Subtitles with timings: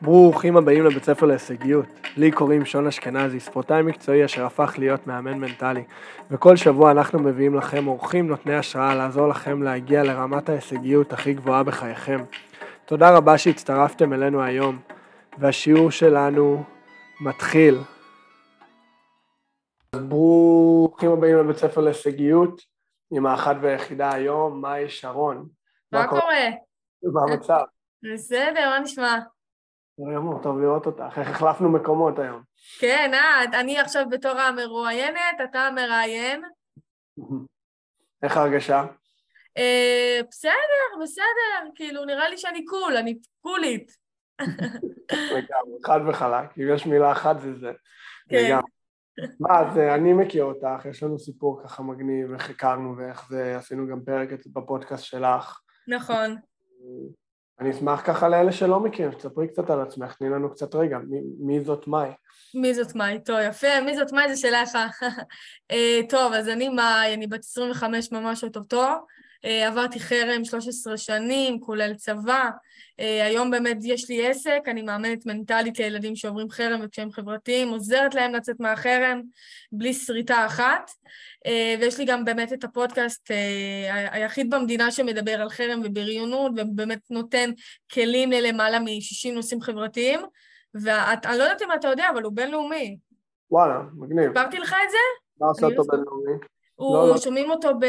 [0.00, 1.86] ברוכים הבאים לבית ספר להישגיות.
[2.16, 5.84] לי קוראים שון אשכנזי, ספורטאי מקצועי אשר הפך להיות מאמן מנטלי.
[6.30, 11.62] וכל שבוע אנחנו מביאים לכם אורחים נותני השראה לעזור לכם להגיע לרמת ההישגיות הכי גבוהה
[11.62, 12.24] בחייכם.
[12.84, 14.78] תודה רבה שהצטרפתם אלינו היום,
[15.38, 16.64] והשיעור שלנו
[17.20, 17.78] מתחיל.
[19.96, 22.60] ברוכים הבאים לבית ספר להישגיות,
[23.12, 25.48] עם האחת והיחידה היום, מאי שרון.
[25.92, 26.50] מה קורה?
[27.02, 27.60] מה המצב?
[28.14, 29.18] בסדר, מה נשמע?
[30.00, 31.18] גמור, טוב לראות אותך.
[31.18, 32.42] איך החלפנו מקומות היום?
[32.78, 36.42] כן, אה, אני עכשיו בתור המרואיינת, אתה המראיין.
[38.22, 38.84] איך ההרגשה?
[39.58, 43.92] אה, בסדר, בסדר, כאילו, נראה לי שאני קול, אני קולית.
[45.10, 47.72] לגמרי, חד וחלק, אם יש מילה אחת זה זה.
[48.28, 48.44] כן.
[48.46, 48.70] לגמרי.
[49.40, 53.56] מה, אז אה, אני מכיר אותך, יש לנו סיפור ככה מגניב, איך הכרנו ואיך זה,
[53.56, 55.60] עשינו גם פרק בפודקאסט שלך.
[55.88, 56.36] נכון.
[57.60, 60.98] אני אשמח ככה לאלה שלא מכירים, שתספרי קצת על עצמך, תני לנו קצת רגע,
[61.38, 62.10] מי, זאת מאי?
[62.54, 63.18] מי זאת מאי?
[63.24, 64.84] טוב, יפה, מי זאת מאי זה שאלה יפה.
[65.70, 68.84] אה, טוב, אז אני מאי, אני בת 25 ממש אוטוטו.
[69.44, 72.50] אה, עברתי חרם 13 שנים, כולל צבא.
[73.00, 78.14] אה, היום באמת יש לי עסק, אני מאמנת מנטלית לילדים שעוברים חרם וקשיים חברתיים, עוזרת
[78.14, 79.22] להם לצאת מהחרם
[79.72, 80.90] בלי שריטה אחת.
[81.46, 83.30] אה, ויש לי גם באמת את הפודקאסט
[84.10, 87.50] היחיד במדינה שמדבר על חרם ובריונות, ובאמת נותן
[87.92, 90.20] כלים ללמעלה מ-60 נושאים חברתיים.
[90.82, 92.96] ואני לא יודעת אם אתה יודע, אבל הוא בינלאומי.
[93.50, 94.28] וואלה, מגניב.
[94.28, 94.96] סיפרתי לך את זה?
[95.40, 96.32] מה עושה אותו לא- בינלאומי?
[96.76, 97.18] הוא, לא, לא.
[97.18, 97.86] שומעים אותו, ב,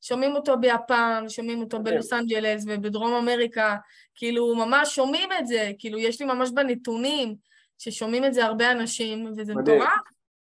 [0.00, 1.94] שומעים אותו ביפן, שומעים אותו מדהים.
[1.94, 3.76] בלוס אנג'לס ובדרום אמריקה,
[4.14, 7.34] כאילו ממש שומעים את זה, כאילו יש לי ממש בנתונים
[7.78, 9.54] ששומעים את זה הרבה אנשים, וזה.
[9.54, 9.90] מטורף,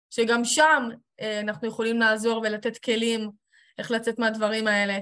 [0.10, 0.90] שגם שם
[1.22, 3.30] אה, אנחנו יכולים לעזור ולתת כלים
[3.78, 4.98] איך לצאת מהדברים האלה.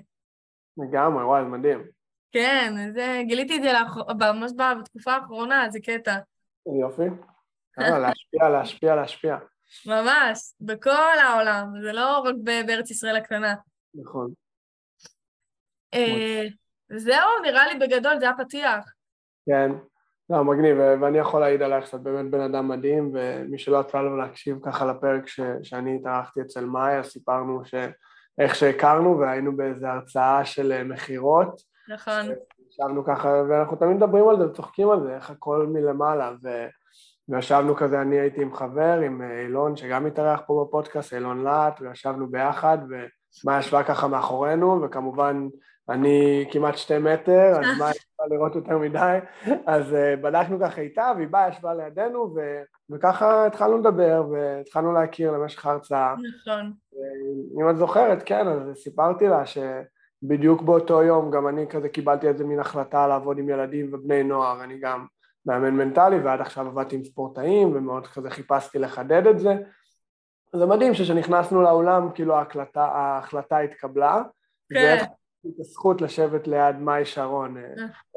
[0.77, 1.83] לגמרי, וואי, מדהים.
[2.31, 3.97] כן, זה, גיליתי את זה לאח...
[4.19, 6.17] ממש בתקופה האחרונה, זה קטע.
[6.79, 7.03] יופי.
[7.79, 9.37] יאללה, להשפיע, להשפיע, להשפיע.
[9.85, 12.35] ממש, בכל העולם, זה לא רק
[12.65, 13.55] בארץ ישראל הקטנה.
[13.95, 14.31] נכון.
[15.93, 16.43] אה,
[16.95, 18.85] זהו, נראה לי בגדול, זה הפתיח.
[19.45, 19.71] כן.
[20.29, 24.01] לא, מגניב, ו- ואני יכול להעיד עלייך שאת באמת בן אדם מדהים, ומי שלא יצא
[24.01, 27.75] לו להקשיב ככה לפרק ש- שאני התארחתי אצל מאיה, סיפרנו ש-
[28.39, 32.21] איך שהכרנו והיינו באיזו הרצאה של אה, מכירות, נכון.
[32.69, 36.47] ישבנו ככה, ואנחנו תמיד מדברים על זה וצוחקים על זה, איך הכל מלמעלה, ו...
[37.29, 41.81] וישבנו כזה, אני הייתי עם חבר, עם אה, אילון, שגם התארח פה בפודקאסט, אילון להט,
[41.81, 45.47] וישבנו ביחד, ומה ישבה ככה מאחורינו, וכמובן
[45.89, 49.17] אני כמעט שתי מטר, אז מה ישבה לראות יותר מדי,
[49.65, 52.61] אז uh, בדקנו ככה איתה, והיא באה, ישבה לידינו, ו...
[52.89, 56.13] וככה התחלנו לדבר, והתחלנו להכיר למשך ההרצאה.
[56.13, 56.73] נכון.
[57.61, 62.45] אם את זוכרת, כן, אז סיפרתי לה שבדיוק באותו יום גם אני כזה קיבלתי איזה
[62.45, 65.05] מין החלטה לעבוד עם ילדים ובני נוער, אני גם
[65.45, 69.55] מאמן מנטלי ועד עכשיו עבדתי עם ספורטאים ומאוד כזה חיפשתי לחדד את זה.
[70.55, 74.21] זה מדהים שכשנכנסנו לאולם כאילו ההקלטה, ההחלטה התקבלה,
[74.69, 74.75] כן.
[74.75, 75.03] ואיך
[75.47, 77.63] את הזכות לשבת ליד מאי שרון, אה,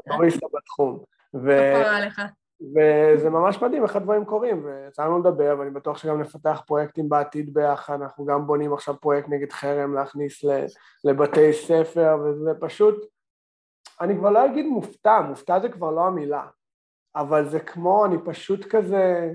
[0.09, 0.99] טוריסטה בתחום.
[1.35, 1.73] ו...
[1.75, 2.21] כפרה עליך.
[2.61, 8.03] וזה ממש מדהים איך הדברים קורים, ויצאנו לדבר, ואני בטוח שגם נפתח פרויקטים בעתיד ביחד,
[8.03, 10.45] אנחנו גם בונים עכשיו פרויקט נגד חרם להכניס
[11.05, 13.07] לבתי ספר, וזה פשוט,
[14.01, 16.47] אני כבר לא אגיד מופתע, מופתע זה כבר לא המילה,
[17.17, 19.33] אבל זה כמו, אני פשוט כזה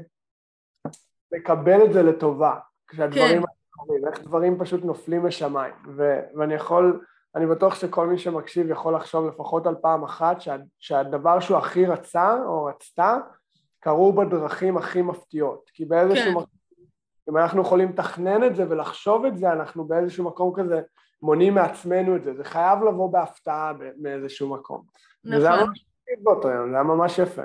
[1.33, 2.55] מקבל את זה לטובה,
[2.87, 4.07] כשהדברים כן.
[4.07, 7.05] איך דברים פשוט נופלים משמיים, ו- ואני יכול,
[7.35, 11.85] אני בטוח שכל מי שמקשיב יכול לחשוב לפחות על פעם אחת שה- שהדבר שהוא הכי
[11.85, 13.17] רצה או רצתה,
[13.79, 16.31] קרו בדרכים הכי מפתיעות, כי באיזשהו כן.
[16.31, 16.45] מקום,
[17.29, 20.81] אם אנחנו יכולים לתכנן את זה ולחשוב את זה, אנחנו באיזשהו מקום כזה
[21.21, 24.83] מונעים מעצמנו את זה, זה חייב לבוא בהפתעה ב- מאיזשהו מקום.
[25.25, 25.73] וזה נכון.
[26.19, 27.41] באותו יום, זה היה ממש יפה.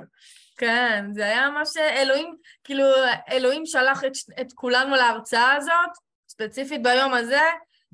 [0.56, 2.84] כן, זה היה ממש אלוהים, כאילו,
[3.31, 5.91] אלוהים שלח את, את כולנו להרצאה הזאת,
[6.28, 7.43] ספציפית ביום הזה,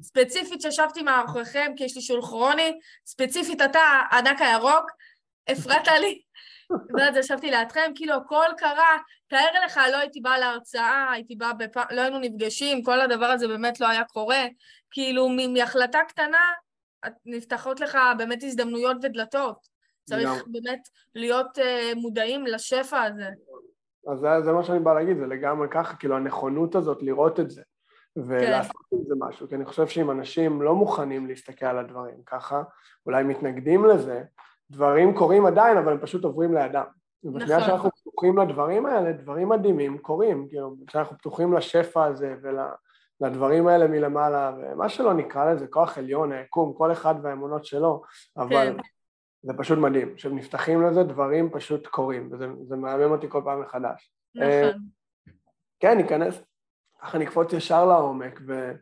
[0.00, 3.81] ספציפית שישבתי מאחוריכם כי יש לי שול כרוני, ספציפית אתה,
[4.11, 4.91] הענק הירוק,
[5.49, 6.22] הפרעת לי,
[6.99, 8.96] ואז ישבתי לידכם, כאילו הכל קרה,
[9.29, 11.76] תאר לך, לא הייתי באה להרצאה, הייתי באה, בפ...
[11.91, 14.44] לא היינו נפגשים, כל הדבר הזה באמת לא היה קורה,
[14.91, 16.52] כאילו מהחלטה קטנה,
[17.26, 19.71] נפתחות לך באמת הזדמנויות ודלתות.
[20.04, 20.43] צריך לגמרי.
[20.46, 23.28] באמת להיות uh, מודעים לשפע הזה.
[24.12, 27.50] אז זה, זה מה שאני בא להגיד, זה לגמרי ככה, כאילו הנכונות הזאת לראות את
[27.50, 27.62] זה
[28.16, 32.62] ולעשות עם זה משהו, כי אני חושב שאם אנשים לא מוכנים להסתכל על הדברים ככה,
[33.06, 34.22] אולי מתנגדים לזה,
[34.70, 36.84] דברים קורים עדיין, אבל הם פשוט עוברים לידם.
[37.25, 37.69] ובשנייה נכון.
[37.69, 44.52] שאנחנו פתוחים לדברים האלה, דברים מדהימים קורים, כאילו, כשאנחנו פתוחים לשפע הזה ולדברים האלה מלמעלה,
[44.58, 48.02] ומה שלא נקרא לזה, כוח עליון, היקום, כל אחד והאמונות שלו,
[48.37, 48.76] אבל כן.
[49.43, 54.12] זה פשוט מדהים, כשנפתחים לזה דברים פשוט קורים, וזה מהמם אותי כל פעם מחדש.
[54.35, 54.83] נכון.
[55.81, 56.43] כן, ניכנס,
[57.00, 58.73] ככה נקפוץ ישר לעומק, ו,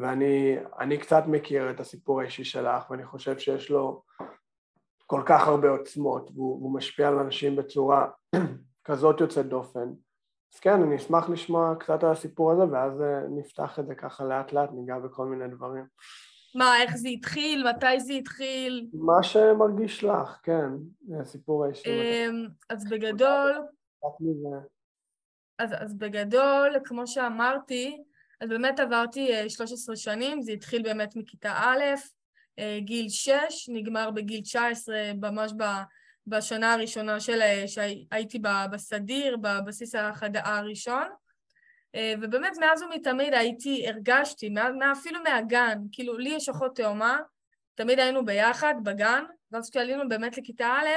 [0.00, 4.02] ואני קצת מכיר את הסיפור האישי שלך, ואני חושב שיש לו
[5.06, 8.08] כל כך הרבה עוצמות, והוא, והוא משפיע על אנשים בצורה
[8.84, 9.88] כזאת יוצאת דופן.
[10.54, 14.24] אז כן, אני אשמח לשמוע קצת על הסיפור הזה, ואז אה, נפתח את זה ככה
[14.24, 15.84] לאט לאט, ניגע בכל מיני דברים.
[16.56, 17.68] מה, איך זה התחיל?
[17.68, 18.86] מתי זה התחיל?
[18.92, 20.68] מה שמרגיש לך, כן,
[21.20, 21.88] הסיפור האישי.
[21.88, 23.52] אמ, אז בגדול...
[25.58, 28.02] אז, אז בגדול, כמו שאמרתי,
[28.40, 31.82] אז באמת עברתי 13 אה, שנים, זה התחיל באמת מכיתה א',
[32.58, 33.32] אה, גיל 6,
[33.68, 35.52] נגמר בגיל 19, ממש
[36.26, 38.38] בשנה הראשונה של, אה, שהייתי
[38.72, 41.06] בסדיר, בבסיס החדאה הראשון.
[42.20, 44.54] ובאמת מאז ומתמיד הייתי, הרגשתי,
[44.92, 47.18] אפילו מהגן, כאילו לי יש אחות תאומה,
[47.74, 50.88] תמיד היינו ביחד בגן, ואז כשעלינו באמת לכיתה א'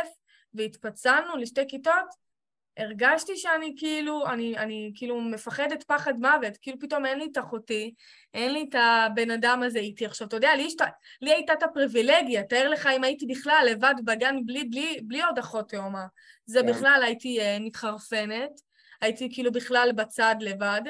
[0.53, 2.29] והתפצלנו לשתי כיתות,
[2.77, 7.93] הרגשתי שאני כאילו, אני, אני כאילו מפחדת פחד מוות, כאילו פתאום אין לי את אחותי,
[8.33, 10.05] אין לי את הבן אדם הזה איתי.
[10.05, 10.81] עכשיו, אתה יודע, לי, שת,
[11.21, 15.37] לי הייתה את הפריבילגיה, תאר לך אם הייתי בכלל לבד בגן בלי, בלי, בלי עוד
[15.37, 16.05] אחות תאומה.
[16.45, 16.63] זה yeah.
[16.63, 16.69] כן.
[16.69, 18.61] בכלל הייתי uh, מתחרפנת,
[19.01, 20.81] הייתי כאילו בכלל בצד לבד.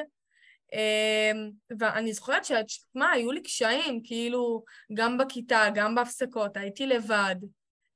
[0.74, 1.38] Uh,
[1.80, 4.64] ואני זוכרת שמה, היו לי קשיים, כאילו,
[4.94, 7.36] גם בכיתה, גם בהפסקות, הייתי לבד.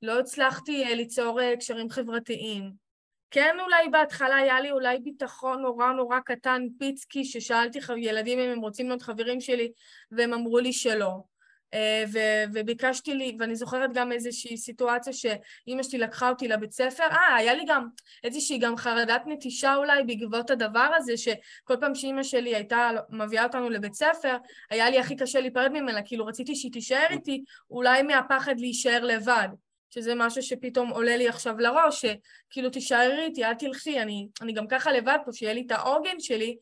[0.02, 2.84] לא הצלחתי uh, ליצור uh, קשרים חברתיים.
[3.30, 8.60] כן אולי בהתחלה היה לי אולי ביטחון נורא נורא קטן פיצקי, ששאלתי ילדים אם הם
[8.60, 9.72] רוצים להיות חברים שלי,
[10.10, 11.33] והם אמרו לי שלא.
[11.74, 17.04] אה, ו- וביקשתי לי, ואני זוכרת גם איזושהי סיטואציה שאימא שלי לקחה אותי לבית ספר,
[17.04, 17.88] אה, היה לי גם
[18.24, 23.70] איזושהי גם חרדת נטישה אולי בעקבות הדבר הזה, שכל פעם שאימא שלי הייתה מביאה אותנו
[23.70, 24.36] לבית ספר,
[24.70, 29.48] היה לי הכי קשה להיפרד ממנה, כאילו רציתי שהיא תישאר איתי, אולי מהפחד להישאר לבד.
[29.90, 34.66] שזה משהו שפתאום עולה לי עכשיו לראש, שכאילו תישארי איתי, אל תלכי, אני, אני גם
[34.66, 36.56] ככה לבד פה, שיהיה לי את העוגן שלי,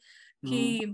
[0.48, 0.88] כי mm.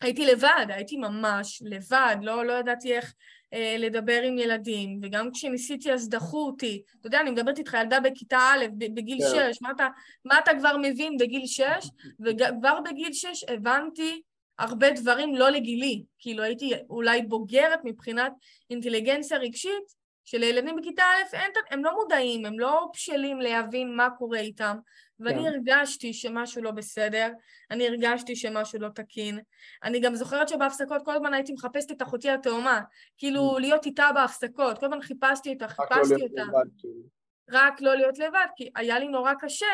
[0.00, 3.14] הייתי לבד, הייתי ממש לבד, לא, לא ידעתי איך
[3.52, 6.82] אה, לדבר עם ילדים, וגם כשניסיתי אז דחו אותי.
[7.00, 9.18] אתה יודע, אני מדברת איתך ילדה בכיתה א', בגיל.
[9.20, 9.52] כן.
[9.52, 9.88] שש, מה אתה,
[10.24, 11.90] מה אתה כבר מבין בגיל שש?
[12.20, 14.22] וכבר בגיל שש הבנתי
[14.58, 16.02] הרבה דברים לא לגילי.
[16.18, 18.32] כאילו הייתי אולי בוגרת מבחינת
[18.70, 19.97] אינטליגנציה רגשית,
[20.30, 24.76] שלילדים בכיתה א' אין, הם לא מודעים, הם לא בשלים להבין מה קורה איתם,
[25.20, 25.46] ואני כן.
[25.46, 27.28] הרגשתי שמשהו לא בסדר,
[27.70, 29.38] אני הרגשתי שמשהו לא תקין.
[29.84, 32.80] אני גם זוכרת שבהפסקות כל הזמן הייתי מחפשת את אחותי התאומה,
[33.18, 33.60] כאילו mm.
[33.60, 36.42] להיות איתה בהפסקות, כל הזמן חיפשתי אותה, חיפשתי לא אותה.
[36.42, 37.18] לבד, כאילו.
[37.50, 39.66] רק לא להיות לבד, כי היה לי נורא קשה,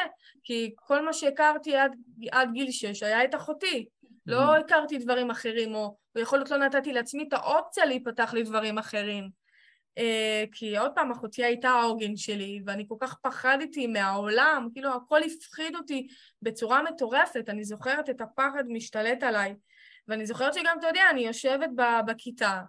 [0.43, 1.97] כי כל מה שהכרתי עד,
[2.33, 3.87] עד גיל שש היה את אחותי.
[4.27, 4.61] לא mm.
[4.61, 9.44] הכרתי דברים אחרים, או יכול להיות לא נתתי לעצמי את האופציה להיפתח לדברים אחרים.
[9.99, 15.21] Uh, כי עוד פעם, אחותי הייתה העוגן שלי, ואני כל כך פחדתי מהעולם, כאילו הכל
[15.23, 16.07] הפחיד אותי
[16.43, 19.55] בצורה מטורפת, אני זוכרת את הפחד משתלט עליי.
[20.09, 21.71] ואני זוכרת שגם, אתה יודע, אני יושבת
[22.07, 22.63] בכיתה,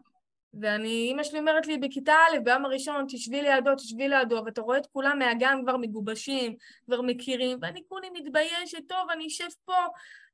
[0.53, 4.77] ואני, אימא שלי אומרת לי בכיתה א', ביום הראשון, תשבי לידו, תשבי לידו, ואתה רואה
[4.77, 6.55] את כולם מהגן כבר מגובשים,
[6.85, 9.77] כבר מכירים, ואני כולי מתביישת, טוב, אני אשב פה,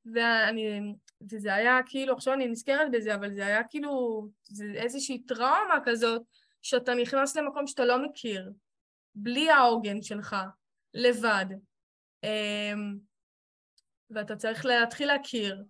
[0.06, 0.94] ואני,
[1.32, 6.22] וזה היה כאילו, עכשיו אני נזכרת בזה, אבל זה היה כאילו, זה איזושהי טראומה כזאת,
[6.62, 8.52] שאתה נכנס למקום שאתה לא מכיר,
[9.16, 10.36] בלי העוגן שלך,
[10.94, 11.46] לבד,
[12.24, 12.98] אמ,
[14.10, 15.64] ואתה צריך להתחיל להכיר.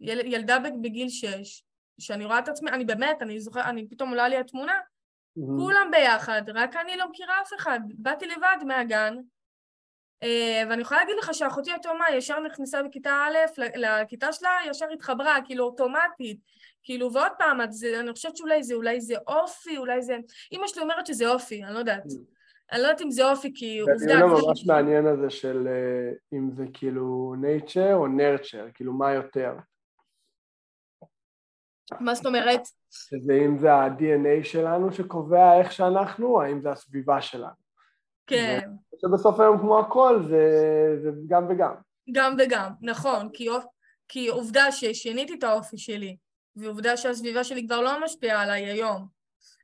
[0.00, 1.64] יל, ילדה בגיל שש,
[2.00, 5.60] שאני רואה את עצמי, אני באמת, אני זוכרת, אני פתאום עולה לי התמונה, mm-hmm.
[5.60, 7.80] כולם ביחד, רק אני לא מכירה אף אחד.
[7.98, 9.14] באתי לבד מהגן,
[10.22, 15.38] אה, ואני יכולה להגיד לך שאחותי התאומה ישר נכנסה בכיתה א', לכיתה שלה, ישר התחברה,
[15.44, 16.40] כאילו אוטומטית.
[16.86, 20.16] כאילו, ועוד פעם, זה, אני חושבת שאולי זה, אולי זה אופי, אולי זה...
[20.52, 22.04] אמא שלי אומרת שזה אופי, אני לא יודעת.
[22.04, 22.14] Mm.
[22.72, 23.98] אני לא יודעת אם זה אופי, כי עובדה...
[23.98, 29.12] זה הדיון ממש מעניין הזה של אה, אם זה כאילו nature או nurture, כאילו מה
[29.12, 29.54] יותר.
[32.00, 32.60] מה זאת אומרת?
[32.90, 37.66] שזה אם זה ה-DNA שלנו שקובע איך שאנחנו, או האם זה הסביבה שלנו.
[38.26, 38.70] כן.
[39.02, 41.74] שבסוף היום כמו הכל זה, זה גם וגם.
[42.12, 43.48] גם וגם, נכון, כי,
[44.08, 46.16] כי עובדה ששיניתי את האופי שלי,
[46.56, 49.06] ועובדה שהסביבה שלי כבר לא משפיעה עליי היום.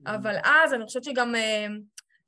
[0.07, 1.67] אבל אז אני חושבת שגם אה,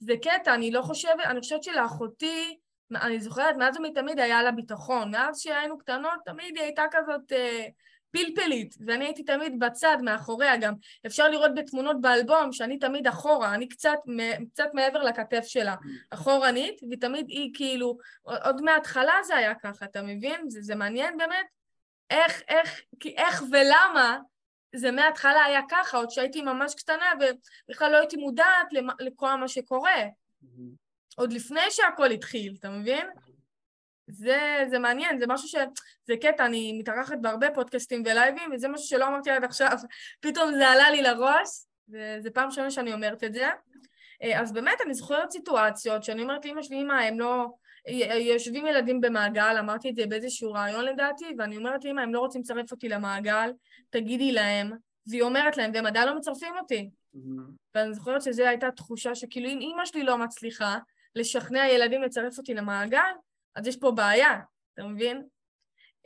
[0.01, 2.59] זה קטע, אני לא חושבת, אני חושבת שלאחותי,
[2.95, 5.11] אני זוכרת, מאז ומתמיד היה לה ביטחון.
[5.11, 7.67] מאז שהיינו קטנות, תמיד היא הייתה כזאת אה,
[8.11, 10.75] פלפלית, ואני הייתי תמיד בצד, מאחוריה גם.
[11.07, 13.99] אפשר לראות בתמונות באלבום שאני תמיד אחורה, אני קצת,
[14.53, 15.75] קצת מעבר לכתף שלה,
[16.11, 20.51] אחורנית, ותמיד היא כאילו, עוד מההתחלה זה היה ככה, אתה מבין?
[20.51, 21.47] זה, זה מעניין באמת
[22.11, 22.81] איך, איך,
[23.17, 24.19] איך ולמה
[24.75, 27.13] זה מההתחלה היה ככה, עוד שהייתי ממש קטנה
[27.69, 28.67] ובכלל לא הייתי מודעת
[29.01, 30.03] לכל מה שקורה.
[31.17, 33.07] עוד לפני שהכל התחיל, אתה מבין?
[34.07, 35.55] זה, זה מעניין, זה משהו ש...
[36.05, 39.77] זה קטע, אני מתארחת בהרבה פודקאסטים ולייבים, וזה משהו שלא אמרתי עד עכשיו,
[40.25, 41.49] פתאום זה עלה לי לראש,
[41.89, 43.49] וזו פעם ראשונה שאני אומרת את זה.
[44.23, 47.47] אה, אז באמת, אני זוכרת סיטואציות שאני אומרת לאמא שלי, אמא, הם לא...
[48.19, 52.41] יושבים ילדים במעגל, אמרתי את זה באיזשהו רעיון לדעתי, ואני אומרת לאמא, הם לא רוצים
[52.41, 53.53] לצרף אותי למעגל,
[53.91, 54.73] תגידי להם,
[55.07, 56.91] והיא אומרת להם, והם עדיין לא מצרפים אותי.
[57.17, 57.51] Mm-hmm.
[57.75, 60.79] ואני זוכרת שזו הייתה תחושה שכאילו אם אימא שלי לא מצליחה
[61.17, 63.13] לשכנע ילדים לצרף אותי למעגל,
[63.57, 64.41] אז יש פה בעיה,
[64.75, 65.23] אתה מבין?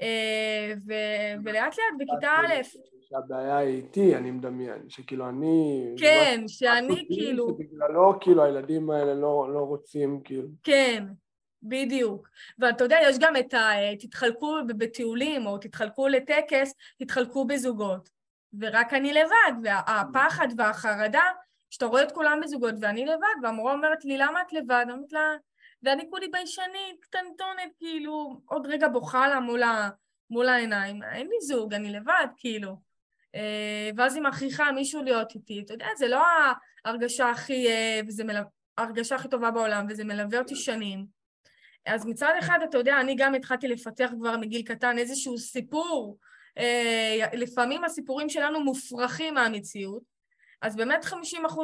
[0.00, 2.62] אה, ו- ולאט לאט בכיתה א'...
[3.00, 5.84] שהבעיה היא איתי, אני מדמיין, שכאילו אני...
[5.98, 7.48] כן, שאני כאילו...
[7.48, 10.48] שבגללו כאילו הילדים האלה לא, לא רוצים כאילו...
[10.62, 11.04] כן,
[11.62, 12.28] בדיוק.
[12.58, 13.70] ואתה יודע, יש גם את ה...
[13.98, 18.08] תתחלקו בטיולים, או תתחלקו לטקס, תתחלקו בזוגות.
[18.60, 21.24] ורק אני לבד, והפחד והחרדה,
[21.70, 24.86] שאתה רואה את כולם בזוגות ואני לבד, והמורה אומרת לי, למה את לבד?
[24.90, 25.36] אומרת לה,
[25.82, 29.88] ואני כולי ביישנית, קטנטונת, כאילו, עוד רגע בוכה לה מול, ה,
[30.30, 31.02] מול העיניים.
[31.02, 32.76] אין לי זוג, אני לבד, כאילו.
[33.34, 35.60] אה, ואז היא מכריחה מישהו להיות איתי.
[35.64, 36.22] אתה יודע, זה לא
[36.84, 38.40] ההרגשה הכי, אה, וזה מלו...
[38.78, 41.17] ההרגשה הכי טובה בעולם, וזה מלווה אותי שנים.
[41.88, 46.18] אז מצד אחד, אתה יודע, אני גם התחלתי לפתח כבר מגיל קטן איזשהו סיפור.
[46.58, 50.02] אה, לפעמים הסיפורים שלנו מופרכים מהמציאות.
[50.62, 51.14] אז באמת 50%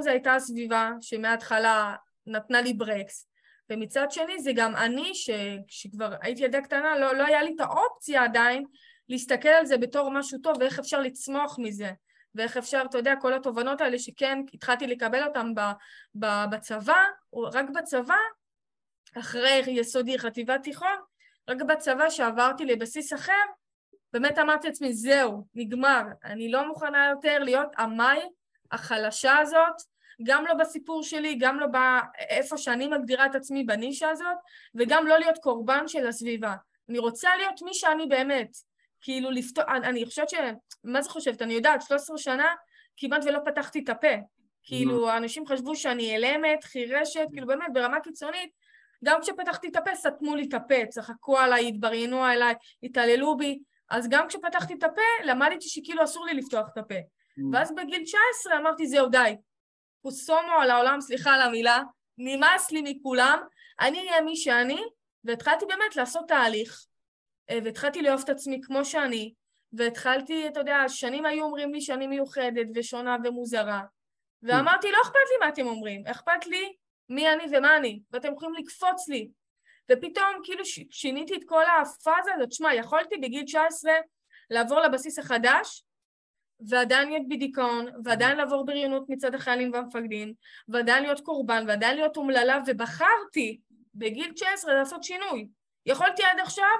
[0.06, 1.94] הייתה הסביבה שמההתחלה
[2.26, 3.28] נתנה לי ברקס.
[3.70, 5.30] ומצד שני זה גם אני, ש...
[5.68, 8.64] שכבר הייתי ילדה קטנה, לא, לא היה לי את האופציה עדיין
[9.08, 11.90] להסתכל על זה בתור משהו טוב ואיך אפשר לצמוח מזה.
[12.34, 15.52] ואיך אפשר, אתה יודע, כל התובנות האלה שכן התחלתי לקבל אותן
[16.50, 17.04] בצבא,
[17.52, 18.16] רק בצבא,
[19.18, 20.96] אחרי יסודי חטיבת תיכון,
[21.48, 23.42] רק בצבא שעברתי לבסיס אחר,
[24.12, 28.20] באמת אמרתי לעצמי, זהו, נגמר, אני לא מוכנה יותר להיות המאי
[28.72, 29.74] החלשה הזאת,
[30.22, 34.36] גם לא בסיפור שלי, גם לא באיפה שאני מגדירה את עצמי בנישה הזאת,
[34.74, 36.54] וגם לא להיות קורבן של הסביבה.
[36.88, 38.56] אני רוצה להיות מי שאני באמת.
[39.00, 40.34] כאילו לפתור, אני, אני חושבת ש...
[40.84, 41.42] מה זה חושבת?
[41.42, 42.54] אני יודעת, 13 שנה
[42.96, 44.14] כמעט ולא פתחתי את הפה.
[44.62, 45.16] כאילו.
[45.16, 48.50] אנשים חשבו שאני אילמת, חירשת, כאילו באמת, ברמה קיצונית,
[49.04, 53.58] גם כשפתחתי את הפה, סתמו לי את הפה, צחקו עליי, התבריינו עליי, התעללו בי,
[53.90, 56.94] אז גם כשפתחתי את הפה, למדתי שכאילו אסור לי לפתוח את הפה.
[56.94, 57.42] Mm.
[57.52, 59.36] ואז בגיל 19 אמרתי, זהו, די,
[60.02, 61.82] פוסומו על העולם, סליחה על המילה,
[62.18, 63.38] נמאס לי מכולם,
[63.80, 64.82] אני אהיה מי שאני,
[65.24, 66.84] והתחלתי באמת לעשות תהליך,
[67.50, 69.34] אה, והתחלתי לאהוב את עצמי כמו שאני,
[69.72, 73.82] והתחלתי, אתה יודע, שנים היו אומרים לי שאני מיוחדת ושונה ומוזרה,
[74.42, 76.74] ואמרתי, לא אכפת לי מה אתם אומרים, אכפת לי
[77.08, 79.28] מי אני ומה אני, ואתם יכולים לקפוץ לי.
[79.92, 83.92] ופתאום כאילו ש- שיניתי את כל הפאזה הזאת, שמע, יכולתי בגיל 19
[84.50, 85.84] לעבור לבסיס החדש,
[86.68, 90.34] ועדיין להיות בדיכאון, ועדיין לעבור בריונות מצד החיילים והמפקדים,
[90.68, 93.60] ועדיין להיות קורבן, ועדיין להיות אומללה, ובחרתי
[93.94, 95.48] בגיל 19 לעשות שינוי.
[95.86, 96.76] יכולתי עד עכשיו,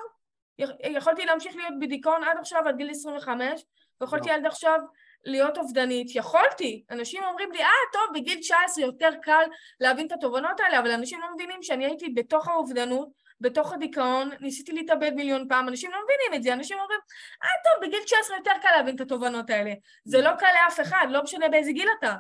[0.91, 3.65] יכולתי להמשיך להיות בדיכאון עד עכשיו, עד גיל 25,
[4.01, 4.81] ויכולתי עד עכשיו
[5.27, 6.15] להיות אובדנית.
[6.15, 6.85] יכולתי.
[6.91, 9.45] אנשים אומרים לי, אה, טוב, בגיל 19 יותר קל
[9.81, 13.09] להבין את התובנות האלה, אבל אנשים לא מבינים שאני הייתי בתוך האובדנות,
[13.41, 17.01] בתוך הדיכאון, ניסיתי להתאבד מיליון פעם, אנשים לא מבינים את זה, אנשים אומרים,
[17.43, 19.73] אה טוב, בגיל 19 יותר קל להבין את התובנות האלה.
[20.05, 22.15] זה לא קל לאף אחד, לא משנה באיזה גיל אתה.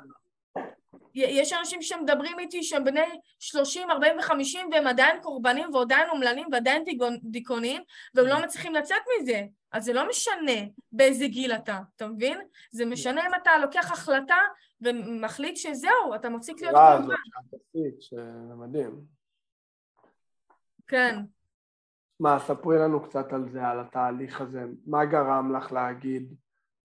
[1.15, 6.85] יש אנשים שמדברים איתי שהם בני 30, 40 ו-50 והם עדיין קורבנים ועדיין אומללים ועדיין
[7.23, 7.83] דיכאונים
[8.15, 9.43] והם לא מצליחים לצאת מזה.
[9.73, 10.61] אז זה לא משנה
[10.93, 12.39] באיזה גיל אתה, אתה מבין?
[12.71, 14.39] זה משנה אם אתה לוקח החלטה
[14.81, 17.15] ומחליט שזהו, אתה מפסיק להיות קורבן.
[18.11, 19.01] זה מדהים.
[20.87, 21.19] כן.
[22.21, 24.65] מה, ספרי לנו קצת על זה, על התהליך הזה.
[24.87, 26.35] מה גרם לך להגיד,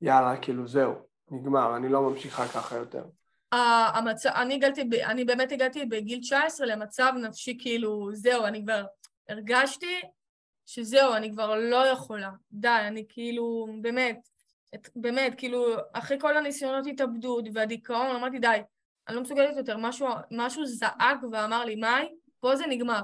[0.01, 0.93] יאללה, כאילו זהו,
[1.31, 3.03] נגמר, אני לא ממשיכה ככה יותר?
[3.51, 4.25] המצ...
[4.25, 8.85] אני, הגעתי, אני באמת הגעתי בגיל 19 למצב נפשי כאילו, זהו, אני כבר
[9.29, 10.01] הרגשתי
[10.65, 12.29] שזהו, אני כבר לא יכולה.
[12.51, 14.27] די, אני כאילו, באמת,
[14.75, 18.61] את, באמת, כאילו, אחרי כל הניסיונות התאבדות והדיכאון, אמרתי, די,
[19.07, 19.77] אני לא מסוגלת יותר.
[19.77, 23.01] משהו, משהו זעק ואמר לי, מאי, פה זה נגמר.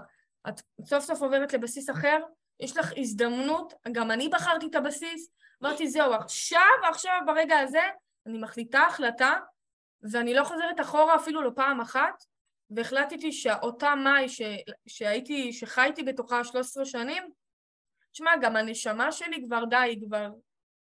[0.49, 2.17] את סוף סוף עוברת לבסיס אחר,
[2.59, 5.31] יש לך הזדמנות, גם אני בחרתי את הבסיס,
[5.63, 6.59] אמרתי זהו, עכשיו,
[6.89, 7.81] עכשיו ברגע הזה,
[8.25, 9.33] אני מחליטה החלטה,
[10.11, 12.23] ואני לא חוזרת אחורה אפילו לא פעם אחת,
[12.69, 14.41] והחלטתי שאותה מאי ש...
[14.87, 17.23] שהייתי, שחייתי בתוכה 13 שנים,
[18.11, 20.29] תשמע, גם הנשמה שלי כבר די, היא כבר,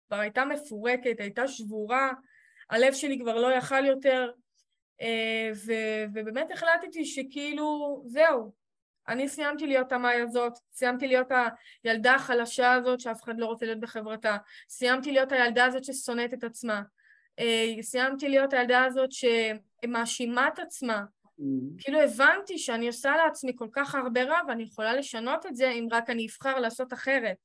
[0.07, 2.13] כבר הייתה מפורקת, הייתה שבורה,
[2.71, 4.31] הלב שלי כבר לא יכל יותר,
[5.01, 5.73] אה, ו...
[6.15, 8.53] ובאמת החלטתי שכאילו, זהו,
[9.09, 11.29] אני סיימתי להיות המאי הזאת, סיימתי להיות
[11.85, 14.37] הילדה החלשה הזאת שאף אחד לא רוצה להיות בחברתה,
[14.69, 16.83] סיימתי להיות הילדה הזאת ששונאת את עצמה,
[17.81, 21.05] סיימתי להיות הילדה הזאת שמאשימה את עצמה
[21.39, 21.43] Mm.
[21.79, 25.89] כאילו הבנתי שאני עושה לעצמי כל כך הרבה רע ואני יכולה לשנות את זה אם
[25.93, 27.37] רק אני אבחר לעשות אחרת.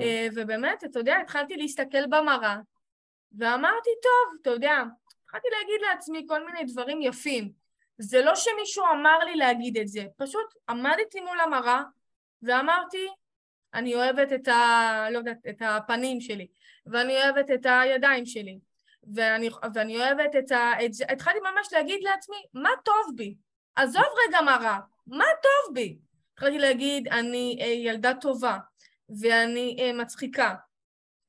[0.00, 2.56] אה, ובאמת, אתה יודע, התחלתי להסתכל במראה
[3.38, 4.82] ואמרתי, טוב, אתה יודע,
[5.24, 7.52] התחלתי להגיד לעצמי כל מיני דברים יפים.
[7.98, 11.82] זה לא שמישהו אמר לי להגיד את זה, פשוט עמדתי מול המראה
[12.42, 13.08] ואמרתי,
[13.74, 15.06] אני אוהבת את ה...
[15.10, 16.46] לא יודעת, את הפנים שלי,
[16.86, 18.58] ואני אוהבת את הידיים שלי,
[19.14, 20.72] ואני, ואני אוהבת את ה...
[20.84, 20.90] את.
[21.08, 23.34] התחלתי ממש להגיד לעצמי, מה טוב בי?
[23.76, 25.98] עזוב רגע מה רע, מה טוב בי?
[26.32, 28.58] התחלתי להגיד, אני אה, ילדה טובה,
[29.20, 30.54] ואני אה, מצחיקה.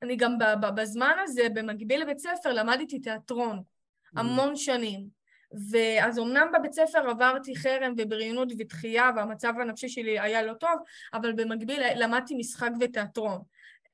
[0.01, 0.37] אני גם
[0.75, 4.19] בזמן הזה, במקביל לבית ספר, למדתי תיאטרון mm.
[4.19, 5.23] המון שנים.
[5.71, 10.79] ואז אמנם בבית ספר עברתי חרם ובריונות ודחייה והמצב הנפשי שלי היה לא טוב,
[11.13, 13.41] אבל במקביל למדתי משחק ותיאטרון.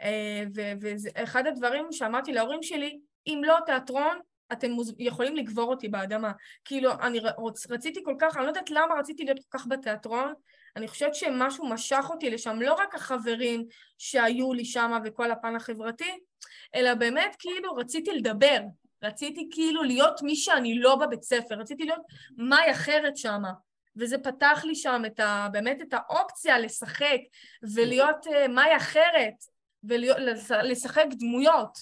[0.01, 0.43] אה,
[0.81, 2.99] ואחד הדברים שאמרתי להורים שלי,
[3.33, 4.19] אם לא תיאטרון,
[4.51, 6.31] אתם יכולים לגבור אותי באדמה.
[6.65, 10.33] כאילו, אני רוצ, רציתי כל כך, אני לא יודעת למה רציתי להיות כל כך בתיאטרון,
[10.75, 13.65] אני חושבת שמשהו משך אותי לשם, לא רק החברים
[13.97, 16.11] שהיו לי שם וכל הפן החברתי,
[16.75, 18.59] אלא באמת כאילו רציתי לדבר,
[19.03, 22.01] רציתי כאילו להיות מי שאני לא בבית ספר, רציתי להיות
[22.37, 23.41] מאי אחרת שם.
[23.95, 27.19] וזה פתח לי שם את ה, באמת את האופציה לשחק
[27.75, 29.33] ולהיות uh, מאי אחרת
[29.83, 31.77] ולשחק דמויות,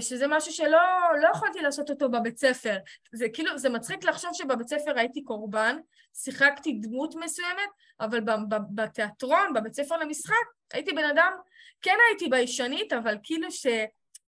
[0.00, 0.78] שזה משהו שלא
[1.22, 2.76] לא יכולתי לעשות אותו בבית ספר.
[3.12, 5.76] זה כאילו, זה מצחיק לחשוב שבבית ספר הייתי קורבן,
[6.14, 7.70] שיחקתי דמות מסוימת,
[8.00, 8.20] אבל
[8.74, 10.34] בתיאטרון, בבית ספר למשחק,
[10.72, 11.32] הייתי בן אדם,
[11.82, 13.66] כן הייתי ביישנית, אבל כאילו ש...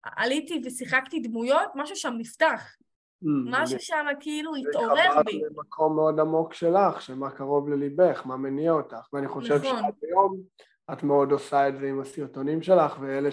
[0.03, 2.75] עליתי ושיחקתי דמויות, משהו שם נפתח.
[3.23, 5.39] Mm, משהו שם כאילו התעורר בי.
[5.41, 9.81] זה למקום מאוד עמוק שלך, שמה קרוב לליבך, מה מניע אותך, ואני חושב נכון.
[9.81, 10.37] שעד היום
[10.93, 13.29] את מאוד עושה את זה עם הסרטונים שלך, ואלה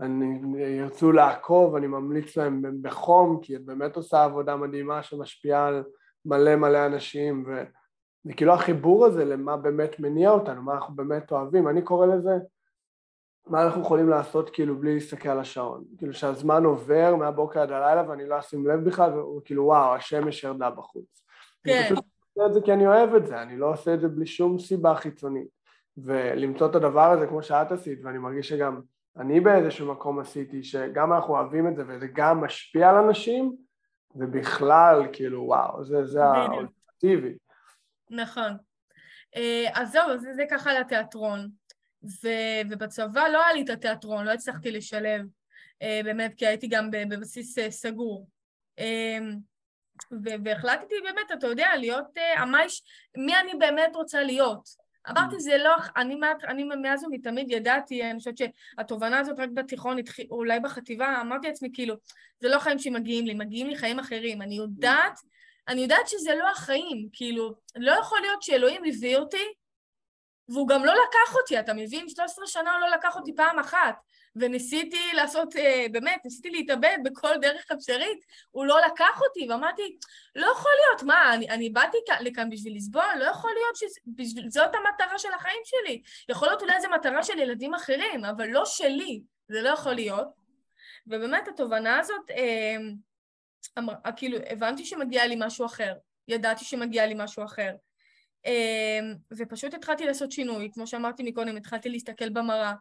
[0.00, 5.84] שירצו לעקוב, אני ממליץ להם בחום, כי את באמת עושה עבודה מדהימה שמשפיעה על
[6.24, 11.68] מלא מלא אנשים, וזה כאילו החיבור הזה למה באמת מניע אותנו, מה אנחנו באמת אוהבים,
[11.68, 12.32] אני קורא לזה
[13.46, 18.10] מה אנחנו יכולים לעשות כאילו בלי להסתכל על השעון, כאילו שהזמן עובר מהבוקר עד הלילה
[18.10, 21.24] ואני לא אשים לב בכלל וכאילו וואו השמש ירדה בחוץ.
[21.64, 21.72] כן.
[21.72, 22.04] אני פשוט
[22.36, 24.58] עושה את זה כי אני אוהב את זה, אני לא עושה את זה בלי שום
[24.58, 25.48] סיבה חיצונית
[25.96, 28.80] ולמצוא את הדבר הזה כמו שאת עשית ואני מרגיש שגם
[29.16, 33.56] אני באיזשהו מקום עשיתי שגם אנחנו אוהבים את זה וזה גם משפיע על אנשים
[34.14, 37.36] ובכלל כאילו וואו זה, זה האולטימטיבי.
[38.10, 38.56] נכון.
[39.36, 41.48] אה, אז זהו, זה, זה ככה לתיאטרון.
[42.04, 42.28] ו,
[42.70, 45.26] ובצבא לא היה לי את התיאטרון, לא הצלחתי לשלב,
[45.82, 48.28] אה, באמת, כי הייתי גם בבסיס אה, סגור.
[50.44, 52.82] והחלטתי באמת, אתה יודע, להיות המייש,
[53.16, 54.83] מי אני באמת רוצה להיות.
[55.10, 59.96] אמרתי, זה לא, אני, אני מאז ומתמיד ידעתי, אני חושבת שהתובנה הזאת רק בתיכון,
[60.30, 61.94] אולי בחטיבה, אמרתי לעצמי, כאילו,
[62.40, 64.42] זה לא חיים שמגיעים לי, מגיעים לי חיים אחרים.
[64.42, 65.18] אני יודעת,
[65.68, 69.44] אני יודעת שזה לא החיים, כאילו, לא יכול להיות שאלוהים הביא אותי
[70.48, 72.08] והוא גם לא לקח אותי, אתה מבין?
[72.08, 73.94] 13 שנה הוא לא לקח אותי פעם אחת.
[74.36, 79.96] וניסיתי לעשות, אה, באמת, ניסיתי להתאבד בכל דרך אפשרית, הוא לא לקח אותי, ואמרתי,
[80.36, 83.04] לא יכול להיות, מה, אני, אני באתי לכאן בשביל לסבול?
[83.18, 86.02] לא יכול להיות שזאת המטרה של החיים שלי.
[86.28, 90.28] יכול להיות אולי זו מטרה של ילדים אחרים, אבל לא שלי, זה לא יכול להיות.
[91.06, 92.76] ובאמת התובנה הזאת, אה,
[93.78, 95.94] אמר, כאילו, הבנתי שמגיע לי משהו אחר,
[96.28, 97.74] ידעתי שמגיע לי משהו אחר.
[99.36, 102.72] ופשוט התחלתי לעשות שינוי, כמו שאמרתי מקודם, התחלתי להסתכל במראה,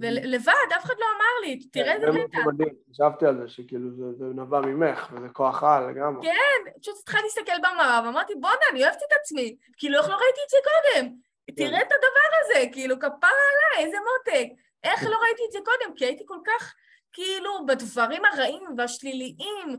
[0.00, 2.38] ולבד, אף אחד לא אמר לי, תראה איזה נטע.
[2.38, 6.28] זה מדהים, חשבתי על זה, שכאילו זה נבע ממך, וזה כוח על לגמרי.
[6.28, 10.40] כן, פשוט התחלתי להסתכל במראה, ואמרתי, בואנה, אני אוהבת את עצמי, כאילו, איך לא ראיתי
[10.44, 11.14] את זה קודם?
[11.56, 11.86] תראה כן.
[11.86, 14.48] את הדבר הזה, כאילו, כפרה עליי, איזה מותק.
[14.84, 15.94] איך לא ראיתי את זה קודם?
[15.96, 16.74] כי הייתי כל כך...
[17.14, 19.76] כאילו בדברים הרעים והשליליים,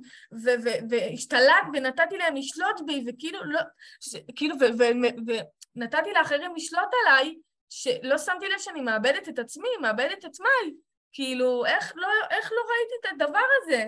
[0.90, 3.60] והשתלט ונתתי להם לשלוט בי, וכאילו לא,
[4.00, 4.56] ש, כאילו,
[5.76, 7.36] ונתתי לאחרים לשלוט עליי,
[7.76, 10.74] שלא שמתי לב שאני מאבדת את עצמי, מאבדת את עצמי,
[11.14, 13.86] כאילו, איך לא, איך לא ראיתי את הדבר הזה?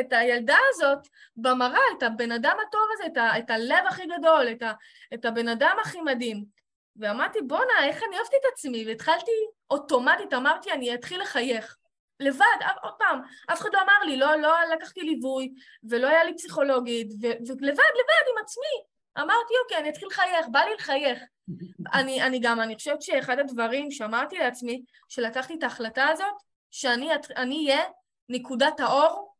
[0.00, 0.98] את הילדה הזאת
[1.36, 4.72] במראה, את הבן אדם הטוב הזה, את, ה, את הלב הכי גדול, את, ה,
[5.14, 6.44] את הבן אדם הכי מדהים.
[6.96, 8.84] ואמרתי, בואנה, איך אני אוהבת את עצמי?
[8.86, 9.30] והתחלתי
[9.70, 11.76] אוטומטית, אמרתי, אני אתחיל לחייך.
[12.20, 13.20] לבד, עוד פעם,
[13.52, 15.54] אף אחד לא אמר לי, לא, לא לקחתי ליווי,
[15.88, 18.97] ולא היה לי פסיכולוגית, ו- ולבד, לבד, עם עצמי.
[19.18, 21.22] אמרתי, אוקיי, אני אתחיל לחייך, בא לי לחייך.
[21.94, 26.34] אני, אני גם, אני חושבת שאחד הדברים שאמרתי לעצמי, שלקחתי את ההחלטה הזאת,
[26.70, 27.84] שאני אהיה
[28.28, 29.34] נקודת האור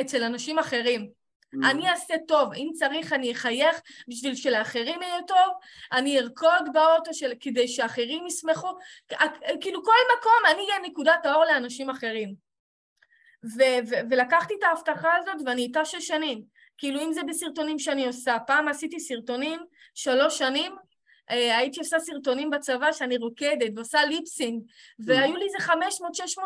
[0.00, 1.10] אצל אנשים אחרים.
[1.54, 1.70] Mm.
[1.70, 5.52] אני אעשה טוב, אם צריך אני אחייך בשביל שלאחרים יהיה טוב,
[5.92, 8.68] אני ארקוד באוטו של, כדי שאחרים ישמחו,
[9.60, 12.34] כאילו כל מקום אני אהיה נקודת האור לאנשים אחרים.
[13.44, 16.42] ו- ו- ולקחתי את ההבטחה הזאת ואני איתה שש שנים.
[16.78, 19.60] כאילו אם זה בסרטונים שאני עושה, פעם עשיתי סרטונים
[19.94, 20.76] שלוש שנים
[21.30, 24.62] אה, הייתי עושה סרטונים בצבא שאני רוקדת ועושה ליפסינג
[24.98, 25.72] והיו לי איזה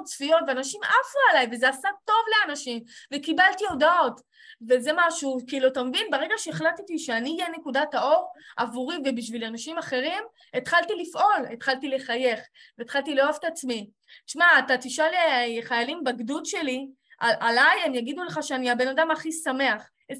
[0.00, 2.16] 500-600 צפיות ואנשים עפו עליי וזה עשה טוב
[2.46, 4.20] לאנשים וקיבלתי הודעות
[4.68, 6.06] וזה משהו, כאילו, אתה מבין?
[6.10, 10.22] ברגע שהחלטתי שאני אהיה נקודת האור עבורי ובשביל אנשים אחרים,
[10.54, 12.40] התחלתי לפעול, התחלתי לחייך
[12.78, 13.90] והתחלתי לאהוב את עצמי.
[14.26, 16.86] תשמע, אתה תשאל אה, חיילים בגדוד שלי,
[17.18, 19.90] על, עליי הם יגידו לך שאני הבן אדם הכי שמח.
[20.10, 20.12] 24-7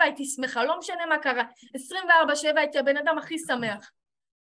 [0.00, 1.42] הייתי שמחה, לא משנה מה קרה,
[1.76, 1.78] 24-7
[2.56, 3.90] הייתי הבן אדם הכי שמח,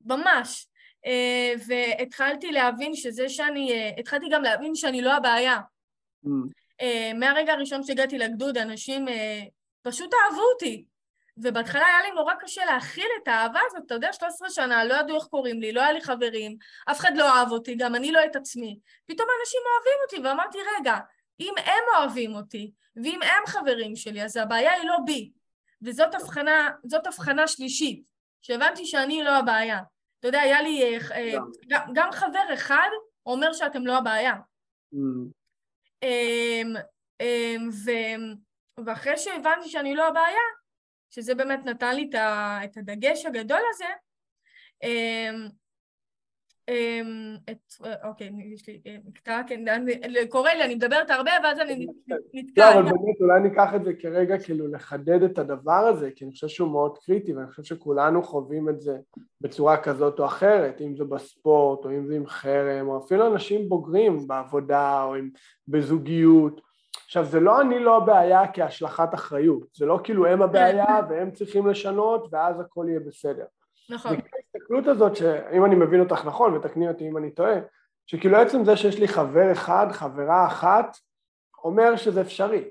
[0.05, 0.67] ממש.
[1.07, 5.59] Uh, והתחלתי להבין שזה שאני, uh, התחלתי גם להבין שאני לא הבעיה.
[6.25, 6.29] Mm.
[6.83, 9.07] Uh, מהרגע הראשון שהגעתי לגדוד, אנשים
[9.83, 10.85] פשוט אהבו אותי.
[11.43, 15.17] ובהתחלה היה לי נורא קשה להכיל את האהבה הזאת, אתה יודע, 13 שנה, לא ידעו
[15.17, 16.57] איך קוראים לי, לא היה לי חברים,
[16.91, 18.79] אף אחד לא אהב אותי, גם אני לא את עצמי.
[19.07, 20.99] פתאום אנשים אוהבים אותי, ואמרתי, רגע,
[21.41, 22.71] אם הם אוהבים אותי,
[23.05, 25.31] ואם הם חברים שלי, אז הבעיה היא לא בי.
[25.83, 28.03] וזאת הבחנה, זאת הבחנה שלישית,
[28.43, 29.81] שהבנתי שאני לא הבעיה.
[30.19, 30.99] אתה יודע, היה לי...
[31.13, 31.33] אה,
[31.69, 32.89] גם, גם חבר אחד
[33.27, 34.35] אומר שאתם לא הבעיה.
[34.95, 35.33] Mm.
[36.03, 36.75] אמ,
[37.21, 37.91] אמ, ו,
[38.87, 40.41] ואחרי שהבנתי שאני לא הבעיה,
[41.11, 42.11] שזה באמת נתן לי
[42.65, 43.89] את הדגש הגדול הזה,
[44.83, 45.49] אמ,
[48.05, 49.65] אוקיי, יש לי מקטע, אה, כן,
[50.29, 51.87] קורה לי, אני מדברת הרבה ואז אני
[52.35, 52.75] נתקע.
[52.75, 56.33] לא, אבל באמת אולי ניקח את זה כרגע כאילו לחדד את הדבר הזה, כי אני
[56.33, 58.97] חושב שהוא מאוד קריטי ואני חושב שכולנו חווים את זה
[59.41, 63.69] בצורה כזאת או אחרת, אם זה בספורט או אם זה עם חרם או אפילו אנשים
[63.69, 65.15] בוגרים בעבודה או
[65.69, 66.61] בזוגיות.
[67.05, 71.67] עכשיו זה לא אני לא הבעיה כהשלכת אחריות, זה לא כאילו הם הבעיה והם צריכים
[71.67, 73.45] לשנות ואז הכל יהיה בסדר.
[73.91, 74.17] נכון.
[74.71, 77.55] ההסתכלות הזאת, שאם אני מבין אותך נכון, ותקני אותי אם אני טועה,
[78.07, 80.97] שכאילו עצם זה שיש לי חבר אחד, חברה אחת,
[81.65, 82.71] אומר שזה אפשרי.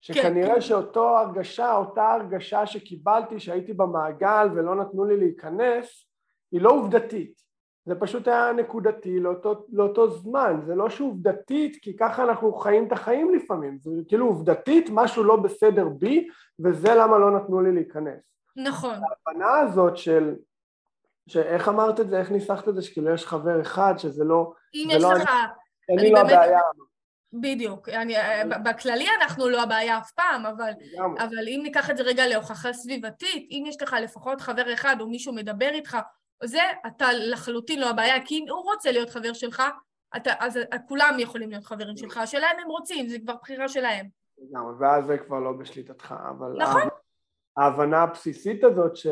[0.00, 0.60] שכנראה כן.
[0.60, 6.06] שאותו הרגשה, אותה הרגשה שקיבלתי שהייתי במעגל ולא נתנו לי להיכנס,
[6.52, 7.40] היא לא עובדתית.
[7.84, 12.92] זה פשוט היה נקודתי לאותו, לאותו זמן, זה לא שעובדתית, כי ככה אנחנו חיים את
[12.92, 16.28] החיים לפעמים, זה כאילו עובדתית משהו לא בסדר בי,
[16.60, 18.22] וזה למה לא נתנו לי להיכנס.
[18.56, 18.94] נכון.
[18.94, 20.34] ההבנה הזאת של
[21.30, 24.52] שאיך אמרת את זה, איך ניסחת את זה, שכאילו יש חבר אחד שזה לא...
[24.74, 25.30] אם יש לא לך...
[25.90, 26.32] אני, אני לא באמת...
[26.32, 26.60] הבעיה.
[27.32, 28.14] בדיוק, אני,
[28.64, 30.70] בכללי אנחנו לא הבעיה אף פעם, אבל,
[31.18, 35.06] אבל אם ניקח את זה רגע להוכחה סביבתית, אם יש לך לפחות חבר אחד או
[35.06, 35.98] מישהו מדבר איתך,
[36.44, 39.62] זה אתה לחלוטין לא הבעיה, כי אם הוא רוצה להיות חבר שלך,
[40.16, 44.06] אתה, אז כולם יכולים להיות חברים שלך, השאלה אם הם רוצים, זה כבר בחירה שלהם.
[44.78, 46.52] ואז זה כבר לא בשליטתך, אבל...
[46.58, 46.82] נכון.
[47.56, 49.06] ההבנה הבסיסית הזאת ש...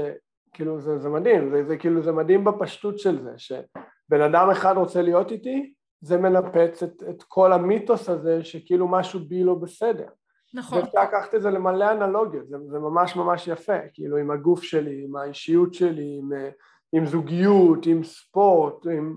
[0.52, 4.74] כאילו זה, זה מדהים, זה, זה כאילו זה מדהים בפשטות של זה, שבן אדם אחד
[4.76, 10.08] רוצה להיות איתי, זה מנפץ את, את כל המיתוס הזה שכאילו משהו בי לא בסדר.
[10.54, 10.78] נכון.
[10.78, 15.04] ואפשר לקחת את זה למלא אנלוגיות, זה, זה ממש ממש יפה, כאילו עם הגוף שלי,
[15.04, 16.30] עם האישיות שלי, עם,
[16.92, 19.16] עם זוגיות, עם ספורט, עם...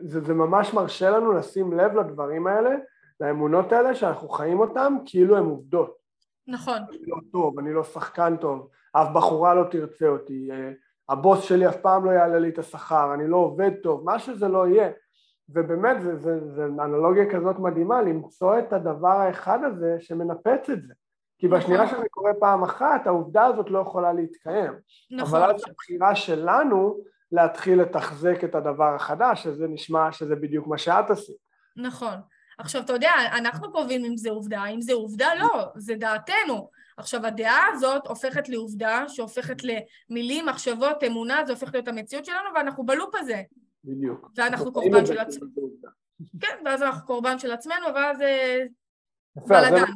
[0.00, 2.70] זה, זה ממש מרשה לנו לשים לב לדברים האלה,
[3.20, 5.96] לאמונות האלה שאנחנו חיים אותם כאילו הם עובדות.
[6.46, 6.78] נכון.
[6.88, 10.72] אני לא טוב, אני לא שחקן טוב, אף בחורה לא תרצה אותי, אה,
[11.08, 14.48] הבוס שלי אף פעם לא יעלה לי את השכר, אני לא עובד טוב, מה שזה
[14.48, 14.90] לא יהיה.
[15.48, 20.94] ובאמת, זו אנלוגיה כזאת מדהימה, למצוא את הדבר האחד הזה שמנפץ את זה.
[21.38, 21.60] כי נכון.
[21.60, 24.72] בשנייה שזה קורה פעם אחת, העובדה הזאת לא יכולה להתקיים.
[25.10, 25.40] נכון.
[25.40, 26.98] אבל אז הבחירה שלנו
[27.32, 31.36] להתחיל לתחזק את הדבר החדש, שזה נשמע שזה בדיוק מה שאת עשית.
[31.76, 32.14] נכון.
[32.58, 36.70] עכשיו, אתה יודע, אנחנו קובעים אם זה עובדה, אם זה עובדה, לא, זה דעתנו.
[36.96, 42.86] עכשיו, הדעה הזאת הופכת לעובדה, שהופכת למילים, מחשבות, אמונה, זה הופך להיות המציאות שלנו, ואנחנו
[42.86, 43.42] בלופ הזה.
[43.84, 44.30] בדיוק.
[44.36, 45.50] ואנחנו קורבן של עצמנו.
[46.40, 48.62] כן, ואז אנחנו קורבן של עצמנו, ואז זה
[49.36, 49.92] בלאגן.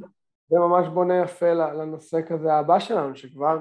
[0.48, 3.58] זה ממש בונה יפה לנושא כזה הבא שלנו, שכבר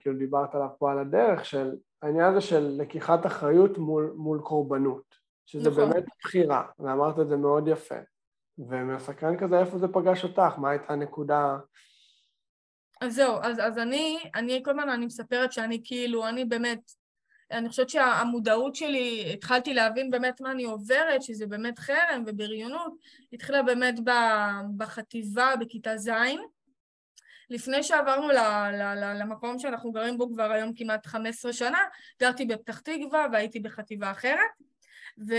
[0.00, 5.14] כאילו דיברת עליו פה על הדרך, של העניין הזה של לקיחת אחריות מול, מול קורבנות,
[5.46, 5.90] שזה נכון.
[5.90, 7.94] באמת בחירה, ואמרת את זה מאוד יפה.
[8.58, 11.58] ומסקרן כזה איפה זה פגש אותך, מה הייתה הנקודה
[13.00, 16.90] אז זהו, אז, אז אני, אני כל הזמן אני מספרת שאני כאילו, אני באמת,
[17.50, 22.92] אני חושבת שהמודעות שלי, התחלתי להבין באמת מה אני עוברת, שזה באמת חרם ובריונות,
[23.32, 23.94] התחילה באמת
[24.76, 26.10] בחטיבה, בכיתה ז',
[27.50, 28.38] לפני שעברנו ל,
[28.72, 31.78] ל, ל, למקום שאנחנו גרים בו כבר היום כמעט 15 שנה,
[32.20, 34.40] גרתי בפתח תקווה והייתי בחטיבה אחרת,
[35.28, 35.34] ו,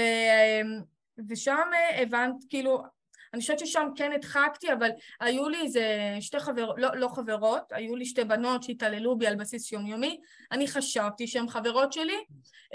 [1.29, 1.69] ושם
[2.01, 2.83] הבנת, כאילו,
[3.33, 7.95] אני חושבת ששם כן הדחקתי, אבל היו לי איזה שתי חברות, לא, לא חברות, היו
[7.95, 10.19] לי שתי בנות שהתעללו בי על בסיס יומיומי,
[10.51, 12.17] אני חשבתי שהן חברות שלי,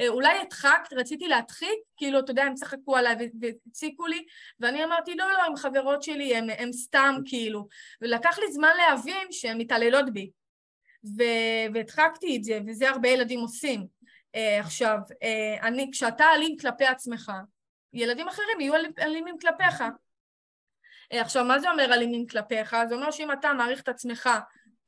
[0.00, 4.24] אה, אולי הדחקת, רציתי להדחיק, כאילו, אתה יודע, הם צחקו עליי והציקו לי,
[4.60, 7.66] ואני אמרתי, לא, לא, הן חברות שלי, הן סתם, כאילו,
[8.00, 10.30] ולקח לי זמן להבין שהן מתעללות בי.
[11.74, 13.86] והדחקתי את זה, וזה הרבה ילדים עושים.
[14.36, 17.32] Uh, עכשיו, uh, אני, כשאתה אלים כלפי עצמך,
[17.92, 19.82] ילדים אחרים יהיו אלימים כלפיך.
[21.12, 22.76] Uh, עכשיו, מה זה אומר אלימים כלפיך?
[22.88, 24.30] זה אומר שאם אתה מעריך את עצמך,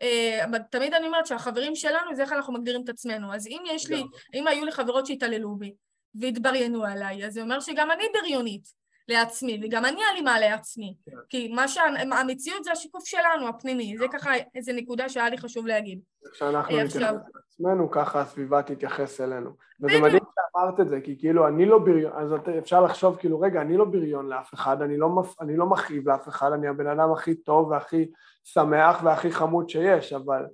[0.03, 3.35] uh, תמיד אני אומרת שהחברים שלנו זה איך אנחנו מגדירים את עצמנו.
[3.35, 5.75] אז אם יש לי, אם היו לי חברות שהתעללו בי
[6.15, 8.84] והתבריינו עליי, אז זה אומר שגם אני בריונית.
[9.09, 11.13] לעצמי, וגם אני אלימה לעצמי, כן.
[11.29, 16.01] כי מה שהמציאות זה השיקוף שלנו, הפנימי, זה ככה איזה נקודה שהיה לי חשוב להגיד.
[16.33, 17.15] כשאנחנו אה, נתייחס
[17.61, 19.51] לעצמנו, ככה הסביבה תתייחס אלינו.
[19.81, 23.61] וזה מדהים שאמרת את זה, כי כאילו אני לא בריון, אז אפשר לחשוב כאילו, רגע,
[23.61, 25.41] אני לא בריון לאף אחד, אני לא, מפ...
[25.41, 28.11] אני לא מכאיב לאף אחד, אני הבן אדם הכי טוב והכי
[28.45, 30.47] שמח והכי חמוד שיש, אבל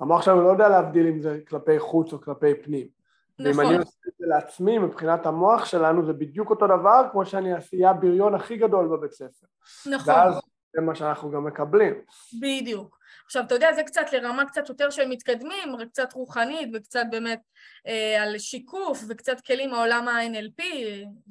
[0.00, 3.01] המוח שלנו לא יודע להבדיל אם זה כלפי חוץ או כלפי פנים.
[3.38, 3.64] נכון.
[3.64, 7.52] ואם אני עושה את זה לעצמי, מבחינת המוח שלנו, זה בדיוק אותו דבר כמו שאני
[7.52, 9.46] אהיה הבריון הכי גדול בבית ספר.
[9.86, 10.14] נכון.
[10.14, 10.34] ואז
[10.74, 11.94] זה מה שאנחנו גם מקבלים.
[12.40, 12.98] בדיוק.
[13.24, 17.40] עכשיו, אתה יודע, זה קצת לרמה קצת יותר של מתקדמים, קצת רוחנית וקצת באמת
[17.86, 20.62] אה, על שיקוף וקצת כלים מעולם ה-NLP,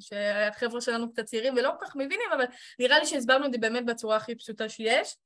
[0.00, 2.44] שהחבר'ה שלנו קצת צעירים ולא כל כך מבינים, אבל
[2.78, 5.16] נראה לי שהסברנו את זה באמת בצורה הכי פשוטה שיש.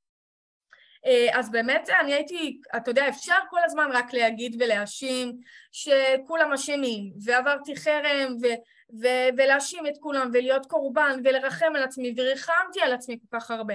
[1.07, 5.37] אה, אז באמת אני הייתי, אתה יודע, אפשר כל הזמן רק להגיד ולהאשים
[5.73, 12.81] שכולם אשמים, ועברתי חרם ו- ו- ולהאשים את כולם ולהיות קורבן ולרחם על עצמי וריחמתי
[12.81, 13.75] על עצמי כל כך הרבה.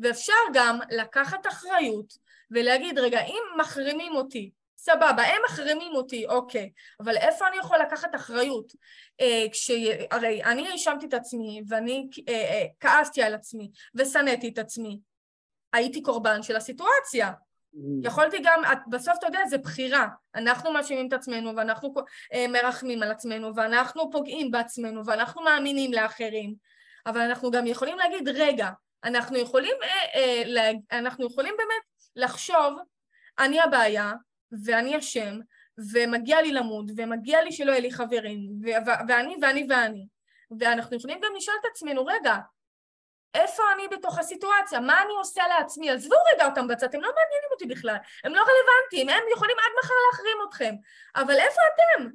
[0.00, 2.12] ואפשר גם לקחת אחריות
[2.50, 8.14] ולהגיד, רגע, אם מחרימים אותי, סבבה, הם מחרימים אותי, אוקיי, אבל איפה אני יכול לקחת
[8.14, 8.72] אחריות?
[9.20, 9.70] אה, כש...
[10.10, 14.98] הרי אני האשמתי את עצמי ואני אה, אה, כעסתי על עצמי ושנאתי את עצמי
[15.72, 17.32] הייתי קורבן של הסיטואציה.
[17.74, 17.78] Mm.
[18.02, 20.08] יכולתי גם, בסוף אתה יודע, זה בחירה.
[20.34, 21.94] אנחנו מאשימים את עצמנו ואנחנו
[22.32, 26.54] אה, מרחמים על עצמנו ואנחנו פוגעים בעצמנו ואנחנו מאמינים לאחרים,
[27.06, 28.70] אבל אנחנו גם יכולים להגיד, רגע,
[29.04, 31.82] אנחנו יכולים, אה, אה, אנחנו יכולים באמת
[32.16, 32.78] לחשוב,
[33.38, 34.12] אני הבעיה
[34.64, 35.38] ואני אשם
[35.92, 38.40] ומגיע לי למות ומגיע לי שלא יהיה לי חברים
[39.08, 40.06] ואני ואני ואני
[40.60, 42.36] ואנחנו יכולים גם לשאול את עצמנו, רגע,
[43.34, 44.80] איפה אני בתוך הסיטואציה?
[44.80, 45.90] מה אני עושה לעצמי?
[45.90, 49.72] עזבו רגע אותם בצד, הם לא מעניינים אותי בכלל, הם לא רלוונטיים, הם יכולים עד
[49.78, 50.74] מחר להחרים אתכם,
[51.16, 52.08] אבל איפה אתם?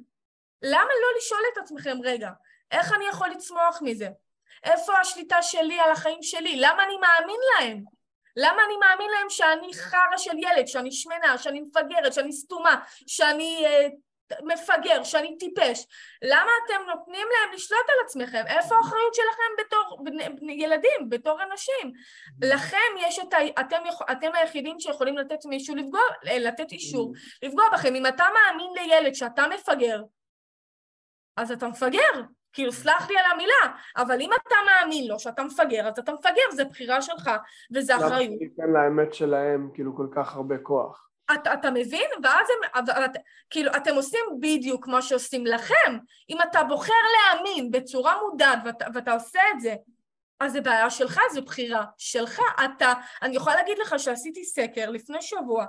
[0.62, 2.30] למה לא לשאול את עצמכם, רגע,
[2.70, 4.08] איך אני יכול לצמוח מזה?
[4.64, 6.56] איפה השליטה שלי על החיים שלי?
[6.56, 7.84] למה אני מאמין להם?
[8.36, 12.76] למה אני מאמין להם שאני חרא של ילד, שאני שמנה, שאני מפגרת, שאני סתומה,
[13.06, 13.88] שאני אה,
[14.42, 15.86] מפגר, שאני טיפש,
[16.22, 18.44] למה אתם נותנים להם לשלוט על עצמכם?
[18.46, 20.04] איפה האחריות שלכם בתור
[20.48, 21.92] ילדים, בתור אנשים?
[22.42, 23.36] לכם יש את ה...
[23.60, 27.12] אתם, אתם היחידים שיכולים לתת מישהו לפגוע, לתת אישור
[27.42, 27.94] לפגוע בכם.
[27.94, 30.02] אם אתה מאמין לילד שאתה מפגר,
[31.36, 32.22] אז אתה מפגר.
[32.52, 36.50] כאילו, סלח לי על המילה, אבל אם אתה מאמין לו שאתה מפגר, אז אתה מפגר,
[36.50, 37.30] זה בחירה שלך,
[37.74, 38.30] וזה אחריות.
[38.30, 41.07] למה תיתן לאמת שלהם כאילו כל כך הרבה כוח?
[41.34, 42.10] אתה, אתה מבין?
[42.22, 43.10] ואז הם, את,
[43.50, 45.98] כאילו, אתם עושים בדיוק כמו שעושים לכם.
[46.30, 49.74] אם אתה בוחר להאמין בצורה מודעת ואתה, ואתה עושה את זה,
[50.40, 52.40] אז זה בעיה שלך, זו בחירה שלך.
[52.64, 55.64] אתה, אני יכולה להגיד לך שעשיתי סקר לפני שבוע,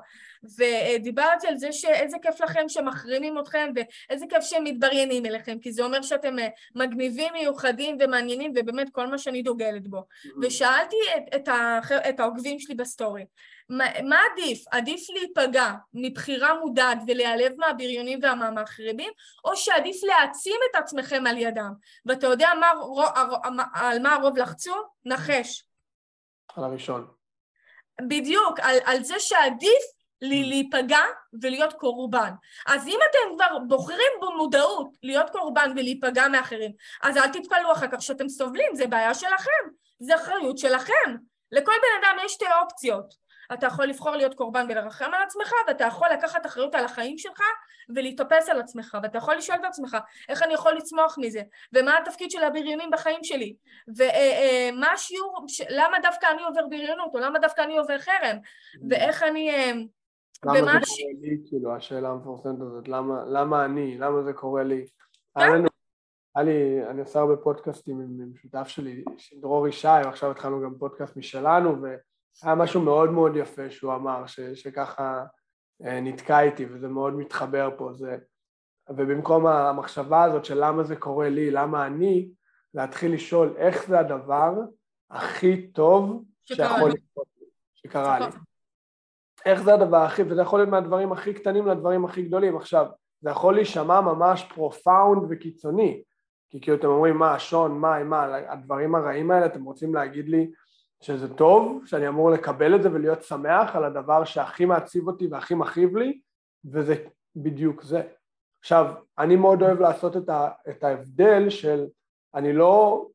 [0.57, 5.83] ודיברתי על זה שאיזה כיף לכם שמחרימים אתכם, ואיזה כיף שהם מתבריינים אליכם, כי זה
[5.83, 9.99] אומר שאתם אה, מגניבים, מיוחדים ומעניינים, ובאמת כל מה שאני דוגלת בו.
[9.99, 10.29] Mm-hmm.
[10.41, 11.49] ושאלתי את, את,
[12.09, 13.25] את העוקבים שלי בסטורי,
[13.69, 14.63] מה, מה עדיף?
[14.71, 19.11] עדיף להיפגע מבחירה מודעת ולהיעלב מהבריונים והמחריבים,
[19.45, 21.71] או שעדיף להעצים את עצמכם על ידם?
[22.05, 22.71] ואתה יודע מה,
[23.73, 24.75] על מה הרוב לחצו?
[25.05, 25.63] נחש.
[26.55, 27.07] על הראשון.
[28.07, 30.27] בדיוק, על, על זה שעדיף mm.
[30.27, 31.01] להיפגע
[31.41, 32.31] ולהיות קורבן.
[32.67, 36.71] אז אם אתם כבר בוחרים במודעות להיות קורבן ולהיפגע מאחרים,
[37.03, 41.15] אז אל תתפלאו אחר כך שאתם סובלים, זה בעיה שלכם, זה אחריות שלכם.
[41.51, 43.28] לכל בן אדם יש שתי אופציות.
[43.53, 47.41] אתה יכול לבחור להיות קורבן ולרחם על עצמך, ואתה יכול לקחת אחריות על החיים שלך
[47.95, 49.97] ולהתאפס על עצמך, ואתה יכול לשאול את עצמך
[50.29, 51.41] איך אני יכול לצמוח מזה,
[51.73, 53.55] ומה התפקיד של הבריונים בחיים שלי,
[53.87, 58.37] ומה השיעור, למה דווקא אני עובר בריונות, או למה דווקא אני עובר חרם,
[58.89, 59.49] ואיך אני...
[59.49, 59.71] אה,
[60.45, 64.85] למה זה קורה לי, כאילו, השאלה המפורסמת הזאת, למה, למה אני, למה זה קורה לי?
[65.39, 65.63] כן.
[66.35, 69.03] היה לי, אני עושה הרבה פודקאסטים עם שותף שלי,
[69.41, 71.75] דרור ישי, ועכשיו התחלנו גם פודקאסט משלנו,
[72.43, 75.23] היה משהו מאוד מאוד יפה שהוא אמר, ש, שככה
[75.85, 78.17] אה, נתקע איתי וזה מאוד מתחבר פה, זה...
[78.89, 82.29] ובמקום המחשבה הזאת של למה זה קורה לי, למה אני,
[82.73, 84.53] להתחיל לשאול איך זה הדבר
[85.11, 86.95] הכי טוב שיכול לי.
[86.95, 88.25] לקרות לי, שקרה לי.
[89.45, 92.57] איך זה הדבר הכי, וזה יכול להיות מהדברים הכי קטנים לדברים הכי גדולים.
[92.57, 92.85] עכשיו,
[93.21, 96.03] זה יכול להישמע ממש profound וקיצוני,
[96.49, 100.51] כי כאילו אתם אומרים, מה, שון, מה, מה, הדברים הרעים האלה, אתם רוצים להגיד לי
[101.01, 105.55] שזה טוב, שאני אמור לקבל את זה ולהיות שמח על הדבר שהכי מעציב אותי והכי
[105.55, 106.19] מכאיב לי,
[106.65, 106.95] וזה
[107.35, 108.01] בדיוק זה.
[108.59, 111.85] עכשיו, אני מאוד אוהב לעשות את, ה, את ההבדל של,
[112.35, 113.05] אני לא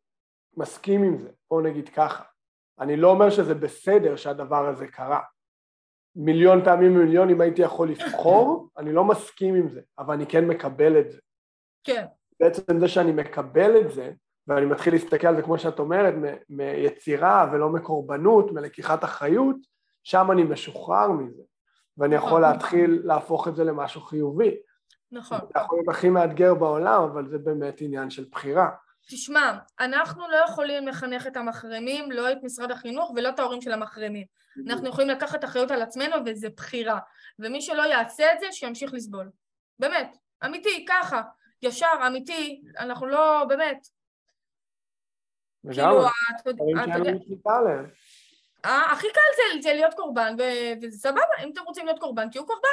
[0.57, 2.25] מסכים עם זה, בואו נגיד ככה,
[2.79, 5.21] אני לא אומר שזה בסדר שהדבר הזה קרה.
[6.17, 10.45] מיליון פעמים מיליון אם הייתי יכול לבחור, אני לא מסכים עם זה, אבל אני כן
[10.47, 11.19] מקבל את זה.
[11.85, 12.07] כן,
[12.41, 14.13] בעצם זה שאני מקבל את זה,
[14.49, 19.57] ואני מתחיל להסתכל על זה כמו שאת אומרת, מ- מיצירה ולא מקורבנות, מלקיחת אחריות,
[20.03, 21.43] שם אני משוחרר מזה,
[21.99, 22.43] ואני יכול נכון.
[22.43, 24.57] להתחיל להפוך את זה למשהו חיובי.
[25.13, 25.39] נכון.
[25.39, 28.71] זה יכול להיות הכי מאתגר בעולם, אבל זה באמת עניין של בחירה.
[29.09, 33.73] תשמע, אנחנו לא יכולים לחנך את המחרימים, לא את משרד החינוך ולא את ההורים של
[33.73, 34.27] המחרימים.
[34.67, 36.99] אנחנו יכולים לקחת אחריות על עצמנו וזה בחירה.
[37.39, 39.31] ומי שלא יעשה את זה, שימשיך לסבול.
[39.79, 41.23] באמת, אמיתי, ככה,
[41.63, 43.87] ישר, אמיתי, אנחנו לא, באמת.
[45.73, 46.07] כאילו,
[46.41, 47.85] אתה יודע-.
[48.65, 50.37] אה, הכי קל זה, להיות קורבן,
[50.83, 52.69] וזה סבבה, אם אתם רוצים להיות קורבן, תהיו קורבן.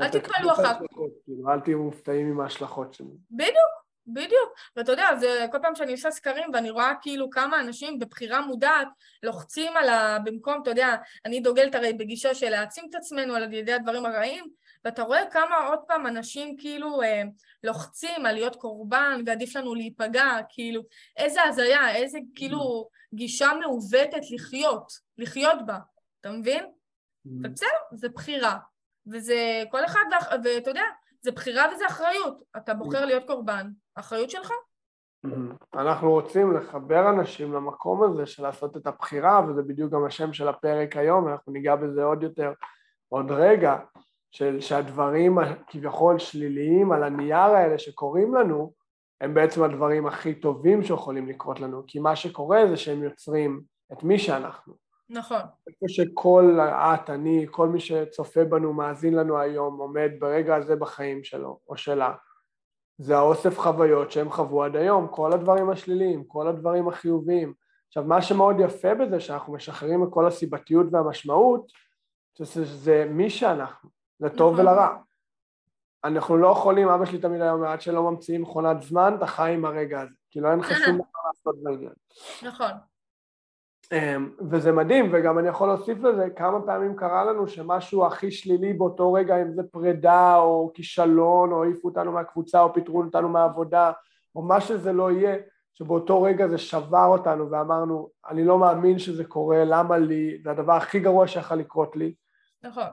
[0.00, 0.66] אל תתפלאו אחר.
[0.66, 3.18] ההשלכות, כאילו, אל תהיו מופתעים עם ההשלכות של זה.
[3.30, 4.52] בדיוק, בדיוק.
[4.76, 8.88] ואתה יודע, זה כל פעם שאני עושה סקרים ואני רואה כאילו כמה אנשים בבחירה מודעת
[9.22, 10.18] לוחצים על ה...
[10.24, 14.44] במקום, אתה יודע, אני דוגלת הרי בגישה של להעצים את עצמנו על ידי הדברים הרעים,
[14.84, 17.22] ואתה רואה כמה עוד פעם אנשים כאילו אה,
[17.64, 20.82] לוחצים על להיות קורבן ועדיף לנו להיפגע, כאילו,
[21.16, 25.78] איזה הזיה, איזה כאילו גישה מעוותת לחיות, לחיות בה,
[26.20, 26.64] אתה מבין?
[27.24, 28.58] בסדר, זה בחירה.
[29.06, 30.04] וזה כל אחד,
[30.44, 30.84] ואתה יודע,
[31.20, 32.42] זה בחירה וזה אחריות.
[32.56, 34.52] אתה בוחר להיות קורבן, אחריות שלך.
[35.74, 40.48] אנחנו רוצים לחבר אנשים למקום הזה של לעשות את הבחירה, וזה בדיוק גם השם של
[40.48, 42.52] הפרק היום, אנחנו ניגע בזה עוד יותר
[43.08, 43.76] עוד רגע,
[44.34, 48.72] של שהדברים הכביכול שליליים על הנייר האלה שקורים לנו,
[49.20, 54.02] הם בעצם הדברים הכי טובים שיכולים לקרות לנו, כי מה שקורה זה שהם יוצרים את
[54.02, 54.74] מי שאנחנו.
[55.10, 60.76] נכון, איפה שכל את, אני, כל מי שצופה בנו, מאזין לנו היום, עומד ברגע הזה
[60.76, 62.14] בחיים שלו או שלה,
[62.98, 67.54] זה האוסף חוויות שהם חוו עד היום, כל הדברים השליליים, כל הדברים החיוביים.
[67.88, 71.72] עכשיו, מה שמאוד יפה בזה, שאנחנו משחררים את כל הסיבתיות והמשמעות,
[72.38, 73.93] זה, זה מי שאנחנו,
[74.24, 74.66] לטוב נכון.
[74.66, 74.96] ולרע.
[76.04, 79.54] אנחנו לא יכולים, אבא שלי תמיד היה אומר, עד שלא ממציאים מכונת זמן, אתה חי
[79.54, 80.14] עם הרגע הזה.
[80.30, 81.92] כאילו אין לך שום דבר לעשות בעניין.
[82.42, 82.70] נכון.
[83.92, 88.72] אמ, וזה מדהים, וגם אני יכול להוסיף לזה כמה פעמים קרה לנו שמשהו הכי שלילי
[88.72, 93.92] באותו רגע, אם זה פרידה או כישלון, או העיפו אותנו מהקבוצה, או פיטרו אותנו מהעבודה,
[94.36, 95.36] או מה שזה לא יהיה,
[95.74, 100.72] שבאותו רגע זה שבר אותנו ואמרנו, אני לא מאמין שזה קורה, למה לי, זה הדבר
[100.72, 102.14] הכי גרוע שיכול לקרות לי.
[102.64, 102.86] נכון.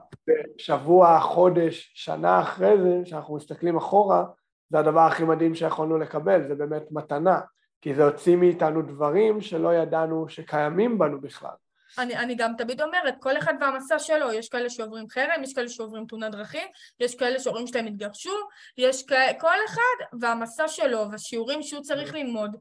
[0.58, 4.24] שבוע, חודש, שנה אחרי זה, כשאנחנו מסתכלים אחורה,
[4.70, 7.40] זה הדבר הכי מדהים שיכולנו לקבל, זה באמת מתנה,
[7.80, 11.54] כי זה הוציא מאיתנו דברים שלא ידענו שקיימים בנו בכלל.
[11.98, 15.68] אני, אני גם תמיד אומרת, כל אחד והמסע שלו, יש כאלה שעוברים חרם, יש כאלה
[15.68, 16.68] שעוברים תאונת דרכים,
[17.00, 18.38] יש כאלה שהורים שלהם התגרשו,
[18.78, 22.56] יש כאלה, כל אחד והמסע שלו והשיעורים שהוא צריך ללמוד.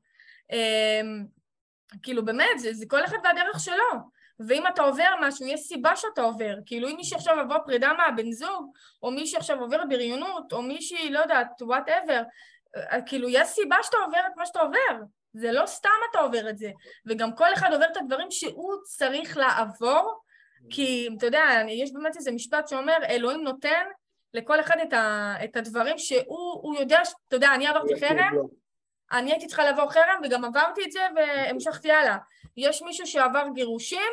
[0.52, 1.26] אמ,
[2.04, 4.21] כאילו באמת, זה, זה כל אחד והדרך שלו.
[4.48, 6.56] ואם אתה עובר משהו, יש סיבה שאתה עובר.
[6.66, 8.72] כאילו אם מישהי עכשיו עבור פרידה מהבן זוג,
[9.04, 12.22] או מישהי עכשיו עוברת בריונות, או מישהי, לא יודעת, whatever,
[13.06, 15.04] כאילו יש סיבה שאתה עובר את מה שאתה עובר.
[15.34, 16.72] זה לא סתם אתה עובר את זה.
[17.06, 20.22] וגם כל אחד עובר את הדברים שהוא צריך לעבור,
[20.70, 23.84] כי אתה יודע, יש באמת איזה משפט שאומר, אלוהים נותן
[24.34, 28.38] לכל אחד את, ה, את הדברים שהוא הוא יודע, אתה יודע, אני עברתי חרם,
[29.12, 32.18] אני הייתי צריכה לעבור חרם וגם עברתי את זה והמשכתי הלאה.
[32.58, 34.12] יש מישהו שעבר גירושים,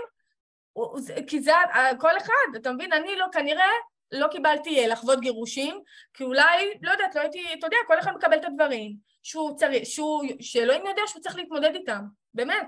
[1.27, 2.93] כי זה ה- כל אחד, אתה מבין?
[2.93, 3.71] אני לא, כנראה
[4.13, 5.81] לא קיבלתי אה, לחוות גירושים,
[6.15, 9.87] כי אולי, לא יודעת, לא הייתי, אתה יודע, כל אחד מקבל את הדברים שהוא צריך,
[9.87, 12.01] שהוא, שאלוהים יודע שהוא צריך להתמודד איתם,
[12.35, 12.67] באמת,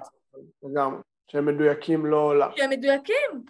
[0.62, 3.44] לגמרי, שהם מדויקים לא לה, כי הם מדויקים,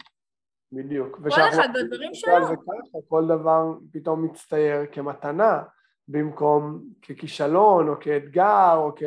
[0.73, 1.17] בדיוק.
[1.17, 2.47] כל אחד בדברים שלו.
[2.49, 5.63] זה ככה, כל דבר פתאום מצטייר כמתנה,
[6.09, 9.03] במקום ככישלון או כאתגר או כ...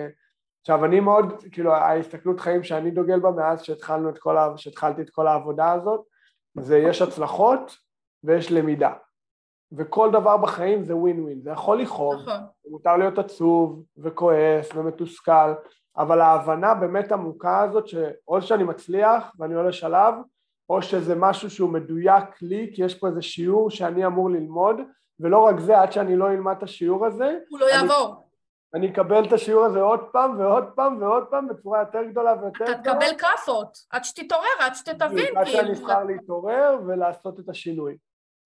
[0.64, 4.36] עכשיו אני מאוד, כאילו ההסתכלות חיים שאני דוגל בה מאז שהתחלנו את כל.
[4.56, 6.02] שהתחלתי את כל העבודה הזאת,
[6.60, 7.76] זה יש הצלחות
[8.24, 8.94] ויש למידה.
[9.72, 12.34] וכל דבר בחיים זה ווין ווין, זה יכול לכאוב, נכון,
[12.70, 15.54] מותר להיות עצוב וכועס ומתוסכל,
[15.98, 20.14] אבל ההבנה באמת עמוקה הזאת שאו שאני מצליח ואני עולה שלב,
[20.70, 24.76] או שזה משהו שהוא מדויק לי, כי יש פה איזה שיעור שאני אמור ללמוד,
[25.20, 28.23] ולא רק זה, עד שאני לא אלמד את השיעור הזה, הוא לא אני- יעבור,
[28.74, 32.66] אני אקבל את השיעור הזה עוד פעם ועוד פעם ועוד פעם בצורה יותר גדולה ויותר
[32.66, 32.96] אתה גדולה.
[33.00, 35.88] תקבל כאפות, עד שתתעורר, עד שתבין, עד שאני כאילו.
[35.88, 37.98] אבחר להתעורר ולעשות את השינוי.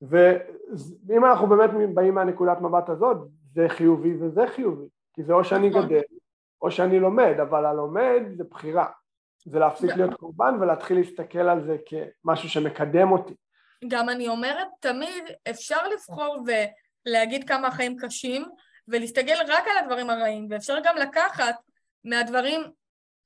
[0.01, 3.17] ואם אנחנו באמת באים מהנקודת מבט הזאת,
[3.53, 5.85] זה חיובי וזה חיובי, כי זה או שאני נכון.
[5.85, 6.01] גדל
[6.61, 8.85] או שאני לומד, אבל הלומד זה בחירה.
[9.45, 13.33] זה להפסיק להיות קורבן ולהתחיל להסתכל על זה כמשהו שמקדם אותי.
[13.87, 16.43] גם אני אומרת, תמיד אפשר לבחור
[17.05, 18.45] ולהגיד כמה החיים קשים,
[18.87, 21.55] ולהסתכל רק על הדברים הרעים, ואפשר גם לקחת
[22.03, 22.61] מהדברים,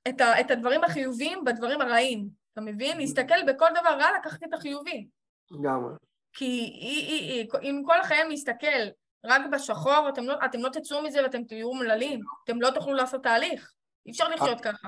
[0.08, 2.98] את, ה, את הדברים החיוביים בדברים הרעים, אתה מבין?
[2.98, 5.08] להסתכל בכל דבר רע, לקחת את החיובי.
[5.52, 5.94] לגמרי.
[6.34, 8.88] כי היא, היא, היא, אם כל החיים להסתכל
[9.26, 13.24] רק בשחור, אתם לא, אתם לא תצאו מזה ואתם תהיו אומללים, אתם לא תוכלו לעשות
[13.24, 13.72] תהליך.
[14.06, 14.88] אי אפשר לחיות ככה.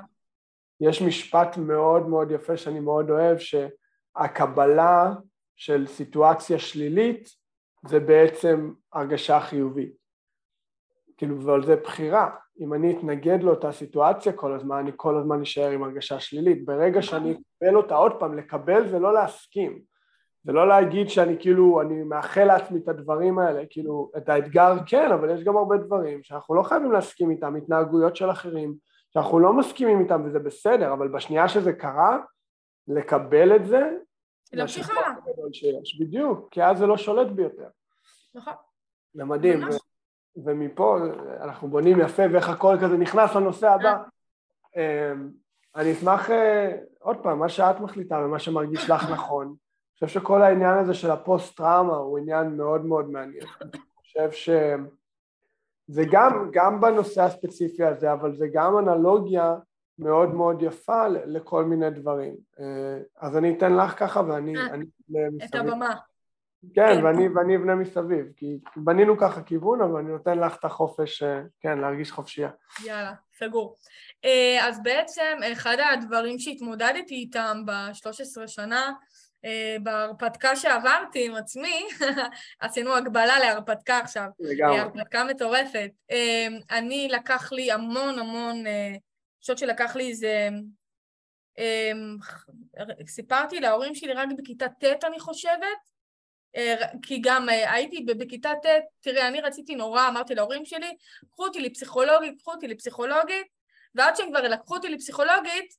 [0.82, 5.13] יש משפט מאוד מאוד יפה שאני מאוד אוהב, שהקבלה
[5.55, 7.30] של סיטואציה שלילית
[7.88, 10.03] זה בעצם הרגשה חיובית.
[11.24, 12.30] כאילו, אבל זה בחירה.
[12.59, 16.65] אם אני אתנגד לאותה סיטואציה כל הזמן, אני כל הזמן אשאר עם הרגשה שלילית.
[16.65, 19.82] ברגע שאני אקבל אותה עוד פעם, לקבל זה לא להסכים.
[20.43, 25.11] זה לא להגיד שאני כאילו, אני מאחל לעצמי את הדברים האלה, כאילו, את האתגר כן,
[25.11, 28.76] אבל יש גם הרבה דברים שאנחנו לא חייבים להסכים איתם, התנהגויות של אחרים,
[29.13, 32.19] שאנחנו לא מסכימים איתם וזה בסדר, אבל בשנייה שזה קרה,
[32.88, 33.91] לקבל את זה,
[34.53, 35.13] להמשיך הלאה.
[35.99, 37.67] בדיוק, כי אז זה לא שולט ביותר.
[38.36, 38.53] נכון.
[39.13, 39.76] זה מדהים, ממש.
[40.45, 40.97] ומפה
[41.41, 43.97] אנחנו בונים יפה ואיך הכל כזה נכנס לנושא הבא.
[44.75, 45.29] אמ,
[45.75, 49.45] אני אשמח, אה, עוד פעם, מה שאת מחליטה ומה שמרגיש לך נכון.
[49.45, 53.45] אני חושב שכל העניין הזה של הפוסט-טראומה הוא עניין מאוד מאוד מעניין.
[53.61, 59.55] אני חושב שזה גם, גם בנושא הספציפי הזה, אבל זה גם אנלוגיה
[59.99, 62.36] מאוד מאוד יפה לכל מיני דברים.
[62.59, 64.65] אה, אז אני אתן לך ככה ואני אה,
[65.45, 65.55] את.
[65.55, 65.95] הבמה.
[66.76, 67.05] כן, כן.
[67.05, 71.41] ואני, ואני אבנה מסביב, כי בנינו ככה כיוון, אבל אני נותן לך את החופש, אה,
[71.61, 72.49] כן, להרגיש חופשייה.
[72.86, 73.76] יאללה, סגור.
[74.26, 78.91] אה, אז בעצם אחד הדברים שהתמודדתי איתם ב-13 שנה,
[79.45, 81.88] אה, בהרפתקה שעברתי עם עצמי,
[82.61, 84.80] עשינו הגבלה להרפתקה עכשיו, לגמרי.
[84.80, 85.89] הרפתקה מטורפת.
[86.72, 88.99] אני לקח לי המון המון, אני
[89.39, 90.49] חושבת שלקח לי איזה...
[93.07, 95.93] סיפרתי להורים שלי רק בכיתה ט' אני חושבת,
[97.01, 98.68] כי גם אה, הייתי בכיתה ט',
[99.01, 100.95] תראה, אני רציתי נורא, אמרתי להורים שלי,
[101.32, 103.47] קחו אותי לפסיכולוגית, קחו אותי לפסיכולוגית,
[103.95, 105.74] ועד שהם כבר לקחו אותי לפסיכולוגית,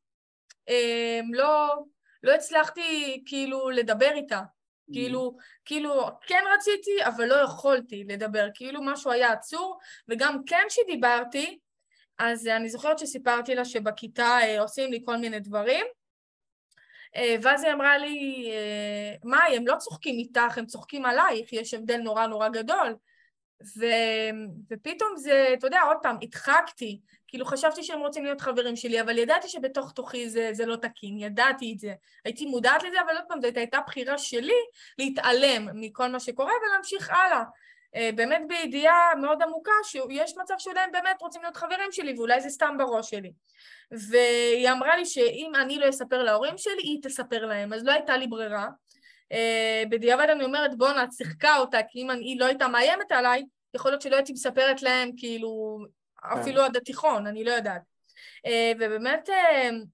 [0.68, 1.74] אה, לא,
[2.22, 4.40] לא הצלחתי כאילו לדבר איתה.
[4.92, 11.58] כאילו, כאילו, כן רציתי, אבל לא יכולתי לדבר, כאילו משהו היה עצור, וגם כן כשדיברתי,
[12.18, 16.02] אז אני זוכרת שסיפרתי לה שבכיתה אה, עושים לי כל מיני דברים, אה,
[17.42, 21.96] ואז היא אמרה לי, אה, מאי, הם לא צוחקים איתך, הם צוחקים עלייך, יש הבדל
[21.96, 22.96] נורא נורא גדול.
[23.78, 23.84] ו...
[24.70, 29.18] ופתאום זה, אתה יודע, עוד פעם, הדחקתי, כאילו חשבתי שהם רוצים להיות חברים שלי, אבל
[29.18, 31.94] ידעתי שבתוך תוכי זה, זה לא תקין, ידעתי את זה.
[32.24, 34.60] הייתי מודעת לזה, אבל עוד פעם, זאת הייתה בחירה שלי
[34.98, 37.42] להתעלם מכל מה שקורה ולהמשיך הלאה.
[37.96, 42.40] אה, באמת בידיעה מאוד עמוקה שיש מצב שאולי הם באמת רוצים להיות חברים שלי, ואולי
[42.40, 43.32] זה סתם בראש שלי.
[43.90, 48.16] והיא אמרה לי שאם אני לא אספר להורים שלי, היא תספר להם, אז לא הייתה
[48.16, 48.68] לי ברירה.
[49.32, 53.42] Uh, בדיעבד אני אומרת, בואנה, שיחקה אותה, כי אם היא לא הייתה מאיימת עליי,
[53.74, 55.78] יכול להיות שלא הייתי מספרת להם, כאילו,
[56.22, 57.82] אפילו עד התיכון, אני לא יודעת.
[58.46, 59.28] Uh, ובאמת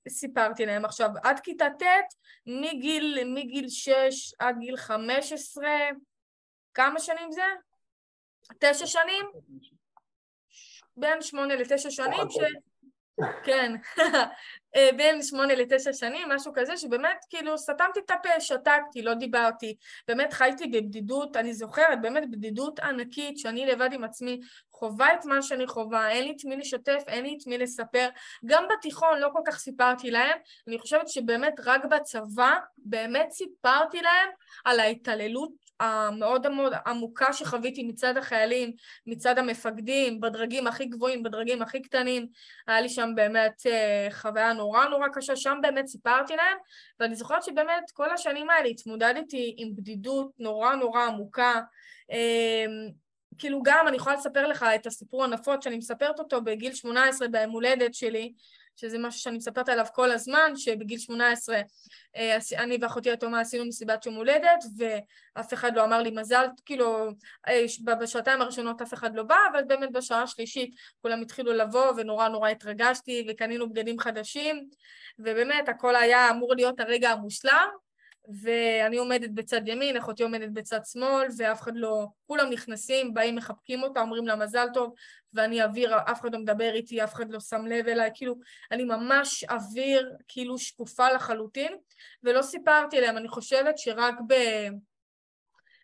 [0.09, 1.85] סיפרתי להם עכשיו, עד כיתה ט',
[2.47, 3.93] מגיל, מגיל 6
[4.39, 5.69] עד גיל 15,
[6.75, 7.43] כמה שנים זה?
[8.59, 9.27] תשע שנים?
[10.97, 12.39] בין שמונה לתשע שנים, ש...
[13.45, 13.73] כן,
[14.77, 19.77] אה, בין שמונה לתשע שנים, משהו כזה, שבאמת כאילו סתמתי את הפה, שתקתי, לא דיברתי,
[20.09, 24.41] באמת חייתי בבדידות, אני זוכרת, באמת בדידות ענקית, שאני לבד עם עצמי
[24.73, 28.09] חווה את מה שאני חווה, אין לי את מי לשתף, אין לי את מי לספר,
[28.47, 30.39] גם בתיכון לא כל כך סיפרתי להם,
[30.69, 34.29] אני חושבת שבאמת רק בצבא, באמת סיפרתי להם
[34.65, 38.73] על ההתעללות המאוד מאוד עמוקה שחוויתי מצד החיילים,
[39.07, 42.27] מצד המפקדים, בדרגים הכי גבוהים, בדרגים הכי קטנים,
[42.67, 46.59] היה לי שם באמת אה, חוויה נורא נורא קשה, שם באמת סיפרתי להם,
[47.01, 51.61] ואני זוכרת שבאמת כל השנים האלה התמודדתי עם בדידות נורא נורא עמוקה.
[52.11, 52.67] אה,
[53.39, 57.51] כאילו גם, אני יכולה לספר לך את הסיפור הנפוץ שאני מספרת אותו בגיל 18 ביום
[57.51, 58.33] הולדת שלי,
[58.81, 61.61] שזה משהו שאני מספרת עליו כל הזמן, שבגיל 18
[62.17, 67.09] אה, אני ואחותי התאומה עשינו מסיבת יום הולדת, ואף אחד לא אמר לי מזל, כאילו,
[67.49, 67.65] אה,
[68.01, 72.49] בשעתיים הראשונות אף אחד לא בא, אבל באמת בשעה השלישית כולם התחילו לבוא, ונורא נורא
[72.49, 74.69] התרגשתי, וקנינו בגדים חדשים,
[75.19, 77.69] ובאמת הכל היה אמור להיות הרגע המושלם,
[78.43, 82.07] ואני עומדת בצד ימין, אחותי עומדת בצד שמאל, ואף אחד לא...
[82.27, 84.95] כולם נכנסים, באים, מחבקים אותה, אומרים לה מזל טוב,
[85.35, 88.35] ואני אוויר, אף אחד לא מדבר איתי, אף אחד לא שם לב אליי, כאילו,
[88.71, 91.77] אני ממש אוויר, כאילו שקופה לחלוטין,
[92.23, 94.35] ולא סיפרתי להם, אני חושבת שרק ב...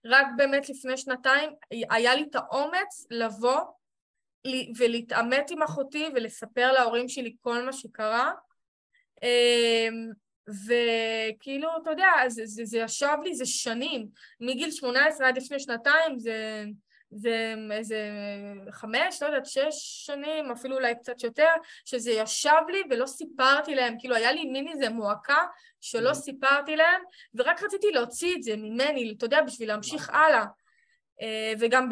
[0.05, 1.51] רק באמת לפני שנתיים
[1.91, 3.61] היה לי את האומץ לבוא
[4.79, 8.33] ולהתעמת עם אחותי ולספר להורים שלי כל מה שקרה.
[10.49, 14.09] וכאילו, אתה יודע, זה, זה, זה ישב לי, זה שנים.
[14.41, 16.65] מגיל 18 עד לפני שנתיים זה,
[17.11, 18.11] זה איזה
[18.71, 21.51] חמש, לא יודעת, שש שנים, אפילו אולי קצת יותר,
[21.85, 25.39] שזה ישב לי ולא סיפרתי להם, כאילו היה לי מין איזה מועקה
[25.81, 26.15] שלא mm-hmm.
[26.15, 27.01] סיפרתי להם,
[27.35, 30.45] ורק רציתי להוציא את זה ממני, אתה יודע, בשביל להמשיך הלאה.
[31.23, 31.89] אה, וגם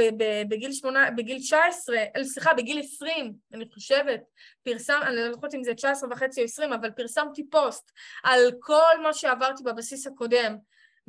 [0.49, 4.20] בגיל, שמונה, בגיל 19, אה, סליחה, בגיל 20, אני חושבת,
[4.62, 7.93] פרסם, אני לא זוכרת אם זה 19 וחצי או 20, אבל פרסמתי פוסט
[8.25, 10.57] על כל מה שעברתי בבסיס הקודם,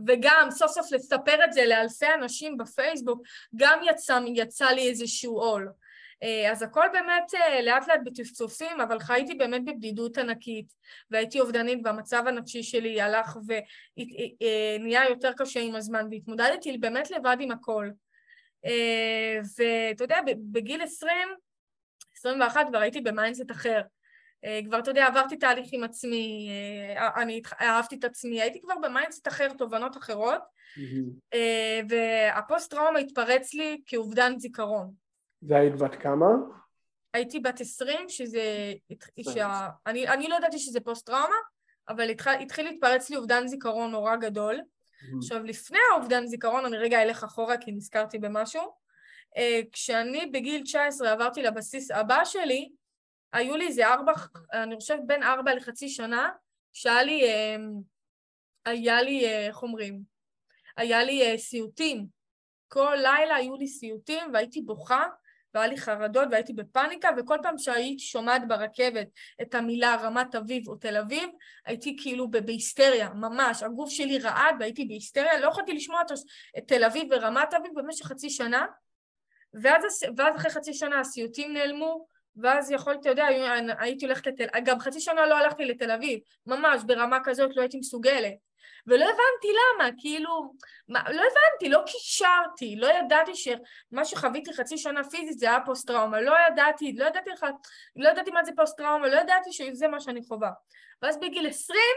[0.07, 3.21] וגם סוף סוף לספר את זה לאלפי אנשים בפייסבוק,
[3.55, 5.69] גם יצא, יצא לי איזשהו עול.
[6.23, 7.31] אה, אז הכל באמת
[7.63, 10.73] לאט לאט בטפטופים, אבל חייתי באמת בבדידות ענקית,
[11.11, 17.51] והייתי אובדנית והמצב הנפשי שלי הלך ונהיה יותר קשה עם הזמן, והתמודדתי באמת לבד עם
[17.51, 17.89] הכל.
[18.65, 20.17] אה, ואתה יודע,
[20.51, 21.11] בגיל 20,
[22.17, 23.81] 21 כבר הייתי ב mindset אחר.
[24.45, 26.49] אה, כבר, אתה יודע, עברתי תהליך עם עצמי,
[26.97, 31.37] אה, אני אהבתי את עצמי, הייתי כבר ב mindset אחר, תובנות אחרות, mm-hmm.
[31.89, 34.91] והפוסט-טראומה התפרץ לי כאובדן זיכרון.
[35.41, 36.27] והיית בת כמה?
[37.13, 38.73] הייתי בת 20, שזה...
[39.21, 39.69] שה...
[39.85, 41.35] אני, אני לא ידעתי שזה פוסט-טראומה,
[41.89, 44.61] אבל התחיל, התחיל להתפרץ לי אובדן זיכרון נורא גדול.
[44.95, 45.17] Mm-hmm.
[45.17, 48.61] עכשיו, לפני האובדן זיכרון, אני רגע אלך אחורה כי נזכרתי במשהו.
[48.61, 49.39] Uh,
[49.71, 52.69] כשאני בגיל 19 עברתי לבסיס הבא שלי,
[53.33, 54.11] היו לי איזה ארבע,
[54.53, 56.29] אני חושבת בין ארבע לחצי שנה,
[56.73, 57.61] שהיה לי, uh,
[58.65, 60.01] היה לי, אה, איך אומרים?
[60.77, 62.07] היה לי סיוטים.
[62.67, 65.03] כל לילה היו לי סיוטים והייתי בוכה
[65.55, 69.07] והיה לי חרדות והייתי בפאניקה, וכל פעם שהייתי שומעת ברכבת
[69.41, 71.29] את המילה רמת אביב או תל אביב,
[71.65, 73.63] הייתי כאילו בהיסטריה, ממש.
[73.63, 76.01] הגוף שלי רעד והייתי בהיסטריה, לא יכולתי לשמוע
[76.57, 78.65] את תל אביב ורמת אביב במשך חצי שנה,
[79.53, 79.83] ואז,
[80.17, 83.27] ואז אחרי חצי שנה הסיוטים נעלמו, ואז יכולתי, אתה יודע,
[83.79, 84.45] הייתי הולכת לתל...
[84.63, 88.33] גם חצי שנה לא הלכתי לתל אביב, ממש, ברמה כזאת לא הייתי מסוגלת.
[88.87, 90.53] ולא הבנתי למה, כאילו,
[90.87, 96.21] מה, לא הבנתי, לא קישרתי, לא ידעתי שמה שחוויתי חצי שנה פיזית זה היה פוסט-טראומה,
[96.21, 97.45] לא ידעתי, לא ידעתי לך,
[97.95, 100.51] לא ידעתי מה זה פוסט-טראומה, לא ידעתי שזה מה שאני חווה.
[101.01, 101.95] ואז בגיל עשרים,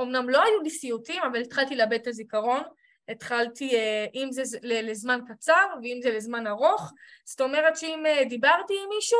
[0.00, 2.62] אמנם לא היו לי סיוטים, אבל התחלתי לאבד את הזיכרון,
[3.08, 6.92] התחלתי, אה, אם זה לזמן קצר ואם זה לזמן ארוך,
[7.24, 9.18] זאת אומרת שאם אה, דיברתי עם מישהו,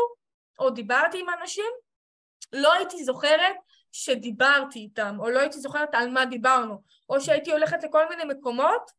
[0.59, 1.71] או דיברתי עם אנשים,
[2.53, 3.57] לא הייתי זוכרת
[3.97, 8.91] שדיברתי איתם, או לא הייתי זוכרת על מה דיברנו, או שהייתי הולכת לכל מיני מקומות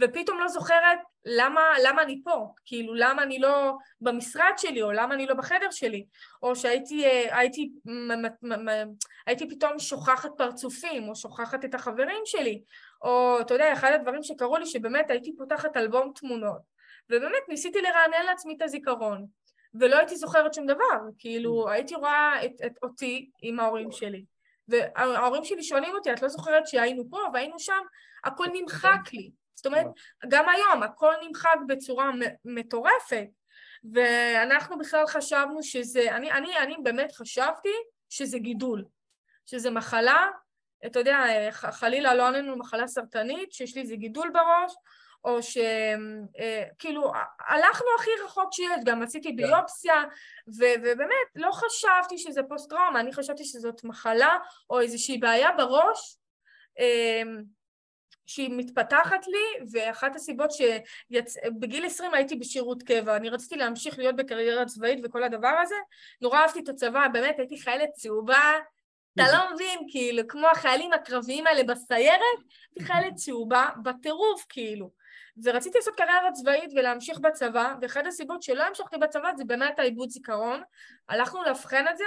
[0.00, 5.14] ופתאום לא זוכרת למה, למה אני פה, כאילו למה אני לא במשרד שלי, או למה
[5.14, 6.06] אני לא בחדר שלי,
[6.42, 7.70] או שהייתי הייתי,
[9.26, 12.62] הייתי פתאום שוכחת פרצופים, או שוכחת את החברים שלי,
[13.02, 16.62] או אתה יודע, אחד הדברים שקרו לי שבאמת הייתי פותחת אלבום תמונות,
[17.10, 19.26] ובאמת ניסיתי לרענן לעצמי את הזיכרון,
[19.74, 24.24] ולא הייתי זוכרת שום דבר, כאילו הייתי רואה את, את אותי עם ההורים שלי.
[24.68, 27.82] וההורים שלי שואלים אותי, את לא זוכרת שהיינו פה והיינו שם?
[28.24, 29.30] הכל נמחק לי.
[29.54, 29.86] זאת אומרת,
[30.28, 32.10] גם היום הכל נמחק בצורה
[32.44, 33.26] מטורפת.
[33.92, 37.72] ואנחנו בכלל חשבנו שזה, אני, אני, אני באמת חשבתי
[38.08, 38.84] שזה גידול,
[39.46, 40.26] שזה מחלה,
[40.86, 41.18] אתה יודע,
[41.52, 44.74] חלילה לא עלינו מחלה סרטנית, שיש לי איזה גידול בראש,
[45.24, 49.36] או שכאילו אה, הלכנו הכי רחוק שיש, גם עשיתי כן.
[49.36, 50.04] ביופסיה,
[50.58, 54.36] ו- ובאמת לא חשבתי שזה פוסט-טראומה, אני חשבתי שזאת מחלה
[54.70, 56.18] או איזושהי בעיה בראש
[56.78, 57.42] אמ,
[58.26, 61.94] שהיא מתפתחת לי, ואחת הסיבות שבגיל שיצ...
[61.94, 65.74] 20 הייתי בשירות קבע, אני רציתי להמשיך להיות בקריירה צבאית וכל הדבר הזה,
[66.20, 68.52] נורא אהבתי את הצבא, באמת הייתי חיילת צהובה,
[69.14, 72.20] אתה לא מבין, כאילו, כמו החיילים הקרביים האלה בסיירת,
[72.76, 74.90] הייתי חיילת צהובה בטירוף, כאילו.
[75.44, 80.62] ורציתי לעשות קריירה צבאית ולהמשיך בצבא, ואחת הסיבות שלא המשכתי בצבא זה באמת העיבוד זיכרון.
[81.08, 82.04] הלכנו לאבחן את זה,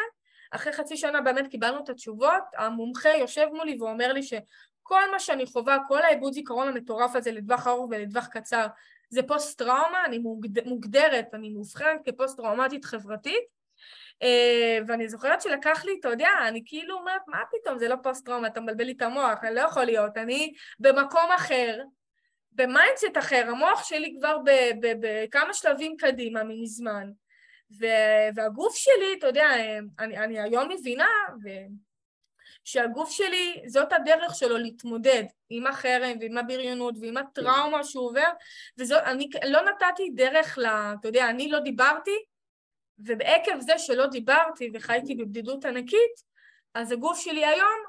[0.51, 5.45] אחרי חצי שנה באמת קיבלנו את התשובות, המומחה יושב מולי ואומר לי שכל מה שאני
[5.45, 8.67] חווה, כל העיבוד זיכרון המטורף הזה לטווח ארוך ולטווח קצר,
[9.09, 10.19] זה פוסט-טראומה, אני
[10.65, 13.61] מוגדרת, אני מאובחנת כפוסט-טראומטית חברתית,
[14.11, 18.47] Uh, ואני זוכרת שלקח לי, אתה יודע, אני כאילו אומרת, מה פתאום, זה לא פוסט-טראומה,
[18.47, 21.81] אתה מבלבל לי את המוח, אני לא יכול להיות, אני במקום אחר,
[22.51, 24.37] ב mindset אחר, המוח שלי כבר
[24.79, 27.11] בכמה שלבים קדימה מזמן.
[28.35, 29.49] והגוף שלי, אתה יודע,
[29.99, 31.09] אני, אני היום מבינה,
[31.43, 31.49] ו...
[32.63, 38.29] שהגוף שלי, זאת הדרך שלו להתמודד עם החרם ועם הבריונות ועם הטראומה שהוא עובר,
[38.77, 40.65] וזאת, אני לא נתתי דרך ל...
[40.65, 42.23] אתה יודע, אני לא דיברתי,
[42.99, 46.31] ועקב זה שלא דיברתי וחייתי בבדידות ענקית,
[46.73, 47.83] אז הגוף שלי היום,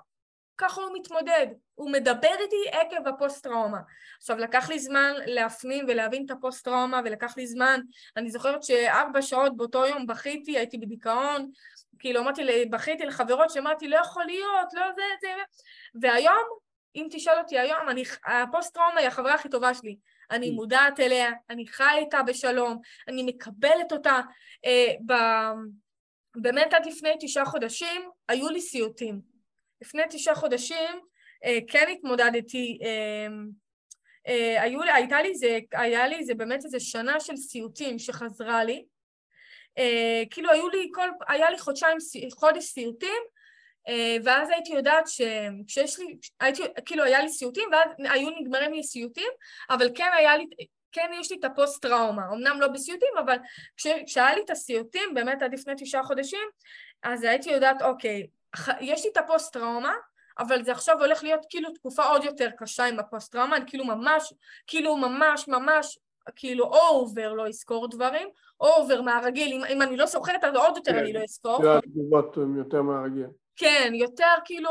[0.62, 1.46] ככה הוא מתמודד.
[1.74, 3.78] הוא מדבר איתי עקב הפוסט-טראומה.
[4.18, 7.80] עכשיו, לקח לי זמן להפנים ולהבין את הפוסט-טראומה, ולקח לי זמן,
[8.16, 11.50] אני זוכרת שארבע שעות באותו יום בכיתי, הייתי בדיכאון,
[11.98, 15.28] כאילו אמרתי, בכיתי לחברות שאמרתי, לא יכול להיות, לא זה, זה,
[16.00, 16.44] והיום,
[16.96, 19.96] אם תשאל אותי היום, אני, הפוסט-טראומה היא החברה הכי טובה שלי.
[20.30, 20.52] אני mm.
[20.52, 24.20] מודעת אליה, אני חיה איתה בשלום, אני מקבלת אותה.
[24.64, 25.12] אה, ב...
[26.36, 29.31] באמת עד לפני תשעה חודשים היו לי סיוטים.
[29.82, 31.00] לפני תשעה חודשים
[31.44, 33.26] אה, כן התמודדתי, אה,
[34.26, 38.84] אה, היו, הייתה לי זה, היה לי זה באמת איזה שנה של סיוטים שחזרה לי.
[39.78, 41.96] אה, כאילו היו לי כל, היה לי חודשיים,
[42.32, 43.22] חודש סיוטים,
[43.88, 48.82] אה, ואז הייתי יודעת שכשיש לי, הייתי, כאילו היה לי סיוטים ואז היו נגמרים לי
[48.82, 49.30] סיוטים,
[49.70, 50.46] אבל כן היה לי,
[50.92, 53.36] כן יש לי את הפוסט-טראומה, אמנם לא בסיוטים, אבל
[53.76, 56.48] כש, כשהיה לי את הסיוטים, באמת עד לפני תשעה חודשים,
[57.02, 58.26] אז הייתי יודעת, אוקיי,
[58.80, 59.94] יש לי את הפוסט-טראומה,
[60.38, 64.32] אבל זה עכשיו הולך להיות כאילו תקופה עוד יותר קשה עם הפוסט-טראומה, אני כאילו ממש,
[64.66, 65.98] כאילו ממש ממש,
[66.36, 68.28] כאילו או over לא אזכור דברים,
[68.61, 71.62] או אובר מהרגיל, אם, אם אני לא זוכרת אז עוד יותר כן, אני לא אזכור.
[71.62, 73.26] כן, התגובות הן יותר מהרגיל.
[73.57, 74.70] כן, יותר כאילו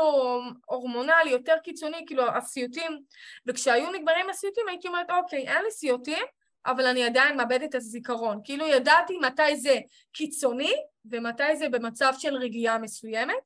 [0.66, 3.00] הורמונלי, יותר קיצוני, כאילו הסיוטים,
[3.46, 6.24] וכשהיו נגמרים הסיוטים הייתי אומרת, אוקיי, אין לי סיוטים,
[6.66, 8.40] אבל אני עדיין מאבדת את הזיכרון.
[8.44, 9.78] כאילו ידעתי מתי זה
[10.12, 10.72] קיצוני
[11.04, 13.42] ומתי זה במצב של רגיעה מסוימת,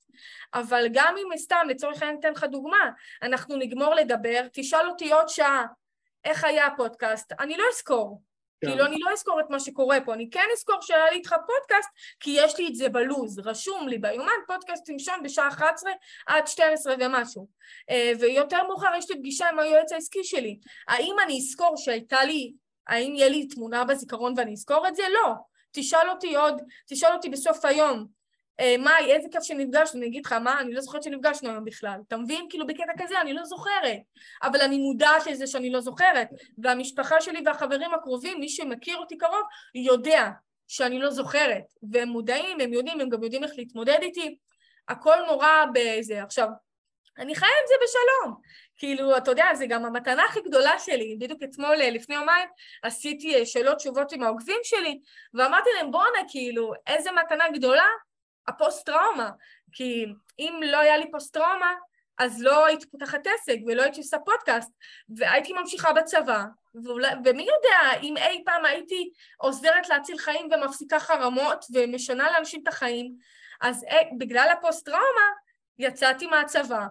[0.54, 2.90] אבל גם אם סתם, לצורך העניין אתן לך דוגמה,
[3.22, 5.66] אנחנו נגמור לדבר, תשאל אותי עוד שעה
[6.24, 8.22] איך היה הפודקאסט, אני לא אזכור.
[8.60, 8.68] כן.
[8.68, 11.90] כאילו אני לא אזכור את מה שקורה פה, אני כן אזכור שהיה לי איתך פודקאסט,
[12.20, 15.92] כי יש לי את זה בלוז, רשום לי ביומן פודקאסט ראשון בשעה 11
[16.26, 17.48] עד 12 ומשהו.
[17.90, 20.58] אה, ויותר מאוחר יש לי פגישה עם היועץ העסקי שלי.
[20.88, 22.52] האם אני אזכור שהייתה לי,
[22.88, 25.02] האם יהיה לי תמונה בזיכרון ואני אזכור את זה?
[25.08, 25.32] לא.
[25.72, 28.06] תשאל אותי עוד, תשאל אותי בסוף היום,
[28.60, 32.00] אה, מאי, איזה כיף שנפגשנו, אני אגיד לך, מה, אני לא זוכרת שנפגשנו היום בכלל.
[32.08, 32.46] אתה מבין?
[32.50, 33.98] כאילו בקטע כזה אני לא זוכרת.
[34.42, 36.28] אבל אני מודעת לזה שאני לא זוכרת.
[36.58, 39.42] והמשפחה שלי והחברים הקרובים, מי שמכיר אותי קרוב,
[39.74, 40.30] יודע
[40.68, 41.64] שאני לא זוכרת.
[41.92, 44.36] והם מודעים, הם יודעים, הם גם יודעים איך להתמודד איתי.
[44.88, 46.22] הכל נורא בזה.
[46.22, 46.48] עכשיו,
[47.18, 48.40] אני חיה עם זה בשלום.
[48.76, 51.16] כאילו, אתה יודע, זה גם המתנה הכי גדולה שלי.
[51.20, 52.48] בדיוק אתמול, אה, לפני יומיים,
[52.82, 55.00] עשיתי אה, שאלות תשובות עם העוקבים שלי,
[55.34, 57.88] ואמרתי להם, בואנה, כאילו, איזה מתנה גדולה
[58.48, 59.30] הפוסט-טראומה,
[59.72, 60.06] כי
[60.38, 61.74] אם לא היה לי פוסט-טראומה,
[62.18, 64.70] אז לא הייתי פותחת עסק ולא הייתי עושה פודקאסט,
[65.08, 66.44] והייתי ממשיכה בצבא,
[66.84, 72.68] ואולי, ומי יודע אם אי פעם הייתי עוזרת להציל חיים ומפסיקה חרמות ומשנה לאנשים את
[72.68, 73.12] החיים,
[73.60, 75.28] אז אי, אה, בגלל הפוסט-טראומה
[75.78, 76.86] יצאתי מהצבא,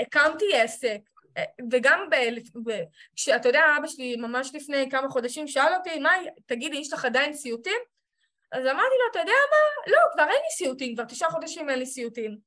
[0.00, 0.98] הקמתי עסק,
[1.36, 2.08] אה, וגם
[3.16, 6.10] כשאתה יודע, אבא שלי ממש לפני כמה חודשים שאל אותי, מה,
[6.46, 7.78] תגידי, יש לך עדיין סיוטים?
[8.52, 9.92] אז אמרתי לו, אתה יודע מה?
[9.92, 12.38] לא, כבר אין לי סיוטים, כבר תשעה חודשים אין לי סיוטים.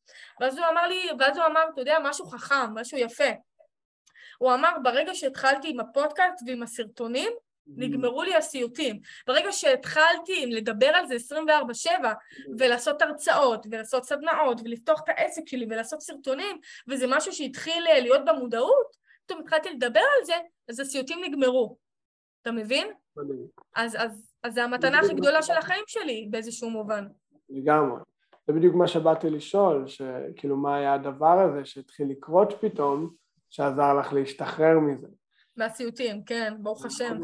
[0.41, 3.29] ואז הוא אמר לי, ואז הוא אמר, אתה יודע, משהו חכם, משהו יפה.
[4.37, 7.31] הוא אמר, ברגע שהתחלתי עם הפודקאסט ועם הסרטונים,
[7.67, 8.99] נגמרו לי הסיוטים.
[9.27, 11.89] ברגע שהתחלתי לדבר על זה 24-7
[12.57, 16.57] ולעשות הרצאות ולעשות סדנאות ולפתוח את העסק שלי ולעשות סרטונים
[16.87, 20.33] וזה משהו שהתחיל אה, להיות במודעות, פתאום התחלתי לדבר על זה,
[20.69, 21.77] אז הסיוטים נגמרו.
[22.41, 22.87] אתה מבין?
[23.75, 27.07] אז, אז אז זה המתנה הכי גדולה של החיים שלי באיזשהו מובן.
[27.49, 27.99] לגמרי.
[28.47, 33.13] זה בדיוק מה שבאתי לשאול, שכאילו מה היה הדבר הזה שהתחיל לקרות פתאום,
[33.49, 35.07] שעזר לך להשתחרר מזה.
[35.57, 37.17] מהסיוטים, כן, ברוך השם.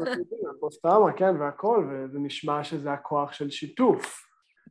[0.56, 4.26] הפוסט-טראומה, כן, והכל, וזה נשמע שזה הכוח של שיתוף.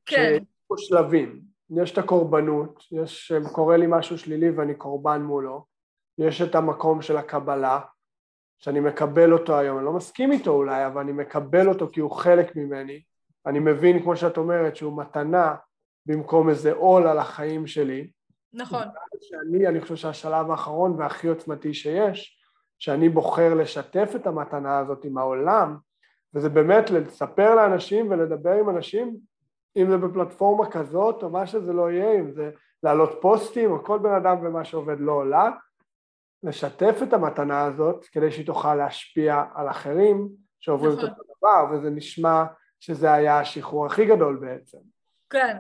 [0.06, 0.16] כן.
[0.16, 1.42] שיש פה שלבים.
[1.76, 5.66] יש את הקורבנות, יש, קורה לי משהו שלילי ואני קורבן מולו,
[6.18, 7.80] יש את המקום של הקבלה,
[8.58, 12.12] שאני מקבל אותו היום, אני לא מסכים איתו אולי, אבל אני מקבל אותו כי הוא
[12.12, 13.02] חלק ממני,
[13.46, 15.56] אני מבין, כמו שאת אומרת, שהוא מתנה
[16.06, 18.12] במקום איזה עול על החיים שלי.
[18.54, 18.84] נכון.
[19.22, 22.41] שאני, אני חושב שהשלב האחרון והכי עוצמתי שיש,
[22.82, 25.78] שאני בוחר לשתף את המתנה הזאת עם העולם,
[26.34, 29.18] וזה באמת לספר לאנשים ולדבר עם אנשים,
[29.78, 32.52] אם זה בפלטפורמה כזאת או מה שזה לא יהיה, אם זה
[32.84, 35.50] להעלות פוסטים או כל בן אדם ומה שעובד לא עולה,
[36.44, 40.30] לשתף את המתנה הזאת כדי שהיא תוכל להשפיע על אחרים
[40.60, 41.06] שעוברים נכון.
[41.06, 42.44] את אותו דבר, וזה נשמע
[42.80, 44.78] שזה היה השחרור הכי גדול בעצם.
[45.30, 45.58] כן.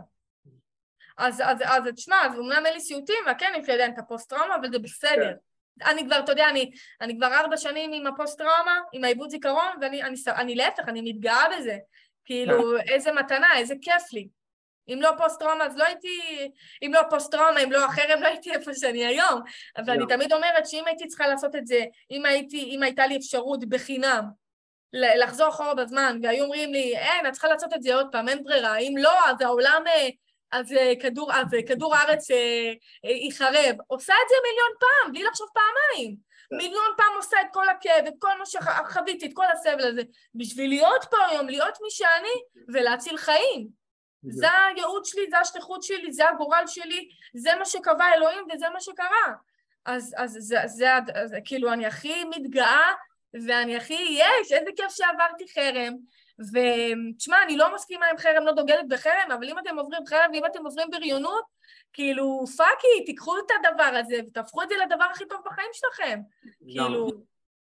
[1.17, 4.55] אז, אז, אז תשמע, אז אומנם אין לי סיוטים, וכן יש לי עדיין את הפוסט-טראומה,
[4.55, 5.31] אבל זה בסדר.
[5.31, 5.50] כן.
[5.85, 6.71] אני כבר, אתה יודע, אני,
[7.01, 11.01] אני כבר ארבע שנים עם הפוסט-טראומה, עם העיבוד זיכרון, ואני אני, אני, אני להפך, אני
[11.01, 11.77] מתגאה בזה.
[12.25, 12.77] כאילו.
[12.77, 14.27] איזה מתנה, איזה כיף לי.
[14.89, 16.51] אם לא פוסט-טראומה, אז לא הייתי...
[16.83, 19.41] אם לא פוסט-טראומה, אם לא החרם, לא הייתי איפה שאני היום.
[19.85, 21.79] ואני תמיד אומרת שאם הייתי צריכה לעשות את זה,
[22.11, 24.23] אם, הייתי, אם הייתה לי אפשרות בחינם
[24.93, 28.43] לחזור אחורה בזמן, והיו אומרים לי, אין, את צריכה לעשות את זה עוד פעם, אין
[28.43, 29.83] ברירה, אם לא, אז העולם...
[30.53, 32.27] אה, אז אה, כדור, אז אה, כדור הארץ
[33.03, 33.75] ייחרב.
[33.87, 36.15] עושה את זה מיליון פעם, בלי לחשוב פעמיים.
[36.49, 36.57] כן.
[36.57, 40.01] מיליון פעם עושה את כל הכאב, את כל מה שחוויתי, את כל הסבל הזה,
[40.35, 43.81] בשביל להיות פה היום, להיות מי שאני, ולהציל חיים.
[44.23, 48.81] זה הייעוד שלי, זה השליחות שלי, זה הגורל שלי, זה מה שקבע אלוהים וזה מה
[48.81, 49.33] שקרה.
[49.85, 50.87] אז, אז זה, זה,
[51.25, 52.91] זה, כאילו, אני הכי מתגאה
[53.47, 55.93] ואני הכי, יש, איזה כיף שעברתי חרם.
[56.39, 60.45] ותשמע, אני לא מסכימה עם חרם, לא דוגלת בחרם, אבל אם אתם עוברים חרם ואם
[60.45, 61.43] אתם עוברים בריונות,
[61.93, 66.19] כאילו, פאקי, תיקחו את הדבר הזה ותהפכו את זה לדבר הכי טוב בחיים שלכם.
[66.59, 67.07] כאילו,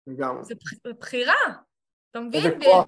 [0.08, 0.44] לגמרי.
[0.44, 0.56] זה
[1.00, 1.34] בחירה,
[2.12, 2.46] אתה מבין?
[2.46, 2.86] איזה כוח.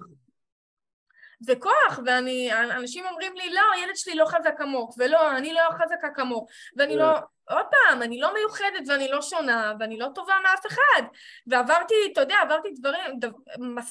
[1.40, 5.62] זה כוח, ואני, אנשים אומרים לי, לא, הילד שלי לא חזק כמוך, ולא, אני לא
[5.70, 7.10] חזקה כמוך, ואני לא,
[7.50, 11.02] עוד פעם, אני לא מיוחדת ואני לא שונה, ואני לא טובה מאף אחד.
[11.46, 13.28] ועברתי, אתה יודע, עברתי דברים, דו,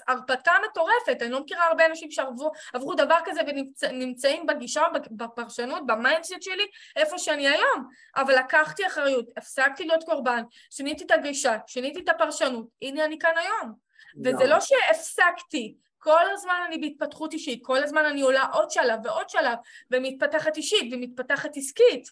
[0.07, 4.81] הרפתקה מטורפת, אני לא מכירה הרבה אנשים שעברו דבר כזה ונמצאים בגישה,
[5.11, 7.89] בפרשנות, ב mindset שלי, איפה שאני היום.
[8.15, 13.33] אבל לקחתי אחריות, הפסקתי להיות קורבן, שיניתי את הגישה, שיניתי את הפרשנות, הנה אני כאן
[13.37, 13.85] היום.
[14.23, 15.75] וזה לא שהפסקתי,
[16.05, 19.57] כל הזמן אני בהתפתחות אישית, כל הזמן אני עולה עוד שלב ועוד שלב,
[19.91, 22.09] ומתפתחת אישית ומתפתחת עסקית.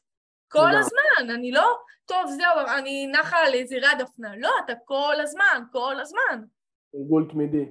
[0.48, 4.38] כל הזמן, אני לא, טוב, זהו, אני נחה על איזה רד אופנה.
[4.38, 6.44] לא, אתה כל הזמן, כל הזמן.
[6.96, 7.66] גלגול תמידי.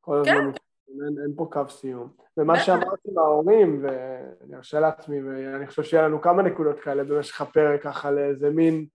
[0.00, 0.34] כל הזמן.
[0.34, 0.58] כן.
[0.88, 2.12] אין, אין פה קו סיום.
[2.36, 7.82] ומה שאמרתי להורים, ואני ארשה לעצמי, ואני חושב שיהיה לנו כמה נקודות כאלה במשך הפרק,
[7.82, 8.86] ככה לאיזה מין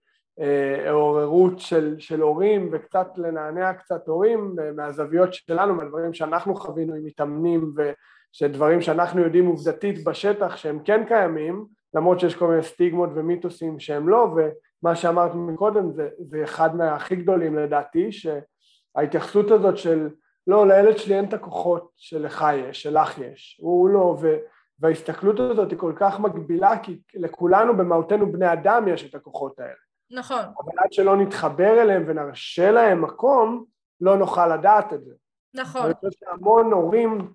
[0.90, 7.06] עוררות של, של הורים וקצת לנענע קצת הורים אה, מהזוויות שלנו, מהדברים שאנחנו חווינו עם
[7.06, 13.80] מתאמנים ושדברים שאנחנו יודעים עובדתית בשטח שהם כן קיימים, למרות שיש כל מיני סטיגמות ומיתוסים
[13.80, 20.10] שהם לא, ומה שאמרת מקודם זה, זה אחד מהכי גדולים לדעתי, שההתייחסות הזאת של
[20.48, 24.36] לא, לילד שלי אין את הכוחות שלך יש, שלך יש, הוא לא, ו,
[24.80, 29.74] וההסתכלות הזאת היא כל כך מגבילה כי לכולנו במהותנו בני אדם יש את הכוחות האלה
[30.12, 30.40] נכון.
[30.40, 33.66] אבל עד שלא נתחבר אליהם ונרשה להם מקום,
[34.02, 35.14] לא נוכל לדעת את זה.
[35.54, 35.86] נכון.
[35.86, 37.34] אני חושב שהמון הורים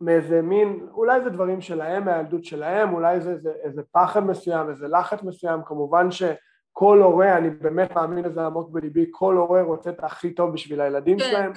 [0.00, 4.88] מאיזה מין, אולי זה דברים שלהם, מהילדות שלהם, אולי זה איזה, איזה פחד מסוים, איזה
[4.88, 10.04] לחץ מסוים, כמובן שכל הורה, אני באמת מאמין לזה עמוק בליבי, כל הורה רוצה את
[10.04, 11.24] הכי טוב בשביל הילדים כן.
[11.24, 11.52] שלהם,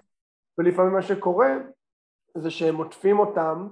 [0.58, 1.56] ולפעמים מה שקורה
[2.38, 3.68] זה שהם עוטפים אותם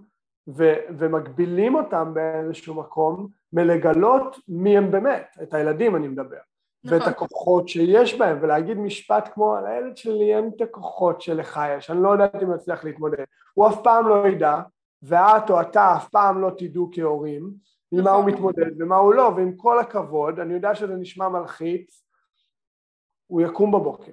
[0.47, 6.37] ו- ומגבילים אותם באיזשהו מקום מלגלות מי הם באמת, את הילדים אני מדבר.
[6.85, 6.97] נכון.
[6.97, 11.91] ואת הכוחות שיש בהם, ולהגיד משפט כמו, על הילד שלי אין את הכוחות שלך יש,
[11.91, 13.23] אני לא יודעת אם אצליח להתמודד.
[13.53, 14.61] הוא אף פעם לא ידע,
[15.03, 17.51] ואת או אתה אף פעם לא תדעו כהורים,
[17.91, 18.33] עם מה הוא נכון.
[18.33, 22.05] מתמודד ומה הוא לא, ועם כל הכבוד, אני יודע שזה נשמע מלחיץ,
[23.27, 24.11] הוא יקום בבוקר.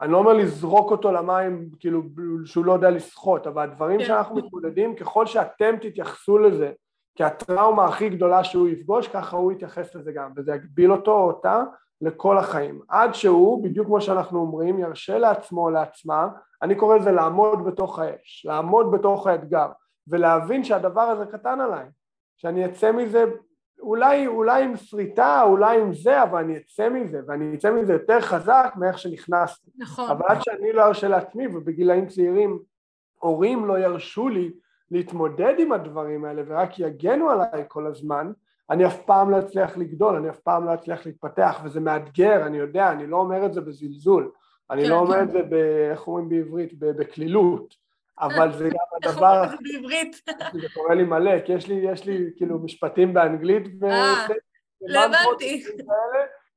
[0.00, 2.02] אני לא אומר לזרוק אותו למים, כאילו,
[2.44, 4.06] שהוא לא יודע לשחות, אבל הדברים כן.
[4.06, 6.72] שאנחנו מתמודדים, ככל שאתם תתייחסו לזה
[7.18, 11.62] כהטראומה הכי גדולה שהוא יפגוש, ככה הוא יתייחס לזה גם, וזה יגביל אותו או אותה
[12.00, 16.28] לכל החיים, עד שהוא, בדיוק כמו שאנחנו אומרים, ירשה לעצמו או לעצמה,
[16.62, 19.68] אני קורא לזה לעמוד בתוך האש, לעמוד בתוך האתגר,
[20.08, 21.86] ולהבין שהדבר הזה קטן עליי,
[22.36, 23.24] שאני אצא מזה
[23.80, 28.20] אולי, אולי עם שריטה, אולי עם זה, אבל אני אצא מזה, ואני אצא מזה יותר
[28.20, 29.70] חזק מאיך שנכנסתי.
[29.78, 30.10] נכון.
[30.10, 32.58] אבל עד שאני לא ארשה לעצמי, ובגילאים צעירים
[33.18, 34.52] הורים לא ירשו לי
[34.90, 38.32] להתמודד עם הדברים האלה ורק יגנו עליי כל הזמן,
[38.70, 42.56] אני אף פעם לא אצליח לגדול, אני אף פעם לא אצליח להתפתח, וזה מאתגר, אני
[42.56, 44.30] יודע, אני לא אומר את זה בזלזול,
[44.70, 45.22] אני לא כן, אומר כן.
[45.22, 45.54] את זה, ב,
[45.90, 47.74] איך אומרים בעברית, בקלילות,
[48.20, 49.44] אבל זה גם הדבר...
[49.44, 50.16] איך אומרים בעברית?
[50.62, 53.84] זה קורה לי מלא, כי יש לי, יש לי כאילו משפטים באנגלית, ו...
[53.84, 54.26] אה,
[54.80, 55.64] לא הבנתי.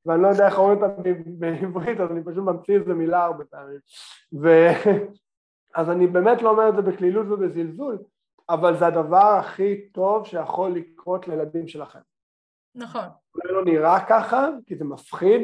[0.05, 3.79] ואני לא יודע איך אומרים אותם בעברית, אז אני פשוט ממציא איזה מילה הרבה פעמים.
[5.75, 7.97] אז אני באמת לא אומר את זה בקלילות ובזלזול,
[8.49, 11.99] אבל זה הדבר הכי טוב שיכול לקרות לילדים שלכם.
[12.75, 13.05] נכון.
[13.35, 15.41] אולי לא נראה ככה, כי זה מפחיד,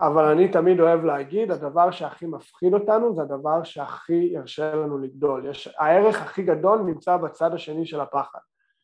[0.00, 5.50] אבל אני תמיד אוהב להגיד, הדבר שהכי מפחיד אותנו זה הדבר שהכי ירשה לנו לגדול.
[5.50, 8.38] יש, הערך הכי גדול נמצא בצד השני של הפחד.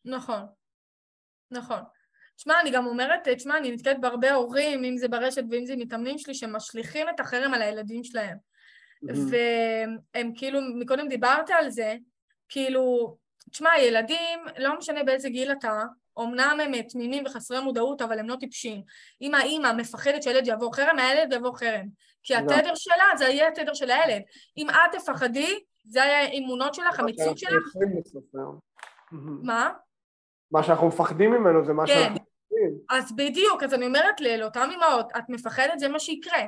[0.05, 0.41] נכון,
[1.51, 1.79] נכון.
[2.35, 6.17] תשמע, אני גם אומרת, תשמע, אני נתקלת בהרבה הורים, אם זה ברשת ואם זה מתאמנים
[6.17, 8.37] שלי, שמשליכים את החרם על הילדים שלהם.
[9.03, 11.95] והם כאילו, מקודם דיברת על זה,
[12.49, 13.17] כאילו,
[13.51, 15.83] תשמע, ילדים, לא משנה באיזה גיל אתה,
[16.19, 18.81] אמנם הם תמימים וחסרי מודעות, אבל הם לא טיפשים.
[19.21, 21.85] אם האימא מפחדת שהילד יעבור חרם, הילד יעבור חרם.
[22.23, 22.39] כי לא.
[22.39, 24.21] התדר שלה, זה יהיה התדר של הילד.
[24.57, 27.75] אם את תפחדי, זה היה האמונות שלך, המציאות שלך.
[29.43, 29.71] מה?
[30.51, 31.93] מה שאנחנו מפחדים ממנו זה מה כן.
[31.93, 32.79] שאנחנו עושים.
[32.89, 36.43] אז בדיוק, אז אני אומרת לאותן אמהות, את מפחדת, זה מה שיקרה.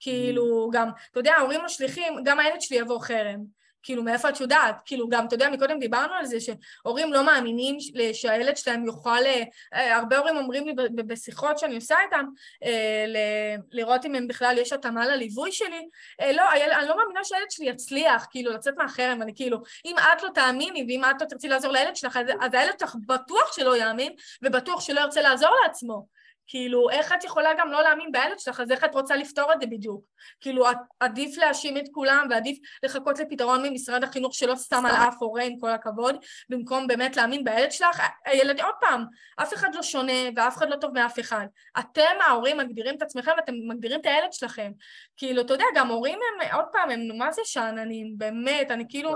[0.00, 3.59] כאילו, גם, אתה יודע, ההורים משליכים, גם הילד שלי יבוא חרם.
[3.82, 4.80] כאילו, מאיפה את יודעת?
[4.84, 7.76] כאילו, גם, אתה יודע, מקודם דיברנו על זה שהורים לא מאמינים
[8.12, 9.26] שהילד שלהם יוכל...
[9.26, 9.42] אה,
[9.74, 10.74] אה, הרבה הורים אומרים לי
[11.06, 12.24] בשיחות שאני עושה איתם,
[12.64, 13.04] אה,
[13.72, 15.88] לראות אם הם בכלל יש התאמה לליווי שלי.
[16.34, 20.22] לא, הילד, אני לא מאמינה שהילד שלי יצליח, כאילו, לצאת מהחרם, אני כאילו, אם את
[20.22, 24.12] לא תאמיני ואם את לא תרצי לעזור לילד שלך, אז הילד שלך בטוח שלא יאמין,
[24.42, 26.19] ובטוח שלא ירצה לעזור לעצמו.
[26.50, 29.60] כאילו, איך את יכולה גם לא להאמין בילד שלך, אז איך את רוצה לפתור את
[29.60, 30.04] זה בדיוק?
[30.40, 30.64] כאילו,
[31.00, 35.58] עדיף להאשים את כולם ועדיף לחכות לפתרון ממשרד החינוך שלא סתם על אף הורה, עם
[35.60, 36.16] כל הכבוד,
[36.48, 38.02] במקום באמת להאמין בילד שלך.
[38.26, 39.04] הילד, עוד פעם,
[39.36, 41.46] אף אחד לא שונה ואף אחד לא טוב מאף אחד.
[41.78, 44.72] אתם, ההורים, מגדירים את עצמכם ואתם מגדירים את הילד שלכם.
[45.16, 49.10] כאילו, אתה יודע, גם הורים הם, עוד פעם, הם מה זה שאננים, באמת, אני כאילו...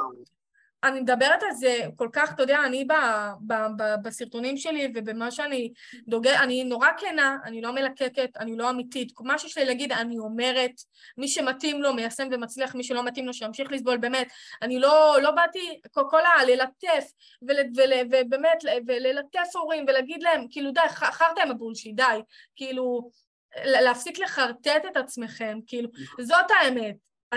[0.85, 2.93] אני מדברת על זה כל כך, אתה יודע, אני ב,
[3.47, 5.73] ב, ב, בסרטונים שלי ובמה שאני
[6.09, 9.13] דוגלת, אני נורא כנה, אני לא מלקקת, אני לא אמיתית.
[9.21, 10.71] מה שיש לי להגיד, אני אומרת,
[11.19, 14.29] מי שמתאים לו מיישם ומצליח, מי שלא מתאים לו שימשיך לסבול, באמת.
[14.63, 16.45] אני לא, לא באתי כל, כל ה...
[16.45, 17.05] ללטף,
[17.49, 22.21] ול, ול, ובאמת, וללטף הורים ולהגיד להם, כאילו די, ח- חרטא עם הבולשיט, די.
[22.57, 23.11] כאילו,
[23.65, 25.89] להפסיק לחרטט את עצמכם, כאילו,
[26.21, 26.97] זאת האמת.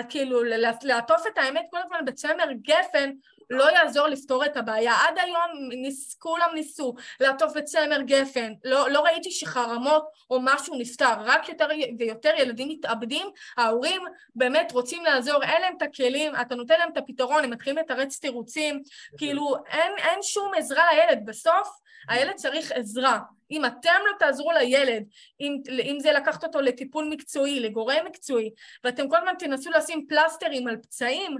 [0.09, 0.43] כאילו,
[0.83, 3.11] לעטוף את האמת כל הזמן בצמר גפן,
[3.49, 4.93] לא יעזור לפתור את הבעיה.
[4.93, 8.53] עד היום ניס, כולם ניסו לעטוף בצמר גפן.
[8.63, 11.13] לא, לא ראיתי שחרמות או משהו נפתר.
[11.19, 11.67] רק יותר
[11.99, 13.27] ויותר ילדים מתאבדים,
[13.57, 14.01] ההורים
[14.35, 18.19] באמת רוצים לעזור, אין להם את הכלים, אתה נותן להם את הפתרון, הם מתחילים לתרץ
[18.19, 18.81] תירוצים.
[19.17, 21.25] כאילו, אין, אין שום עזרה לילד.
[21.25, 21.69] בסוף,
[22.07, 23.19] הילד צריך עזרה.
[23.51, 25.03] אם אתם לא תעזרו לילד,
[25.39, 28.49] אם, אם זה לקחת אותו לטיפול מקצועי, לגורם מקצועי,
[28.83, 31.37] ואתם כל הזמן תנסו לשים פלסטרים על פצעים,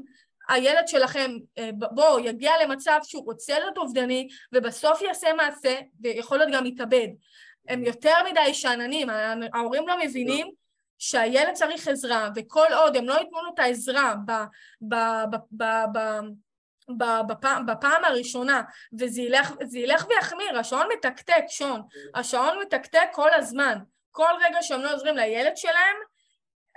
[0.50, 6.38] הילד שלכם, אה, ב- בוא, יגיע למצב שהוא רוצה להיות אובדני, ובסוף יעשה מעשה, ויכול
[6.38, 7.08] להיות גם יתאבד.
[7.68, 9.08] הם יותר מדי שאננים,
[9.54, 10.48] ההורים לא מבינים
[11.00, 14.32] שהילד צריך עזרה, וכל עוד הם לא ייתנו לו את העזרה ב,
[14.82, 14.96] ב,
[15.52, 16.00] ב, ב,
[16.98, 18.62] ב, בפעם, בפעם הראשונה,
[19.00, 21.82] וזה ילך, ילך ויחמיר, השעון מתקתק, שון,
[22.16, 23.78] השעון מתקתק כל הזמן.
[24.12, 25.96] כל רגע שהם לא עוזרים לילד שלהם,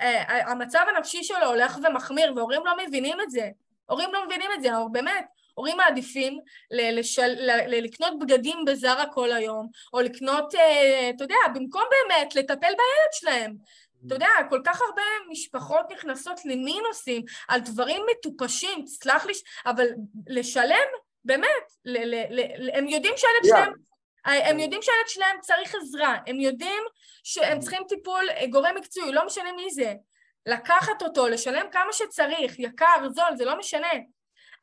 [0.01, 3.49] אה, המצב הנפשי שלו הולך ומחמיר, והורים לא מבינים את זה.
[3.87, 5.25] הורים לא מבינים את זה, באמת.
[5.55, 6.41] הורים מעדיפים
[6.71, 12.35] ל- לשל, ל- לקנות בגדים בזארה כל היום, או לקנות, אה, אתה יודע, במקום באמת
[12.35, 13.55] לטפל בילד שלהם.
[14.07, 19.33] אתה יודע, כל כך הרבה משפחות נכנסות למינוסים על דברים מטופשים, תסלח לי,
[19.67, 19.87] אבל
[20.27, 20.87] לשלם,
[21.25, 21.49] באמת,
[21.85, 23.49] ל- ל- ל- הם יודעים שהילד Yeah.
[23.49, 23.73] שלהם...
[24.25, 26.83] הם יודעים שהילד שלהם צריך עזרה, הם יודעים
[27.25, 29.95] שהם צריכים טיפול אה, גורם מקצועי, לא משנה מי זה.
[30.47, 33.93] לקחת אותו, לשלם כמה שצריך, יקר, זול, זה לא משנה.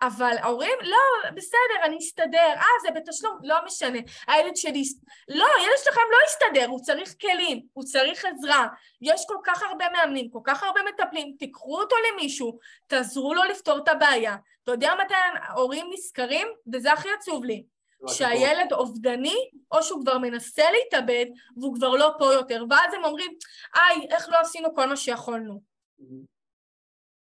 [0.01, 3.99] אבל ההורים, לא, בסדר, אני אסתדר, אה, זה בתשלום, לא משנה.
[4.27, 4.83] הילד שלי,
[5.27, 8.67] לא, הילד שלכם לא יסתדר, הוא צריך כלים, הוא צריך עזרה.
[9.01, 13.77] יש כל כך הרבה מאמנים, כל כך הרבה מטפלים, תיקחו אותו למישהו, תעזרו לו לפתור
[13.77, 14.35] את הבעיה.
[14.63, 16.47] אתה יודע מתי ההורים נזכרים?
[16.73, 17.63] וזה הכי עצוב לי.
[18.07, 21.25] שהילד אובדני, או שהוא כבר מנסה להתאבד,
[21.57, 23.31] והוא כבר לא פה יותר, ואז הם אומרים,
[23.75, 25.61] איי, איך לא עשינו כל מה שיכולנו.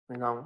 [0.09, 0.41] לגמרי.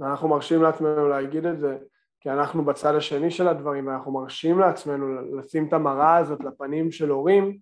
[0.00, 1.78] ואנחנו מרשים לעצמנו להגיד את זה,
[2.20, 7.08] כי אנחנו בצד השני של הדברים, ואנחנו מרשים לעצמנו לשים את המראה הזאת לפנים של
[7.08, 7.58] הורים,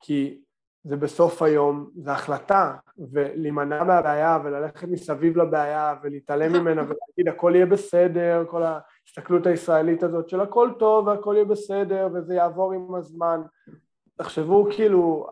[0.00, 0.40] כי
[0.84, 2.74] זה בסוף היום, זה החלטה,
[3.12, 8.62] ולהימנע מהבעיה וללכת מסביב לבעיה ולהתעלם ממנה ולהגיד הכל יהיה בסדר, כל
[9.06, 13.40] ההסתכלות הישראלית הזאת של הכל טוב והכל יהיה בסדר וזה יעבור עם הזמן.
[14.16, 15.26] תחשבו כאילו,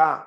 [0.00, 0.20] אה,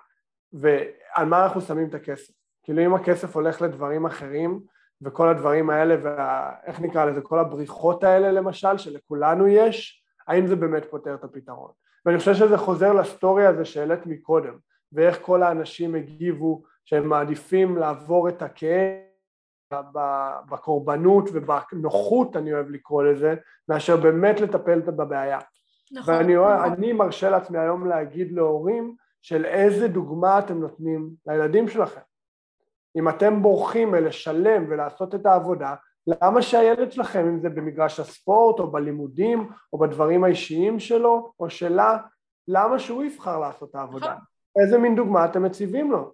[0.54, 2.34] ועל מה אנחנו שמים את הכסף.
[2.64, 4.60] כאילו אם הכסף הולך לדברים אחרים
[5.02, 10.86] וכל הדברים האלה, ואיך נקרא לזה, כל הבריחות האלה למשל, שלכולנו יש, האם זה באמת
[10.90, 11.72] פותר את הפתרון?
[12.06, 14.58] ואני חושב שזה חוזר לסטורי הזה שהעלית מקודם,
[14.92, 19.11] ואיך כל האנשים הגיבו שהם מעדיפים לעבור את הכאב
[20.50, 23.36] בקורבנות ובנוחות, אני אוהב לקרוא לזה,
[23.70, 25.40] מאשר באמת לטפל בבעיה.
[25.92, 26.14] נכון.
[26.14, 26.38] ואני
[26.74, 32.02] אני מרשה לעצמי היום להגיד להורים של איזה דוגמה אתם נותנים לילדים שלכם.
[32.98, 35.76] אם אתם בורחים מלשלם ולעשות את העבודה,
[36.08, 41.98] למה שהילד שלכם, אם זה במגרש הספורט או בלימודים או בדברים האישיים שלו או שלה,
[42.48, 44.06] למה שהוא יבחר לעשות את העבודה?
[44.06, 44.22] נכון.
[44.60, 46.12] איזה מין דוגמה אתם מציבים לו?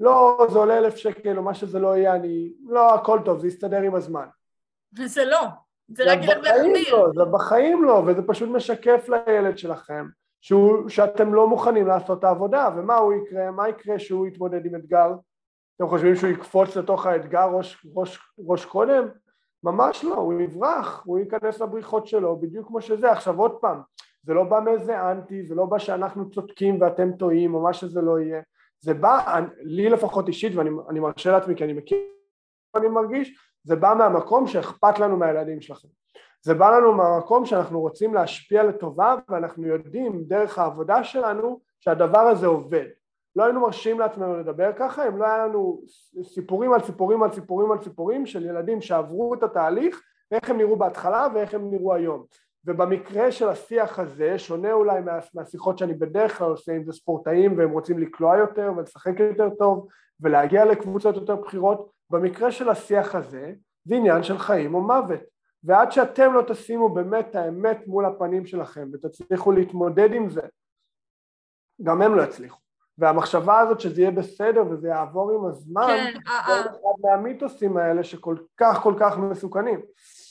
[0.00, 2.52] לא, זה עולה אלף שקל או מה שזה לא יהיה, אני...
[2.66, 4.26] לא, הכל טוב, זה יסתדר עם הזמן.
[5.06, 5.40] זה לא,
[5.88, 6.96] זה רק ילך ויחמיר.
[6.96, 10.06] לא, זה בחיים לא, וזה פשוט משקף לילד שלכם
[10.40, 14.74] שהוא, שאתם לא מוכנים לעשות את העבודה, ומה הוא יקרה, מה יקרה שהוא יתמודד עם
[14.74, 15.14] אתגר?
[15.76, 19.08] אתם חושבים שהוא יקפוץ לתוך האתגר ראש, ראש, ראש קודם?
[19.64, 23.12] ממש לא, הוא יברח, הוא ייכנס לבריחות שלו, בדיוק כמו שזה.
[23.12, 23.80] עכשיו עוד פעם,
[24.22, 28.00] זה לא בא מאיזה אנטי, זה לא בא שאנחנו צודקים ואתם טועים או מה שזה
[28.00, 28.42] לא יהיה,
[28.84, 31.98] זה בא, לי לפחות אישית ואני מרשה לעצמי כי אני מכיר
[32.76, 35.88] אני מרגיש, זה בא מהמקום שאכפת לנו מהילדים שלכם.
[36.42, 42.46] זה בא לנו מהמקום שאנחנו רוצים להשפיע לטובה ואנחנו יודעים דרך העבודה שלנו שהדבר הזה
[42.46, 42.86] עובד.
[43.36, 45.82] לא היינו מרשים לעצמנו לדבר ככה אם לא היה לנו
[46.22, 50.76] סיפורים על סיפורים על סיפורים על סיפורים של ילדים שעברו את התהליך ואיך הם נראו
[50.76, 52.24] בהתחלה ואיך הם נראו היום.
[52.66, 57.58] ובמקרה של השיח הזה, שונה אולי מה, מהשיחות שאני בדרך כלל עושה עם זה ספורטאים
[57.58, 59.88] והם רוצים לקלוע יותר ולשחק יותר טוב
[60.20, 63.52] ולהגיע לקבוצות יותר בכירות, במקרה של השיח הזה
[63.84, 65.20] זה עניין של חיים או מוות.
[65.64, 70.42] ועד שאתם לא תשימו באמת האמת מול הפנים שלכם ותצליחו להתמודד עם זה,
[71.82, 72.60] גם הם לא יצליחו.
[72.98, 76.70] והמחשבה הזאת שזה יהיה בסדר וזה יעבור עם הזמן, כן, זה אה, אחד
[77.02, 79.80] מהמיתוסים האלה שכל כך כל כך מסוכנים.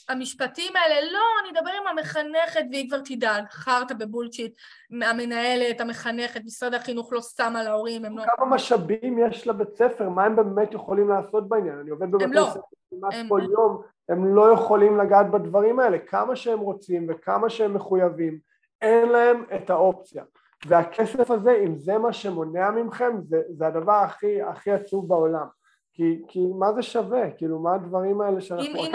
[0.08, 4.54] המשפטים האלה, לא, אני אדבר עם המחנכת והיא כבר תדאג, חרטא בבולשיט,
[4.90, 8.24] המנהלת, המחנכת, משרד החינוך לא שם על ההורים, הם לא...
[8.36, 11.78] כמה משאבים יש לבית ספר, מה הם באמת יכולים לעשות בעניין?
[11.78, 12.48] אני עובד בבתי לא.
[12.50, 17.74] ספר כמעט כל יום, הם לא יכולים לגעת בדברים האלה, כמה שהם רוצים וכמה שהם
[17.74, 18.38] מחויבים,
[18.82, 20.24] אין להם את האופציה.
[20.66, 25.46] והכסף הזה, אם זה מה שמונע מכם, זה, זה הדבר הכי, הכי עצוב בעולם.
[25.94, 27.30] כי, כי מה זה שווה?
[27.30, 28.94] כאילו, מה הדברים האלה שאנחנו רוצים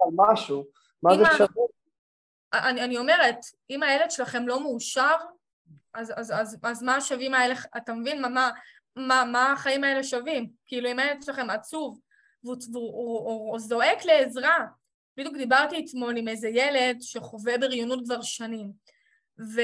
[0.00, 0.64] על משהו,
[1.02, 1.64] מה זה שווה?
[2.54, 3.38] אני, אני אומרת,
[3.70, 5.16] אם הילד שלכם לא מאושר,
[5.94, 8.50] אז, אז, אז, אז מה שווים האלה, אתה מבין מה, מה,
[8.96, 10.50] מה, מה החיים האלה שווים?
[10.66, 12.00] כאילו, אם הילד שלכם עצוב
[12.44, 14.58] והוא זועק לעזרה,
[15.16, 18.72] בדיוק דיברתי אתמול עם איזה ילד שחווה בריונות כבר שנים.
[19.38, 19.60] ו...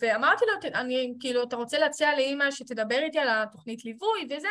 [0.00, 4.48] ואמרתי לו, אני, כאילו, אתה רוצה להציע לאימא שתדבר איתי על התוכנית ליווי וזה?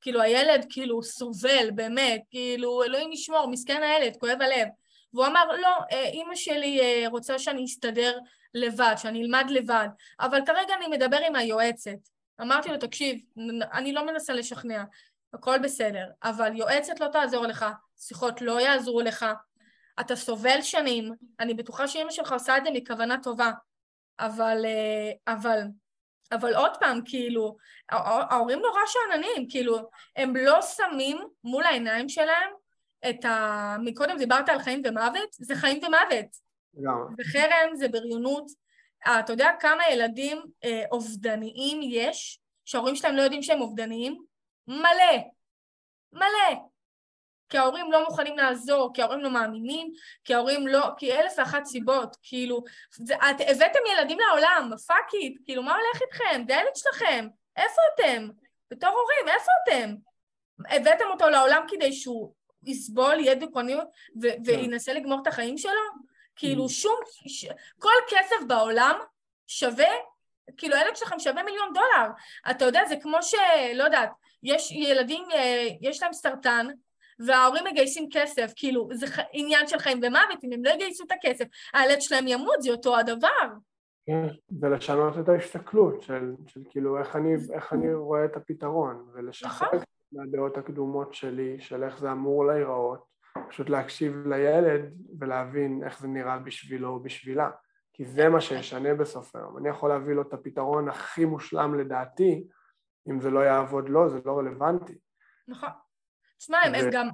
[0.00, 4.68] כאילו, הילד כאילו סובל, באמת, כאילו, אלוהים ישמור, מסכן הילד, כואב הלב.
[5.14, 8.18] והוא אמר, לא, אה, אימא שלי אה, רוצה שאני אסתדר
[8.54, 9.88] לבד, שאני אלמד לבד,
[10.20, 11.98] אבל כרגע אני מדבר עם היועצת.
[12.40, 13.20] אמרתי לו, תקשיב,
[13.72, 14.84] אני לא מנסה לשכנע,
[15.32, 19.26] הכל בסדר, אבל יועצת לא תעזור לך, שיחות לא יעזרו לך,
[20.00, 23.50] אתה סובל שנים, אני בטוחה שאימא שלך עושה את זה מכוונה טובה,
[24.20, 25.60] אבל, אה, אבל,
[26.32, 27.56] אבל עוד פעם, כאילו,
[27.88, 32.50] ההורים נורא שאננים, כאילו, הם לא שמים מול העיניים שלהם
[33.10, 33.76] את ה...
[33.84, 36.50] מקודם דיברת על חיים ומוות, זה חיים ומוות.
[37.16, 38.46] זה חרם, זה בריונות.
[39.06, 44.22] אה, אתה יודע כמה ילדים אה, אובדניים יש, שההורים שלהם לא יודעים שהם אובדניים?
[44.68, 45.16] מלא.
[46.12, 46.69] מלא.
[47.50, 49.92] כי ההורים לא מוכנים לעזור, כי ההורים לא מאמינים,
[50.24, 50.86] כי ההורים לא...
[50.96, 52.62] כי אלף ואחת סיבות, כאילו...
[52.90, 56.42] זה, את הבאתם ילדים לעולם, fuck it, כאילו, מה הולך איתכם?
[56.48, 58.28] זה הילד שלכם, איפה אתם?
[58.70, 59.94] בתור הורים, איפה אתם?
[60.68, 62.32] הבאתם אותו לעולם כדי שהוא
[62.66, 63.88] יסבול, יהיה דיכאוניות
[64.22, 64.28] כן.
[64.44, 65.72] וינסה לגמור את החיים שלו?
[66.36, 66.68] כאילו, mm.
[66.68, 66.96] שום...
[67.28, 67.46] ש...
[67.78, 68.98] כל כסף בעולם
[69.46, 69.88] שווה
[70.56, 72.08] כאילו הילד שלכם שווה מיליון דולר.
[72.50, 73.34] אתה יודע, זה כמו ש...
[73.74, 74.10] לא יודעת,
[74.42, 76.66] יש ילדים, אה, יש להם סרטן,
[77.26, 81.44] וההורים מגייסים כסף, כאילו, זה עניין של חיים ומוות, אם הם לא יגייסו את הכסף,
[81.74, 83.48] הילד שלהם ימות, זה אותו הדבר.
[84.06, 84.26] כן,
[84.60, 89.80] ולשנות את ההסתכלות של, של כאילו איך אני, איך אני רואה את הפתרון, ולשחרר נכון.
[90.12, 93.04] מהדעות הקדומות שלי, של איך זה אמור להיראות,
[93.48, 94.80] פשוט להקשיב לילד
[95.18, 97.50] ולהבין איך זה נראה בשבילו או בשבילה,
[97.92, 99.58] כי זה מה שישנה בסוף היום.
[99.58, 102.44] אני יכול להביא לו את הפתרון הכי מושלם לדעתי,
[103.10, 104.98] אם זה לא יעבוד לו, זה לא רלוונטי.
[105.48, 105.70] נכון.
[106.40, 107.08] תשמע, הם, הם גם,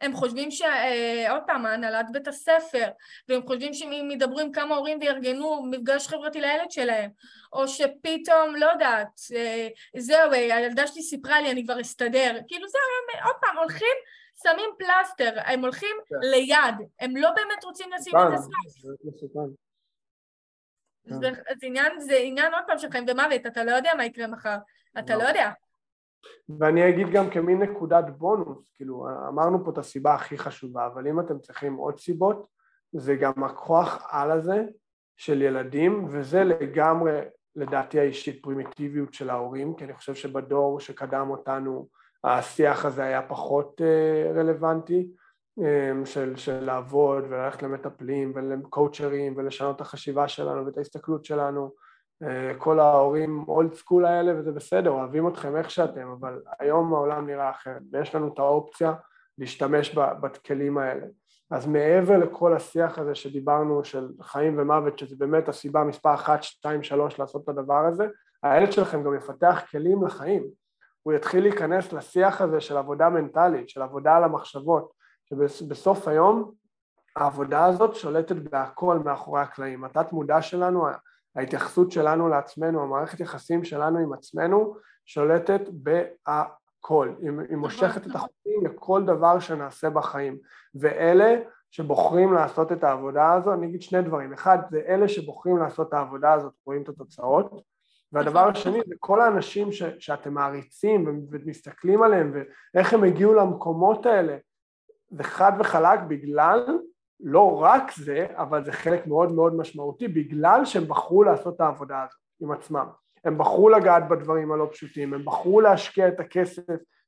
[0.00, 0.62] הם חושבים ש...
[0.62, 2.88] אה, עוד פעם, הנהלת בית הספר,
[3.28, 7.10] והם חושבים שהם ידברו עם כמה הורים ויארגנו מפגש חברתי לילד שלהם,
[7.52, 12.38] או שפתאום, לא יודעת, אה, זהו, אה, הילדה שלי סיפרה לי, אני כבר אסתדר.
[12.48, 13.96] כאילו זה, הם עוד פעם, הולכים,
[14.42, 16.16] שמים פלסטר, הם הולכים כן.
[16.20, 18.48] ליד, הם לא באמת רוצים לשים את הסף.
[21.06, 24.26] זה, זה, עניין, זה עניין עוד פעם של חיים ומוות, אתה לא יודע מה יקרה
[24.26, 24.56] מחר,
[24.98, 25.50] אתה לא, לא יודע.
[26.58, 31.20] ואני אגיד גם כמין נקודת בונוס, כאילו אמרנו פה את הסיבה הכי חשובה, אבל אם
[31.20, 32.46] אתם צריכים עוד סיבות,
[32.92, 34.64] זה גם הכוח על הזה
[35.16, 37.20] של ילדים, וזה לגמרי
[37.56, 41.88] לדעתי האישית פרימיטיביות של ההורים, כי אני חושב שבדור שקדם אותנו
[42.24, 45.08] השיח הזה היה פחות אה, רלוונטי,
[45.62, 51.70] אה, של, של לעבוד וללכת למטפלים ולקואוצ'רים ולשנות את החשיבה שלנו ואת ההסתכלות שלנו
[52.58, 57.50] כל ההורים אולד סקול האלה וזה בסדר, אוהבים אתכם איך שאתם, אבל היום העולם נראה
[57.50, 58.94] אחרת ויש לנו את האופציה
[59.38, 61.06] להשתמש בכלים האלה.
[61.50, 66.82] אז מעבר לכל השיח הזה שדיברנו של חיים ומוות, שזה באמת הסיבה מספר אחת, שתיים,
[66.82, 68.06] שלוש לעשות את הדבר הזה,
[68.42, 70.44] הילד שלכם גם יפתח כלים לחיים.
[71.02, 74.92] הוא יתחיל להיכנס לשיח הזה של עבודה מנטלית, של עבודה על המחשבות,
[75.26, 76.52] שבסוף היום
[77.16, 79.84] העבודה הזאת שולטת בהכל מאחורי הקלעים.
[79.84, 80.86] התת מודע שלנו,
[81.36, 84.74] ההתייחסות שלנו לעצמנו, המערכת יחסים שלנו עם עצמנו,
[85.04, 87.12] שולטת בהכל.
[87.20, 90.38] היא, היא מושכת את החוקים לכל דבר שנעשה בחיים.
[90.74, 91.36] ואלה
[91.70, 94.32] שבוחרים לעשות את העבודה הזו, אני אגיד שני דברים.
[94.32, 97.62] אחד, זה אלה שבוחרים לעשות את העבודה הזאת, רואים את התוצאות.
[98.12, 102.32] והדבר השני זה כל האנשים ש, שאתם מעריצים ומסתכלים עליהם
[102.74, 104.36] ואיך הם הגיעו למקומות האלה.
[105.10, 106.78] זה חד וחלק בגלל
[107.20, 112.02] לא רק זה, אבל זה חלק מאוד מאוד משמעותי בגלל שהם בחרו לעשות את העבודה
[112.02, 112.86] הזאת עם עצמם.
[113.24, 116.62] הם בחרו לגעת בדברים הלא פשוטים, הם בחרו להשקיע את הכסף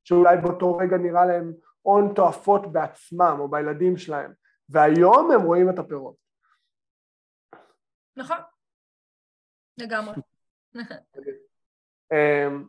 [0.05, 1.53] שאולי באותו רגע נראה להם
[1.83, 4.33] הון תועפות בעצמם או בילדים שלהם,
[4.69, 6.17] והיום הם רואים את הפירות.
[8.17, 8.37] נכון,
[9.79, 10.15] לגמרי.
[12.13, 12.65] אמ,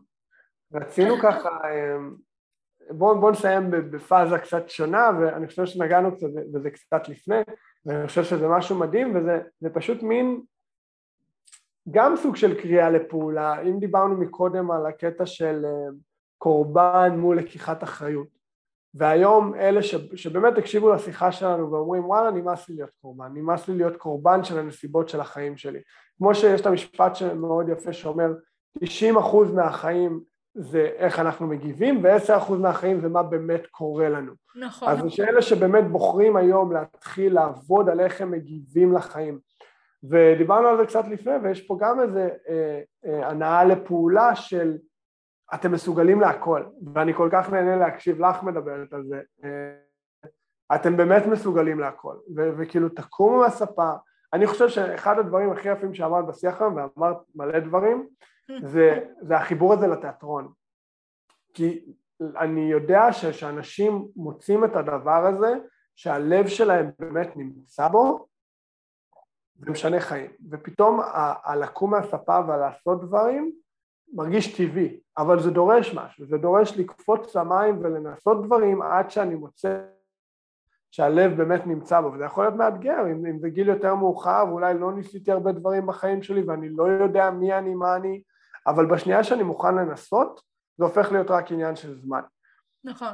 [0.74, 2.16] רצינו ככה אמ,
[2.90, 7.42] בואו בוא נסיים בפאזה קצת שונה, ואני חושב שנגענו קצת בזה קצת לפני,
[7.86, 10.42] ואני חושב שזה משהו מדהים, וזה פשוט מין
[11.92, 13.62] גם סוג של קריאה לפעולה.
[13.62, 15.90] אם דיברנו מקודם על הקטע של אה,
[16.38, 18.28] קורבן מול לקיחת אחריות,
[18.94, 23.78] והיום אלה ש, שבאמת הקשיבו לשיחה שלנו ואומרים וואלה נמאס לי להיות קורבן, נמאס לי
[23.78, 25.80] להיות קורבן של הנסיבות של החיים שלי.
[26.18, 28.34] כמו שיש את המשפט שמאוד יפה שאומר
[28.84, 28.84] 90%
[29.54, 30.20] מהחיים
[30.60, 34.34] זה איך אנחנו מגיבים, ועשר אחוז מהחיים זה מה באמת קורה לנו.
[34.56, 34.90] נכון.
[34.90, 39.40] אז יש אלה שבאמת בוחרים היום להתחיל לעבוד על איך הם מגיבים לחיים.
[40.04, 44.78] ודיברנו על זה קצת לפני, ויש פה גם איזה אה, אה, הנאה לפעולה של
[45.54, 49.22] אתם מסוגלים להכל, ואני כל כך נהנה להקשיב לך מדברת על זה.
[49.44, 50.30] אה,
[50.76, 53.92] אתם באמת מסוגלים להכל, ו- וכאילו תקומו מהספה.
[54.34, 58.08] אני חושב שאחד הדברים הכי יפים שאמרת בשיח היום, ואמרת מלא דברים,
[58.64, 60.52] זה, זה החיבור הזה לתיאטרון.
[61.54, 65.56] כי אני יודע שאנשים מוצאים את הדבר הזה,
[65.96, 68.28] שהלב שלהם באמת נמצא בו,
[69.56, 70.32] זה משנה חיים.
[70.50, 71.00] ופתאום
[71.44, 73.52] הלקום מהספה ולעשות דברים
[74.14, 79.82] מרגיש טבעי, אבל זה דורש משהו, זה דורש לקפוץ למים ולנסות דברים עד שאני מוצא
[80.92, 84.80] שהלב באמת נמצא בו, וזה יכול להיות מאתגר, אם, אם זה גיל יותר מאוחר, ואולי
[84.80, 88.22] לא ניסיתי הרבה דברים בחיים שלי ואני לא יודע מי אני, מה אני,
[88.68, 90.42] אבל בשנייה שאני מוכן לנסות,
[90.78, 92.22] זה הופך להיות רק עניין של זמן.
[92.84, 93.14] נכון.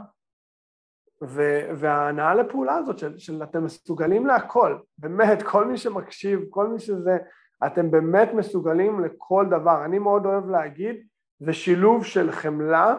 [1.24, 6.80] ו- וההנאה לפעולה הזאת של, של אתם מסוגלים להכל, באמת, כל מי שמקשיב, כל מי
[6.80, 7.18] שזה,
[7.66, 9.86] אתם באמת מסוגלים לכל דבר.
[9.86, 11.08] אני מאוד אוהב להגיד,
[11.40, 12.96] זה שילוב של חמלה,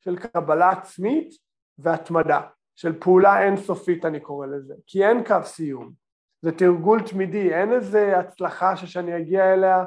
[0.00, 1.28] של קבלה עצמית
[1.78, 2.40] והתמדה,
[2.74, 5.92] של פעולה אינסופית אני קורא לזה, כי אין קו סיום,
[6.42, 9.84] זה תרגול תמידי, אין איזה הצלחה שאני אגיע אליה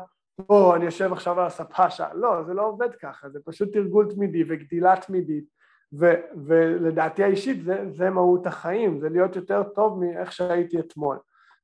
[0.49, 4.13] או אני יושב עכשיו על הספה שעה, לא, זה לא עובד ככה, זה פשוט תרגול
[4.13, 5.45] תמידי וגדילה תמידית,
[5.99, 6.05] ו,
[6.47, 11.19] ולדעתי האישית זה, זה מהות החיים, זה להיות יותר טוב מאיך שהייתי אתמול.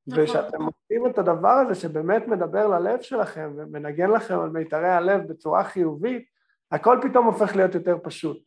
[0.08, 0.24] נכון.
[0.24, 5.64] ושאתם מוצאים את הדבר הזה שבאמת מדבר ללב שלכם ומנגן לכם על מיתרי הלב בצורה
[5.64, 6.26] חיובית,
[6.72, 8.38] הכל פתאום הופך להיות יותר פשוט.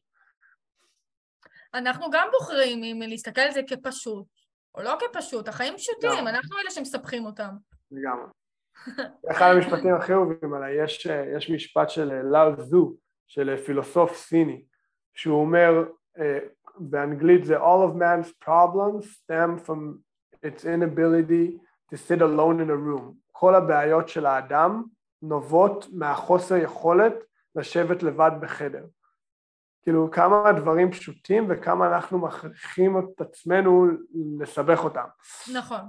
[1.74, 4.26] אנחנו גם בוחרים אם להסתכל על זה כפשוט,
[4.74, 7.50] או לא כפשוט, החיים פשוטים, אנחנו אלה שמספחים אותם.
[7.90, 8.26] לגמרי.
[9.30, 11.06] אחד המשפטים הכי אהובים עליי, יש,
[11.36, 12.94] יש משפט של לאו זו,
[13.26, 14.64] של פילוסוף סיני,
[15.14, 15.84] שהוא אומר
[16.18, 16.38] אה,
[16.78, 19.98] באנגלית זה All of man's problems stem from
[20.46, 21.58] its inability
[21.90, 23.14] to sit alone in a room.
[23.32, 24.82] כל הבעיות של האדם
[25.22, 27.14] נובעות מהחוסר יכולת
[27.56, 28.86] לשבת לבד בחדר.
[29.82, 33.86] כאילו כמה דברים פשוטים וכמה אנחנו מכריחים את עצמנו
[34.40, 35.04] לסבך אותם.
[35.52, 35.80] נכון,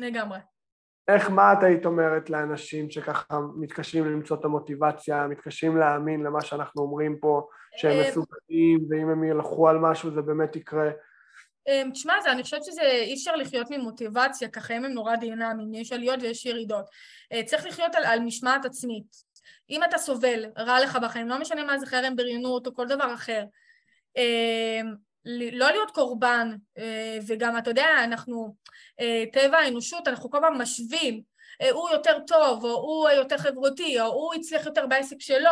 [0.00, 0.38] לגמרי.
[1.14, 6.82] איך, מה את היית אומרת לאנשים שככה מתקשים למצוא את המוטיבציה, מתקשים להאמין למה שאנחנו
[6.82, 10.90] אומרים פה, שהם אה, מסוגלים, ואם הם ילכו על משהו זה באמת יקרה?
[11.68, 16.22] אה, תשמע, אני חושבת שזה אי אפשר לחיות ממוטיבציה, ככה הם נורא דינמיים, יש עליות
[16.22, 16.84] ויש ירידות.
[17.32, 19.30] אה, צריך לחיות על, על משמעת עצמית.
[19.70, 23.14] אם אתה סובל, רע לך בחיים, לא משנה מה זה חרם, בריונות או כל דבר
[23.14, 23.44] אחר,
[25.24, 28.54] לא להיות קורבן, אה, וגם, אתה יודע, אנחנו,
[29.00, 31.22] אה, טבע האנושות, אנחנו כל פעם משווים,
[31.62, 35.50] אה, הוא יותר טוב, או הוא יותר חברותי, או הוא הצליח יותר בעסק שלו,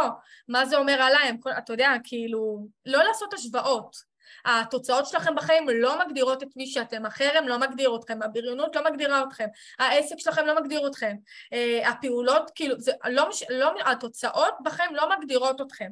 [0.48, 4.08] מה זה אומר עליי, אתה יודע, כאילו, לא לעשות השוואות.
[4.44, 9.22] התוצאות שלכם בחיים לא מגדירות את מי שאתם, החרם לא מגדיר אתכם, הבריונות לא מגדירה
[9.28, 9.46] אתכם,
[9.78, 11.16] העסק שלכם לא מגדיר אתכם,
[11.84, 15.88] הפעולות, כאילו, זה לא, לא, התוצאות בחיים לא מגדירות אתכם.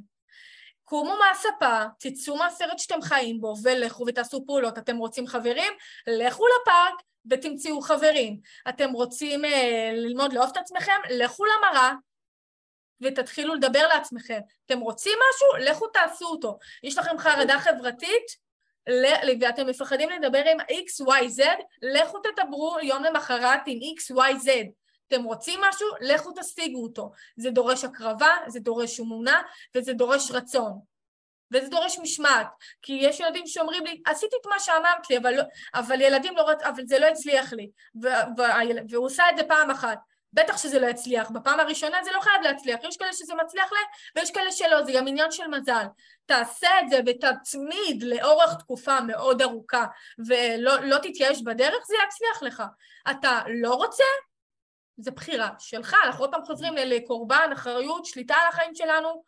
[0.88, 4.78] קומו מהספה, תצאו מהסרט שאתם חיים בו ולכו ותעשו פעולות.
[4.78, 5.72] אתם רוצים חברים?
[6.06, 8.40] לכו לפארק ותמצאו חברים.
[8.68, 11.00] אתם רוצים אה, ללמוד לאהוב את עצמכם?
[11.10, 11.92] לכו למראה
[13.00, 14.38] ותתחילו לדבר לעצמכם.
[14.66, 15.70] אתם רוצים משהו?
[15.70, 16.58] לכו תעשו אותו.
[16.82, 18.46] יש לכם חרדה חברתית?
[19.40, 21.44] ואתם מפחדים לדבר עם XYZ,
[21.82, 24.50] לכו תדברו יום למחרת עם XYZ.
[25.08, 27.10] אתם רוצים משהו, לכו תשיגו אותו.
[27.36, 29.42] זה דורש הקרבה, זה דורש אמונה
[29.74, 30.80] וזה דורש רצון.
[31.52, 32.46] וזה דורש משמעת,
[32.82, 35.42] כי יש ילדים שאומרים לי, עשיתי את מה שאמרת לי, אבל, לא,
[35.74, 37.70] אבל ילדים לא, אבל זה לא הצליח לי,
[38.02, 38.08] ו,
[38.90, 39.98] והוא עושה את זה פעם אחת.
[40.32, 43.84] בטח שזה לא יצליח, בפעם הראשונה זה לא חייב להצליח, יש כאלה שזה מצליח להם
[44.16, 45.84] ויש כאלה שלא, זה גם עניין של מזל.
[46.26, 49.84] תעשה את זה ותצמיד לאורך תקופה מאוד ארוכה
[50.26, 52.62] ולא לא תתייאש בדרך, זה יצליח לך.
[53.10, 54.04] אתה לא רוצה?
[54.98, 59.22] זה בחירה שלך, אנחנו עוד פעם חוזרים לקורבן, אחריות, שליטה על החיים שלנו,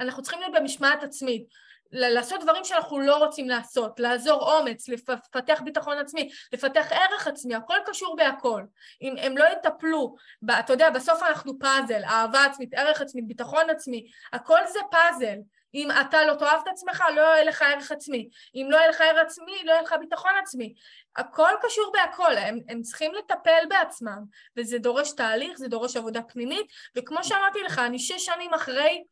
[0.00, 1.46] אנחנו צריכים להיות במשמעת עצמית.
[1.92, 7.76] לעשות דברים שאנחנו לא רוצים לעשות, לעזור אומץ, לפתח ביטחון עצמי, לפתח ערך עצמי, הכל
[7.86, 8.62] קשור בהכל.
[9.02, 10.14] אם הם לא יטפלו,
[10.58, 15.36] אתה יודע, בסוף אנחנו פאזל, אהבה עצמית, ערך עצמי, ביטחון עצמי, הכל זה פאזל.
[15.74, 18.28] אם אתה לא תאהב את עצמך, לא יהיה לך ערך עצמי.
[18.54, 20.74] אם לא יהיה לך ערך עצמי, לא יהיה לך ביטחון עצמי.
[21.16, 24.24] הכל קשור בהכל, הם, הם צריכים לטפל בעצמם,
[24.56, 26.66] וזה דורש תהליך, זה דורש עבודה פנימית,
[26.96, 29.04] וכמו שאמרתי לך, אני שש שנים אחרי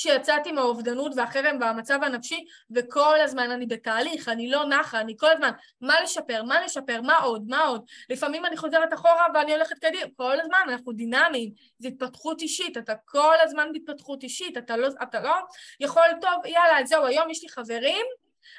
[0.00, 5.50] שיצאתי מהאובדנות והחרם והמצב הנפשי, וכל הזמן אני בתהליך, אני לא נחה, אני כל הזמן,
[5.80, 7.84] מה לשפר, מה לשפר, מה עוד, מה עוד.
[8.10, 12.94] לפעמים אני חוזרת אחורה ואני הולכת קדימה, כל הזמן אנחנו דינמיים, זה התפתחות אישית, אתה
[13.04, 15.34] כל הזמן בהתפתחות אישית, אתה לא, אתה לא
[15.80, 18.06] יכול, טוב, יאללה, זהו, היום יש לי חברים,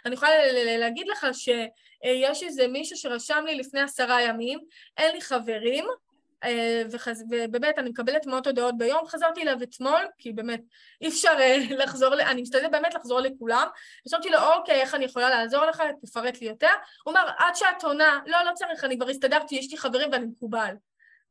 [0.05, 0.31] אני יכולה
[0.77, 4.59] להגיד לך שיש איזה מישהו שרשם לי לפני עשרה ימים,
[4.97, 5.85] אין לי חברים,
[6.91, 7.23] וחז...
[7.29, 10.61] ובאמת אני מקבלת מאות הודעות ביום, חזרתי אליו אתמול, כי באמת
[11.01, 13.67] אי אפשר אה, לחזור, אני משתדלת באמת לחזור לכולם,
[14.07, 16.71] ושאלתי לו, אוקיי, איך אני יכולה לעזור לך, תפרט לי יותר,
[17.03, 20.25] הוא אמר, עד שאת עונה, לא, לא צריך, אני כבר הסתדרתי, יש לי חברים ואני
[20.25, 20.75] מקובל.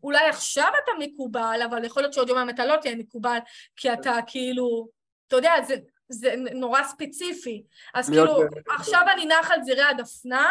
[0.02, 3.38] אולי עכשיו אתה מקובל, אבל יכול להיות שעוד יומיים אתה לא תהיה מקובל,
[3.76, 4.88] כי אתה כאילו,
[5.28, 5.74] אתה יודע, זה,
[6.08, 7.62] זה נורא ספציפי.
[7.94, 10.50] אז כאילו, עכשיו אני נח על זירי הדפנה,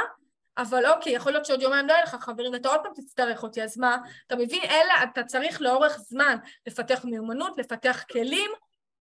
[0.62, 3.64] אבל אוקיי, יכול להיות שעוד יומיים לא יהיה לך חברים ואתה עוד פעם תצטרך אותי,
[3.64, 3.98] אז מה?
[4.28, 4.64] אתה מבין?
[4.64, 6.38] אלא אתה צריך לאורך זמן
[6.68, 8.52] לפתח מיומנות, לפתח כלים,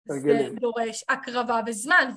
[0.09, 2.11] זה דורש הקרבה וזמן,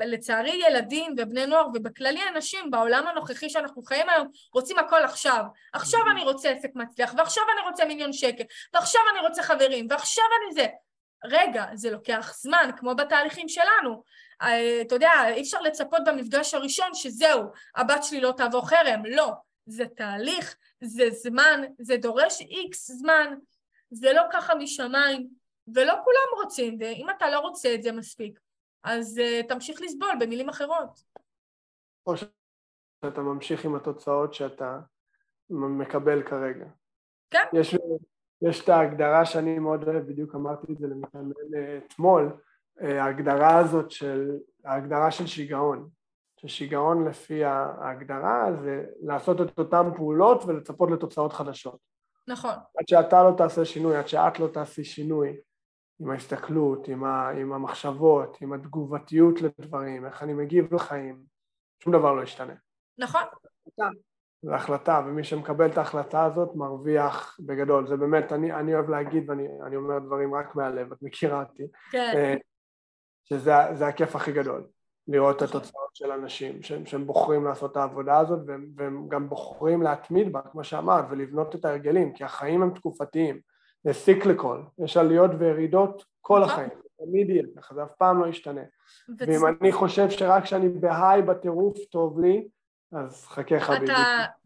[0.00, 5.44] ולצערי ילדים ובני נוער ובכללי אנשים בעולם הנוכחי שאנחנו חיים היום רוצים הכל עכשיו.
[5.72, 8.44] עכשיו אני רוצה עסק מצליח, ועכשיו אני רוצה מיליון שקל,
[8.74, 10.66] ועכשיו אני רוצה חברים, ועכשיו אני זה.
[11.24, 14.02] רגע, זה לוקח זמן, כמו בתהליכים שלנו.
[14.42, 17.42] אה, אתה יודע, אי אפשר לצפות במפגש הראשון שזהו,
[17.76, 19.32] הבת שלי לא תעבור חרם, לא.
[19.66, 23.34] זה תהליך, זה זמן, זה דורש איקס זמן,
[23.90, 25.28] זה לא ככה משמיים,
[25.74, 28.40] ולא כולם רוצים, ואם אתה לא רוצה את זה מספיק,
[28.82, 31.00] אז uh, תמשיך לסבול במילים אחרות.
[32.06, 34.78] או שאתה ממשיך עם התוצאות שאתה
[35.50, 36.66] מקבל כרגע.
[37.30, 37.44] כן.
[37.52, 37.76] יש,
[38.42, 42.32] יש את ההגדרה שאני מאוד אוהב, בדיוק אמרתי את זה למתאמן אה, אתמול,
[42.80, 44.30] ההגדרה הזאת של,
[44.64, 45.88] ההגדרה של שיגעון,
[46.36, 51.78] ששיגעון לפי ההגדרה זה לעשות את אותן פעולות ולצפות לתוצאות חדשות.
[52.28, 52.54] נכון.
[52.78, 55.36] עד שאתה לא תעשה שינוי, עד שאת לא תעשי שינוי
[56.00, 61.22] עם ההסתכלות, עם, ה, עם המחשבות, עם התגובתיות לדברים, איך אני מגיב לחיים,
[61.82, 62.54] שום דבר לא ישתנה.
[62.98, 63.22] נכון.
[64.42, 67.86] זו החלטה, ומי שמקבל את ההחלטה הזאת מרוויח בגדול.
[67.86, 71.62] זה באמת, אני, אני אוהב להגיד, ואני אומר דברים רק מהלב, את מכירה אותי.
[71.90, 72.36] כן.
[73.24, 74.66] שזה הכיף הכי גדול,
[75.08, 79.28] לראות את התוצאות של אנשים שהם, שהם בוחרים לעשות את העבודה הזאת והם, והם גם
[79.28, 83.40] בוחרים להתמיד בה, כמו שאמרת, ולבנות את ההרגלים, כי החיים הם תקופתיים,
[83.84, 86.52] זה cyclical, יש עליות וירידות כל נכון.
[86.52, 86.68] החיים,
[86.98, 88.62] תמיד יהיה ככה, זה אף פעם לא ישתנה.
[89.18, 92.48] ואם אני חושב שרק כשאני בהיי בטירוף טוב לי,
[92.92, 93.92] אז חכה חביבי.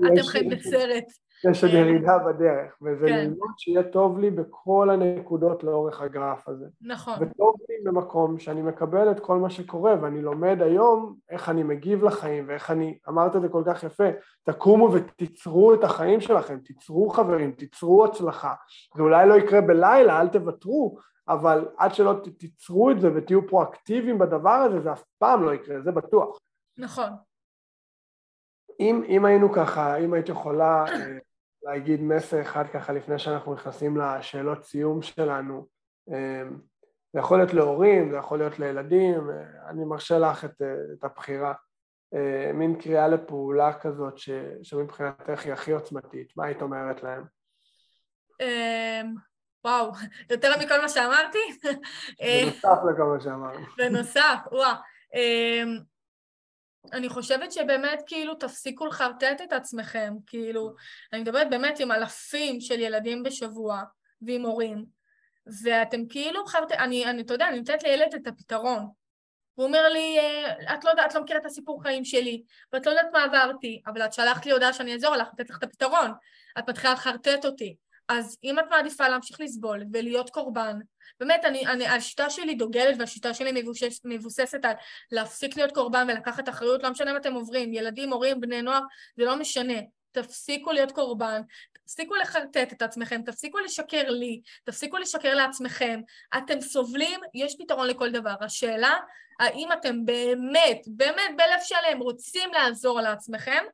[0.06, 1.04] אתם חיים בסרט.
[1.50, 1.78] יש עוד כן.
[1.78, 3.16] ירידה בדרך, וזה כן.
[3.16, 6.66] ללמוד שיהיה טוב לי בכל הנקודות לאורך הגרף הזה.
[6.80, 7.14] נכון.
[7.20, 12.04] וטוב לי במקום שאני מקבל את כל מה שקורה, ואני לומד היום איך אני מגיב
[12.04, 14.08] לחיים, ואיך אני, אמרת את זה כל כך יפה,
[14.44, 18.54] תקומו ותיצרו את החיים שלכם, תיצרו חברים, תיצרו הצלחה.
[18.96, 20.98] זה אולי לא יקרה בלילה, אל תוותרו,
[21.28, 25.80] אבל עד שלא תיצרו את זה ותהיו פרואקטיביים בדבר הזה, זה אף פעם לא יקרה,
[25.80, 26.38] זה בטוח.
[26.78, 27.10] נכון.
[28.80, 31.18] אם, אם היינו ככה, אם היית יכולה אה,
[31.62, 35.66] להגיד מסר אחד ככה לפני שאנחנו נכנסים לשאלות סיום שלנו.
[36.08, 36.58] אמ,
[37.12, 39.30] זה יכול להיות להורים, זה יכול להיות לילדים,
[39.68, 40.62] אני מרשה לך את,
[40.98, 41.54] את הבחירה.
[42.14, 44.30] אה, מין קריאה לפעולה כזאת ש,
[44.62, 47.24] שמבחינתך היא הכי עוצמתית, מה היית אומרת להם?
[48.40, 49.14] אמ,
[49.64, 49.92] וואו,
[50.30, 51.38] יותר מכל מה שאמרתי?
[52.42, 53.66] בנוסף לכל מה שאמרנו.
[53.78, 54.76] בנוסף, וואו.
[56.92, 60.74] אני חושבת שבאמת כאילו תפסיקו לחרטט את עצמכם, כאילו,
[61.12, 63.82] אני מדברת באמת עם אלפים של ילדים בשבוע
[64.22, 64.84] ועם הורים,
[65.62, 68.86] ואתם כאילו חרטט, אני, אני, אתה יודע, אני נותנת לילד את הפתרון,
[69.58, 72.42] והוא אומר לי, אה, את לא, יודעת, את לא מכירה את הסיפור חיים שלי,
[72.72, 75.58] ואת לא יודעת מה עברתי, אבל את שלחת לי הודעה שאני אעזור לך, לתת לך
[75.58, 76.10] את הפתרון.
[76.58, 77.76] את מתחילה לחרטט אותי.
[78.08, 80.78] אז אם את מעדיפה להמשיך לסבול ולהיות קורבן,
[81.20, 84.72] באמת, אני, אני, השיטה שלי דוגלת והשיטה שלי מבושש, מבוססת על
[85.12, 88.80] להפסיק להיות קורבן ולקחת אחריות, לא משנה מה אתם עוברים, ילדים, הורים, בני נוער,
[89.16, 89.78] זה לא משנה.
[90.12, 91.40] תפסיקו להיות קורבן,
[91.72, 96.00] תפסיקו לחרטט את עצמכם, תפסיקו לשקר לי, תפסיקו לשקר לעצמכם.
[96.38, 98.34] אתם סובלים, יש פתרון לכל דבר.
[98.40, 98.94] השאלה,
[99.40, 103.64] האם אתם באמת, באמת בלב שלם רוצים לעזור לעצמכם,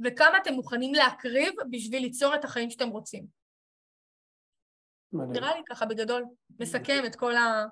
[0.00, 3.41] וכמה אתם מוכנים להקריב בשביל ליצור את החיים שאתם רוצים.
[5.12, 5.32] מדהים.
[5.32, 6.24] נראה לי ככה בגדול,
[6.60, 7.66] מסכם את כל ה...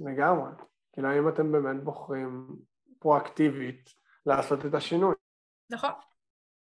[0.00, 0.50] לגמרי.
[0.92, 2.56] כאילו, האם אתם באמת בוחרים
[2.98, 3.90] פרואקטיבית
[4.26, 5.14] לעשות את השינוי?
[5.70, 5.90] נכון.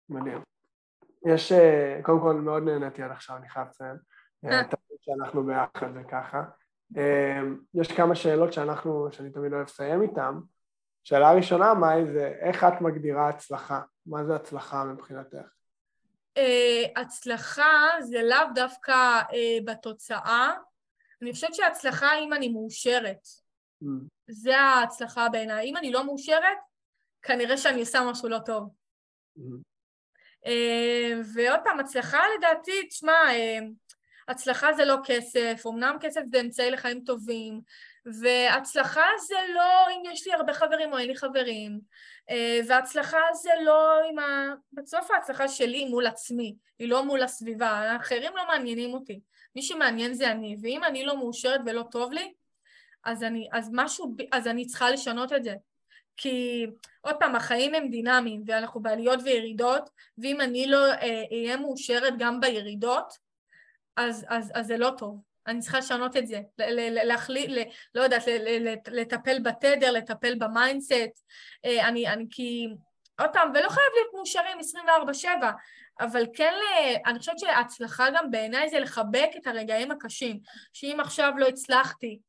[0.09, 0.41] מדהים.
[1.25, 3.97] יש, אה, קודם כל מאוד נהניתי עד עכשיו, אני חייב לציין.
[4.45, 4.63] אה.
[4.63, 6.43] תמיד שאנחנו ביחד זה ככה.
[6.97, 7.41] אה,
[7.73, 10.33] יש כמה שאלות שאנחנו, שאני תמיד אוהב לסיים איתן.
[11.03, 13.81] שאלה ראשונה, מאי, זה איך את מגדירה הצלחה?
[14.05, 15.47] מה זה הצלחה מבחינתך?
[16.95, 19.21] הצלחה זה לאו דווקא
[19.65, 20.51] בתוצאה.
[21.21, 23.27] אני חושבת שהצלחה אם אני מאושרת.
[23.83, 23.87] Mm.
[24.27, 25.69] זה ההצלחה בעיניי.
[25.69, 26.57] אם אני לא מאושרת,
[27.21, 28.69] כנראה שאני עושה משהו לא טוב.
[29.37, 29.41] Mm.
[30.45, 33.59] אה, ועוד פעם, הצלחה לדעתי, תשמע, אה,
[34.27, 37.61] הצלחה זה לא כסף, אמנם כסף זה אמצעי לחיים טובים,
[38.21, 41.79] והצלחה זה לא אם יש לי הרבה חברים או אין לי חברים,
[42.29, 44.53] אה, והצלחה זה לא עם ה...
[44.73, 49.19] בסוף ההצלחה שלי מול עצמי, היא לא מול הסביבה, האחרים לא מעניינים אותי,
[49.55, 52.33] מי שמעניין זה אני, ואם אני לא מאושרת ולא טוב לי,
[53.03, 55.53] אז אני, אז משהו, אז אני צריכה לשנות את זה.
[56.17, 56.65] כי
[57.01, 62.39] עוד פעם, החיים הם דינמיים ואנחנו בעליות וירידות, ואם אני לא אה, אהיה מאושרת גם
[62.39, 63.17] בירידות,
[63.95, 65.21] אז, אז, אז זה לא טוב.
[65.47, 66.41] אני צריכה לשנות את זה,
[67.03, 68.23] להחליט, לא יודעת,
[68.87, 71.25] לטפל בתדר, לטפל ב mindset,
[71.65, 72.67] אה, אני, אני כי,
[73.19, 74.57] עוד פעם, ולא חייב להיות מאושרים
[75.43, 75.45] 24-7,
[75.99, 76.53] אבל כן,
[77.05, 80.39] אני חושבת שההצלחה גם בעיניי זה לחבק את הרגעים הקשים,
[80.73, 82.19] שאם עכשיו לא הצלחתי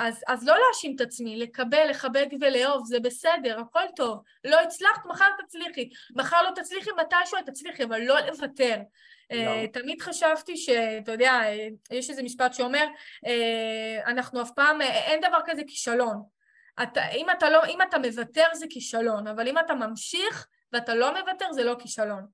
[0.00, 4.22] אז, אז לא להאשים את עצמי, לקבל, לחבק ולאהוב, זה בסדר, הכל טוב.
[4.44, 5.88] לא הצלחת, מחר תצליחי.
[6.16, 8.76] מחר לא תצליחי, מתישהו את תצליחי, אבל לא לוותר.
[9.32, 12.84] Uh, תמיד חשבתי שאתה יודע, uh, יש איזה משפט שאומר,
[13.26, 16.22] uh, אנחנו אף פעם, אין דבר כזה כישלון.
[16.82, 21.20] אתה, אם, אתה לא, אם אתה מוותר זה כישלון, אבל אם אתה ממשיך ואתה לא
[21.20, 22.26] מוותר זה לא כישלון.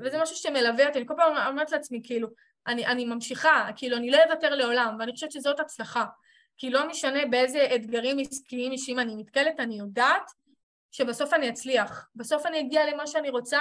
[0.00, 2.28] וזה משהו שמלווה אותי, אני כל פעם אומרת לעצמי, כאילו,
[2.66, 6.04] אני, אני ממשיכה, כאילו, אני לא אוותר לעולם, ואני חושבת שזאת הצלחה.
[6.56, 10.30] כי לא משנה באיזה אתגרים עסקיים אישיים אני נתקלת, אני יודעת
[10.90, 12.08] שבסוף אני אצליח.
[12.14, 13.60] בסוף אני אגיע למה שאני רוצה,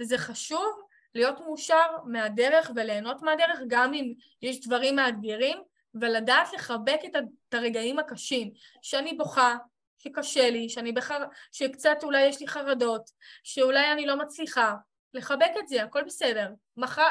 [0.00, 0.82] וזה חשוב
[1.14, 4.12] להיות מאושר מהדרך וליהנות מהדרך, גם אם
[4.42, 5.58] יש דברים מאתגרים,
[5.94, 8.50] ולדעת לחבק את הרגעים הקשים,
[8.82, 9.56] שאני בוכה,
[9.98, 11.24] שקשה לי, שאני בחר...
[11.52, 13.10] שקצת אולי יש לי חרדות,
[13.42, 14.74] שאולי אני לא מצליחה,
[15.14, 16.48] לחבק את זה, הכל בסדר.
[16.76, 17.08] מחר,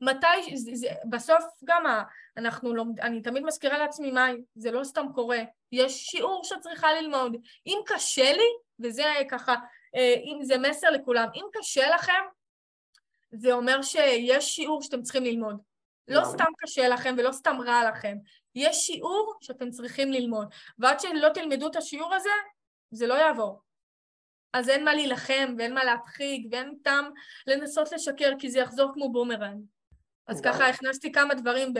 [0.00, 2.02] מתי, זה, זה, בסוף גם
[2.36, 5.38] אנחנו לומד, אני תמיד מזכירה לעצמי מאי, זה לא סתם קורה,
[5.72, 7.36] יש שיעור שאת צריכה ללמוד.
[7.66, 8.48] אם קשה לי,
[8.80, 9.54] וזה ככה,
[9.96, 12.22] אה, אם זה מסר לכולם, אם קשה לכם,
[13.30, 15.56] זה אומר שיש שיעור שאתם צריכים ללמוד.
[16.08, 18.16] לא סתם קשה לכם ולא סתם רע לכם,
[18.54, 20.48] יש שיעור שאתם צריכים ללמוד,
[20.78, 22.30] ועד שלא תלמדו את השיעור הזה,
[22.90, 23.60] זה לא יעבור.
[24.52, 27.04] אז אין מה להילחם ואין מה להדחיק ואין טעם
[27.46, 29.64] לנסות לשקר כי זה יחזור כמו בומרנג.
[30.26, 31.72] אז ככה הכנסתי כמה דברים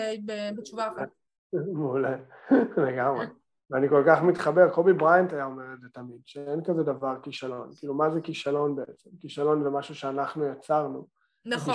[0.56, 1.08] בתשובה אחת.
[1.52, 2.16] מעולה,
[2.86, 3.26] לגמרי.
[3.70, 7.70] ואני כל כך מתחבר, קובי בריינט היה אומר את זה תמיד, שאין כזה דבר כישלון.
[7.76, 9.10] כאילו, מה זה כישלון בעצם?
[9.20, 11.17] כישלון זה משהו שאנחנו יצרנו.
[11.48, 11.74] נכון.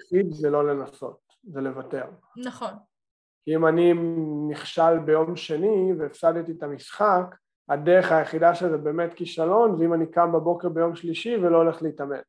[0.00, 2.04] היחיד זה לא לנסות, זה לוותר.
[2.36, 2.72] נכון.
[3.44, 3.92] כי אם אני
[4.50, 7.34] נכשל ביום שני והפסדתי את המשחק,
[7.68, 12.20] הדרך היחידה של זה באמת כישלון, ואם אני קם בבוקר ביום שלישי ולא הולך להתאמן.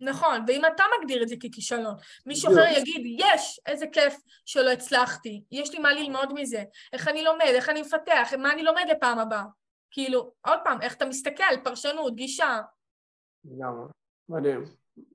[0.00, 1.94] נכון, ואם אתה מגדיר את זה ככישלון,
[2.26, 4.16] מישהו אחר יגיד, יש, איזה כיף
[4.46, 8.62] שלא הצלחתי, יש לי מה ללמוד מזה, איך אני לומד, איך אני מפתח, מה אני
[8.62, 9.44] לומד לפעם הבאה.
[9.90, 12.60] כאילו, עוד פעם, איך אתה מסתכל, פרשנות, גישה.
[13.44, 13.88] לגמרי,
[14.28, 14.64] מדהים,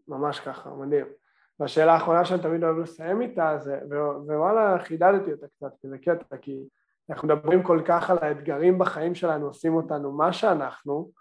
[0.07, 1.05] ממש ככה, מדהים.
[1.59, 3.79] והשאלה האחרונה שאני תמיד אוהב לסיים איתה, זה,
[4.25, 6.63] ווואלה, חידדתי אותה קצת, כי זה קטע, כי
[7.09, 11.11] אנחנו מדברים כל כך על האתגרים בחיים שלנו, עושים אותנו מה שאנחנו,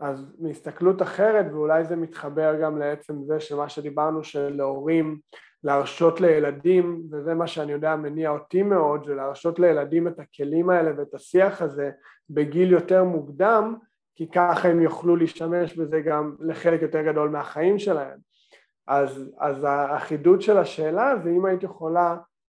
[0.00, 5.18] אז מהסתכלות אחרת, ואולי זה מתחבר גם לעצם זה שמה שדיברנו של להורים
[5.64, 10.92] להרשות לילדים, וזה מה שאני יודע מניע אותי מאוד, זה להרשות לילדים את הכלים האלה
[10.98, 11.90] ואת השיח הזה
[12.30, 13.76] בגיל יותר מוקדם,
[14.16, 18.18] כי ככה הם יוכלו להשתמש בזה גם לחלק יותר גדול מהחיים שלהם.
[18.86, 22.16] אז, אז החידוד של השאלה זה אם היית יכולה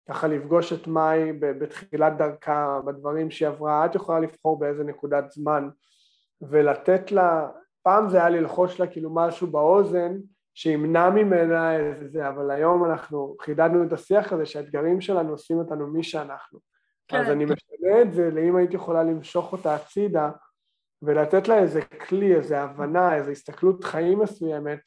[0.09, 5.69] ככה לפגוש את מאי בתחילת דרכה, בדברים שהיא עברה, את יכולה לבחור באיזה נקודת זמן
[6.43, 7.49] ולתת לה,
[7.83, 10.17] פעם זה היה ללחוש לה כאילו משהו באוזן
[10.55, 15.87] שימנע ממנה איזה זה, אבל היום אנחנו חידדנו את השיח הזה שהאתגרים שלנו עושים אותנו
[15.87, 16.59] מי שאנחנו.
[17.09, 17.21] כן.
[17.21, 20.31] אז אני משנה את זה לאם הייתי יכולה למשוך אותה הצידה
[21.03, 24.79] ולתת לה איזה כלי, איזה הבנה, איזו הסתכלות חיים מסוימת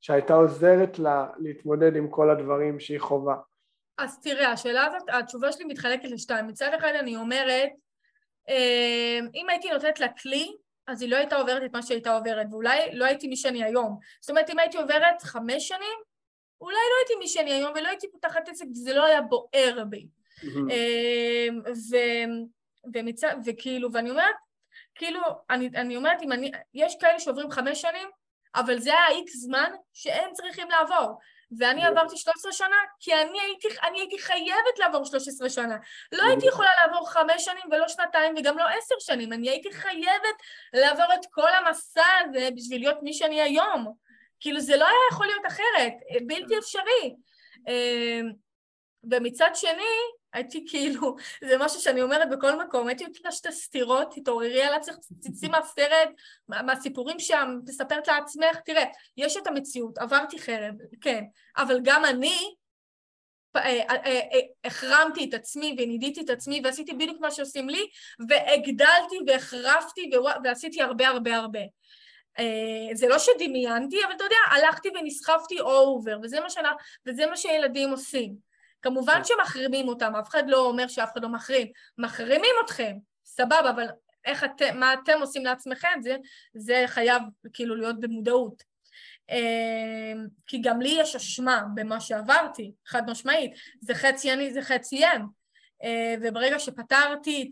[0.00, 3.36] שהייתה עוזרת לה להתמודד עם כל הדברים שהיא חווה.
[3.98, 6.46] אז תראה, השאלה הזאת, התשובה שלי מתחלקת לשתיים.
[6.46, 7.70] מצד אחד אני אומרת,
[8.48, 10.56] אמ, אם הייתי נותנת לה כלי,
[10.86, 13.98] אז היא לא הייתה עוברת את מה שהייתה עוברת, ואולי לא הייתי מי שאני היום.
[14.20, 15.98] זאת אומרת, אם הייתי עוברת חמש שנים,
[16.60, 20.06] אולי לא הייתי מי שאני היום, ולא הייתי פותחת עסק, זה לא היה בוער בי.
[20.44, 21.96] אמ, ו,
[22.94, 24.34] ומצד, וכאילו, ואני אומרת,
[24.94, 25.20] כאילו,
[25.50, 28.08] אני, אני אומרת, אם אני, יש כאלה שעוברים חמש שנים,
[28.54, 31.18] אבל זה היה איקס זמן שהם צריכים לעבור.
[31.58, 35.76] ואני עברתי 13 שנה כי אני הייתי, אני הייתי חייבת לעבור 13 שנה.
[36.12, 40.36] לא הייתי יכולה לעבור חמש שנים ולא שנתיים וגם לא עשר שנים, אני הייתי חייבת
[40.72, 43.94] לעבור את כל המסע הזה בשביל להיות מי שאני היום.
[44.40, 45.92] כאילו זה לא היה יכול להיות אחרת,
[46.26, 47.14] בלתי אפשרי.
[47.68, 48.32] אמ,
[49.10, 49.94] ומצד שני,
[50.32, 51.16] הייתי כאילו,
[51.48, 56.08] זה משהו שאני אומרת בכל מקום, הייתי נותנת שתי סתירות, תתעוררי על עצמך, תצאי מהסרט,
[56.48, 58.84] מהסיפורים שם, תספרת לעצמך, תראה,
[59.16, 61.24] יש את המציאות, עברתי חרב, כן,
[61.56, 62.54] אבל גם אני
[63.56, 67.86] אה, אה, אה, החרמתי את עצמי ונידיתי את עצמי ועשיתי בדיוק מה שעושים לי
[68.28, 70.10] והגדלתי והחרפתי
[70.44, 71.60] ועשיתי הרבה הרבה הרבה.
[72.94, 76.72] זה לא שדמיינתי, אבל אתה יודע, הלכתי ונסחפתי אובר, וזה מה, שנה,
[77.06, 78.51] וזה מה שילדים עושים.
[78.82, 79.24] כמובן כן.
[79.24, 81.66] שמחרימים אותם, אף אחד לא אומר שאף אחד לא מחרים.
[81.98, 83.86] מחרימים אתכם, סבבה, אבל
[84.24, 86.16] איך אתם, מה אתם עושים לעצמכם, זה,
[86.54, 87.22] זה חייב
[87.52, 88.62] כאילו להיות במודעות.
[89.30, 93.52] אמ, כי גם לי יש אשמה במה שעברתי, חד משמעית.
[93.80, 95.26] זה חצי אני, זה חצי הם.
[95.84, 97.50] אה, וברגע שפתרתי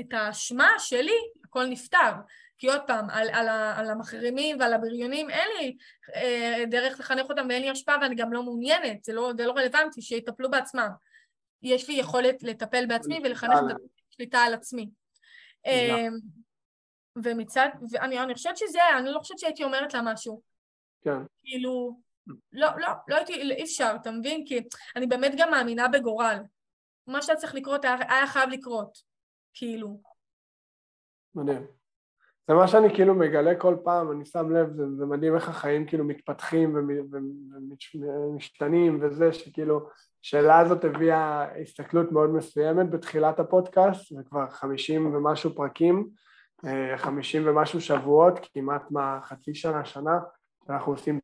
[0.00, 2.12] את האשמה שלי, הכל נפתר.
[2.58, 5.76] כי עוד פעם, על, על, על המחרימים ועל הבריונים אין לי
[6.14, 9.52] אה, דרך לחנך אותם ואין לי השפעה ואני גם לא מעוניינת, זה לא, זה לא
[9.52, 10.88] רלוונטי, שיטפלו בעצמם.
[11.62, 13.76] יש לי יכולת לטפל בעצמי ולחנך את
[14.12, 14.90] השליטה על עצמי.
[15.66, 16.06] אה,
[17.24, 20.42] ומצד, ואני חושבת שזה, אני לא חושבת שהייתי אומרת לה משהו.
[21.02, 21.18] כן.
[21.42, 22.00] כאילו,
[22.52, 24.44] לא, לא, לא הייתי, אי אפשר, אתה מבין?
[24.46, 24.60] כי
[24.96, 26.38] אני באמת גם מאמינה בגורל.
[27.06, 28.98] מה שהיה צריך לקרות היה, היה חייב לקרות,
[29.54, 30.00] כאילו.
[31.34, 31.83] מדהים.
[32.48, 35.86] זה מה שאני כאילו מגלה כל פעם, אני שם לב, זה, זה מדהים איך החיים
[35.86, 36.76] כאילו מתפתחים
[38.02, 39.88] ומשתנים וזה, שכאילו,
[40.24, 46.08] השאלה הזאת הביאה הסתכלות מאוד מסוימת בתחילת הפודקאסט, זה כבר חמישים ומשהו פרקים,
[46.66, 50.18] אה, חמישים ומשהו שבועות, כמעט מה חצי שנה, שנה,
[50.66, 51.18] שאנחנו עושים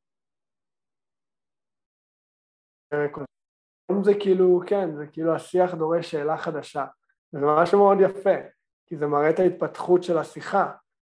[4.04, 6.86] זה כאילו, כן, זה כאילו השיח דורש שאלה חדשה,
[7.34, 8.34] וזה משהו מאוד יפה,
[8.86, 10.72] כי זה מראה את ההתפתחות של השיחה,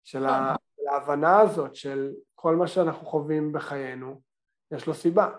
[0.03, 0.87] של כן.
[0.91, 4.21] ההבנה הזאת של כל מה שאנחנו חווים בחיינו,
[4.71, 5.29] יש לו סיבה.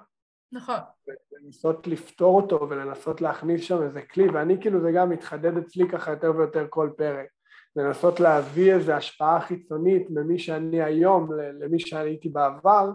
[0.52, 0.76] נכון.
[1.06, 6.10] ולנסות לפתור אותו ולנסות להכניס שם איזה כלי, ואני כאילו זה גם מתחדד אצלי ככה
[6.10, 7.26] יותר ויותר כל פרק.
[7.76, 12.90] לנסות להביא איזו השפעה חיצונית ממי שאני היום למי שהייתי בעבר,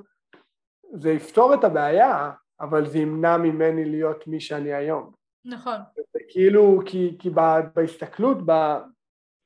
[0.93, 5.11] זה יפתור את הבעיה, אבל זה ימנע ממני להיות מי שאני היום.
[5.45, 5.77] נכון.
[5.95, 7.29] זה כאילו, כי, כי
[7.75, 8.37] בהסתכלות,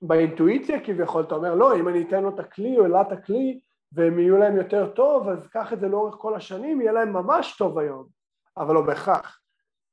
[0.02, 3.60] באינטואיציה כביכול, אתה אומר, לא, אם אני אתן לו את הכלי או לה את הכלי
[3.92, 7.56] והם יהיו להם יותר טוב, אז קח את זה לאורך כל השנים, יהיה להם ממש
[7.58, 8.06] טוב היום,
[8.58, 9.40] אבל לא בהכרח.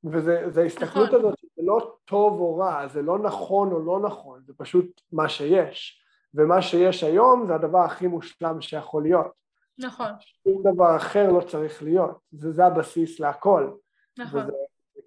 [0.03, 1.19] וזו ההסתכלות נכון.
[1.19, 5.29] הזאת, זה לא טוב או רע, זה לא נכון או לא נכון, זה פשוט מה
[5.29, 6.03] שיש.
[6.33, 9.31] ומה שיש היום זה הדבר הכי מושלם שיכול להיות.
[9.77, 10.07] נכון.
[10.43, 13.71] שום דבר אחר לא צריך להיות, זה, זה הבסיס להכל.
[14.19, 14.41] נכון.
[14.41, 14.51] וזה,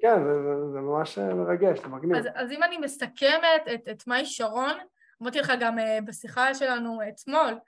[0.02, 2.16] כן, זה, זה, זה ממש מרגש, זה מגניב.
[2.16, 4.74] אז, אז אם אני מסכמת את, את מאי שרון,
[5.22, 7.58] אמרתי לך גם uh, בשיחה שלנו אתמול,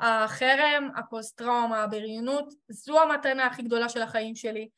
[0.00, 4.68] החרם, הפוסט-טראומה, הבריונות, זו המתנה הכי גדולה של החיים שלי.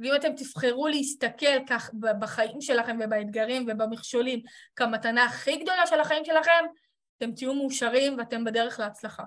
[0.00, 4.42] ואם אתם תבחרו להסתכל כך בחיים שלכם ובאתגרים ובמכשולים
[4.76, 6.64] כמתנה הכי גדולה של החיים שלכם,
[7.16, 9.24] אתם תהיו מאושרים ואתם בדרך להצלחה.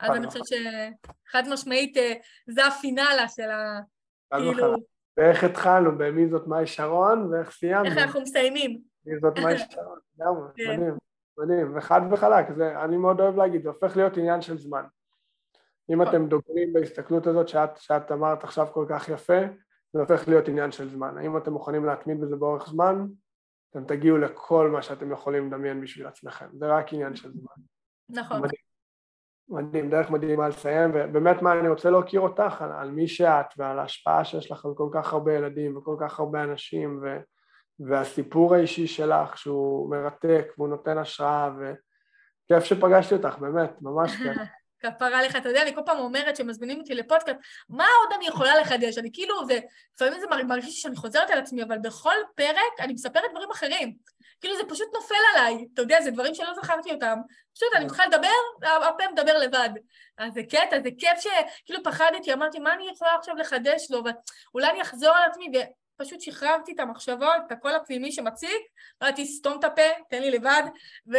[0.00, 2.12] אז אני חושבת שחד משמעית אה,
[2.46, 3.80] זה הפינאלה של ה...
[4.36, 4.76] כאילו...
[5.16, 7.84] ואיך התחלנו, במי זאת מאי שרון, ואיך סיימנו.
[7.84, 8.80] איך אנחנו מסיימים.
[9.06, 10.80] מי זאת מאי שרון, לגמרי, כן.
[10.80, 10.96] מדהים.
[11.38, 14.84] מדהים, וחד וחלק, זה, אני מאוד אוהב להגיד, זה הופך להיות עניין של זמן.
[15.90, 16.28] אם אתם.
[16.28, 19.40] דוגרים בהסתכלות הזאת שאת, שאת אמרת עכשיו כל כך יפה,
[19.92, 21.18] זה הופך להיות עניין של זמן.
[21.18, 23.06] האם אתם מוכנים להתמיד בזה באורך זמן,
[23.70, 26.46] אתם תגיעו לכל מה שאתם יכולים לדמיין בשביל עצמכם.
[26.52, 27.62] זה רק עניין של זמן.
[28.10, 28.42] נכון.
[28.42, 28.65] מדהים,
[29.48, 33.78] מדהים דרך מדהימה לסיים, ובאמת מה אני רוצה להכיר אותך על, על מי שאת ועל
[33.78, 37.16] ההשפעה שיש לך על כל כך הרבה ילדים וכל כך הרבה אנשים, ו...
[37.80, 41.72] והסיפור האישי שלך שהוא מרתק והוא נותן השראה ו,
[42.48, 44.36] כיף שפגשתי אותך, באמת, ממש כיף.
[44.80, 48.60] כפרה לך, אתה יודע, אני כל פעם אומרת שמזמינים אותי לפודקאסט, מה עוד אני יכולה
[48.60, 48.98] לחדש?
[48.98, 49.58] אני כאילו, זה,
[49.94, 53.96] לפעמים זה מרגיש שאני חוזרת על עצמי, אבל בכל פרק אני מספרת דברים אחרים.
[54.40, 57.18] כאילו זה פשוט נופל עליי, אתה יודע, זה דברים שלא זכרתי אותם.
[57.54, 59.70] פשוט אני מתחילה לדבר, הפה מדבר לבד.
[60.18, 64.02] אז זה קטע, זה כיף שכאילו פחדתי, אמרתי, מה אני יכולה עכשיו לחדש לו?
[64.52, 65.52] ואולי אני אחזור על עצמי,
[66.00, 68.60] ופשוט שחררתי את המחשבות, את הקול הפנימי שמציג,
[69.02, 70.62] אמרתי, סתום את הפה, תן לי לבד,
[71.12, 71.16] ו...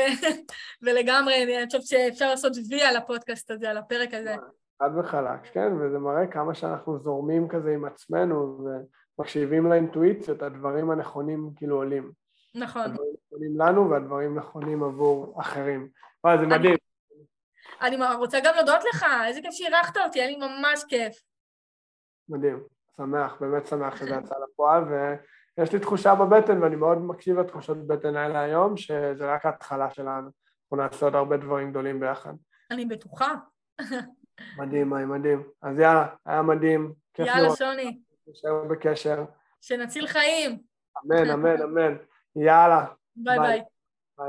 [0.81, 4.35] ולגמרי, אני חושבת שאפשר לעשות וי על הפודקאסט הזה, על הפרק הזה.
[4.83, 8.65] חד וחלק, כן, וזה מראה כמה שאנחנו זורמים כזה עם עצמנו,
[9.19, 12.11] ומקשיבים לאינטואיציות, הדברים הנכונים כאילו עולים.
[12.57, 12.81] נכון.
[12.81, 15.89] הדברים נכונים לנו והדברים נכונים עבור אחרים.
[16.23, 16.75] וואי, זה מדהים.
[17.81, 21.21] אני רוצה גם להודות לך, איזה כיף שאירחת אותי, היה לי ממש כיף.
[22.29, 22.63] מדהים,
[22.97, 24.83] שמח, באמת שמח שזה יצא לפועל,
[25.57, 30.29] ויש לי תחושה בבטן, ואני מאוד מקשיב לתחושות בטן האלה היום, שזה רק ההתחלה שלנו.
[30.63, 32.33] אנחנו נעשה עוד הרבה דברים גדולים ביחד.
[32.71, 33.33] אני בטוחה.
[34.57, 35.43] מדהים, היי, מדהים.
[35.61, 36.93] אז יאללה, היה מדהים.
[37.19, 37.99] יאללה, שוני.
[38.27, 39.25] נשאר בקשר.
[39.61, 40.59] שנציל חיים.
[41.05, 41.95] אמן, אמן, אמן.
[42.37, 42.85] יאללה.
[43.15, 43.61] ביי ביי.
[44.17, 44.27] ביי.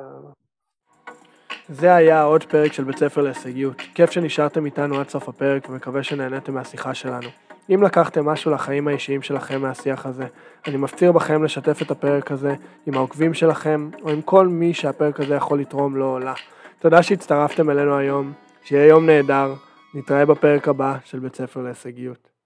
[1.69, 3.77] זה היה עוד פרק של בית ספר להישגיות.
[3.95, 7.29] כיף שנשארתם איתנו עד סוף הפרק ומקווה שנהניתם מהשיחה שלנו.
[7.75, 10.27] אם לקחתם משהו לחיים האישיים שלכם מהשיח הזה,
[10.67, 12.55] אני מפציר בכם לשתף את הפרק הזה
[12.87, 16.35] עם העוקבים שלכם או עם כל מי שהפרק הזה יכול לתרום לו או לה.
[16.79, 18.33] תודה שהצטרפתם אלינו היום,
[18.65, 19.55] שיהיה יום נהדר,
[19.95, 22.38] נתראה בפרק הבא של בית ספר להישגיות.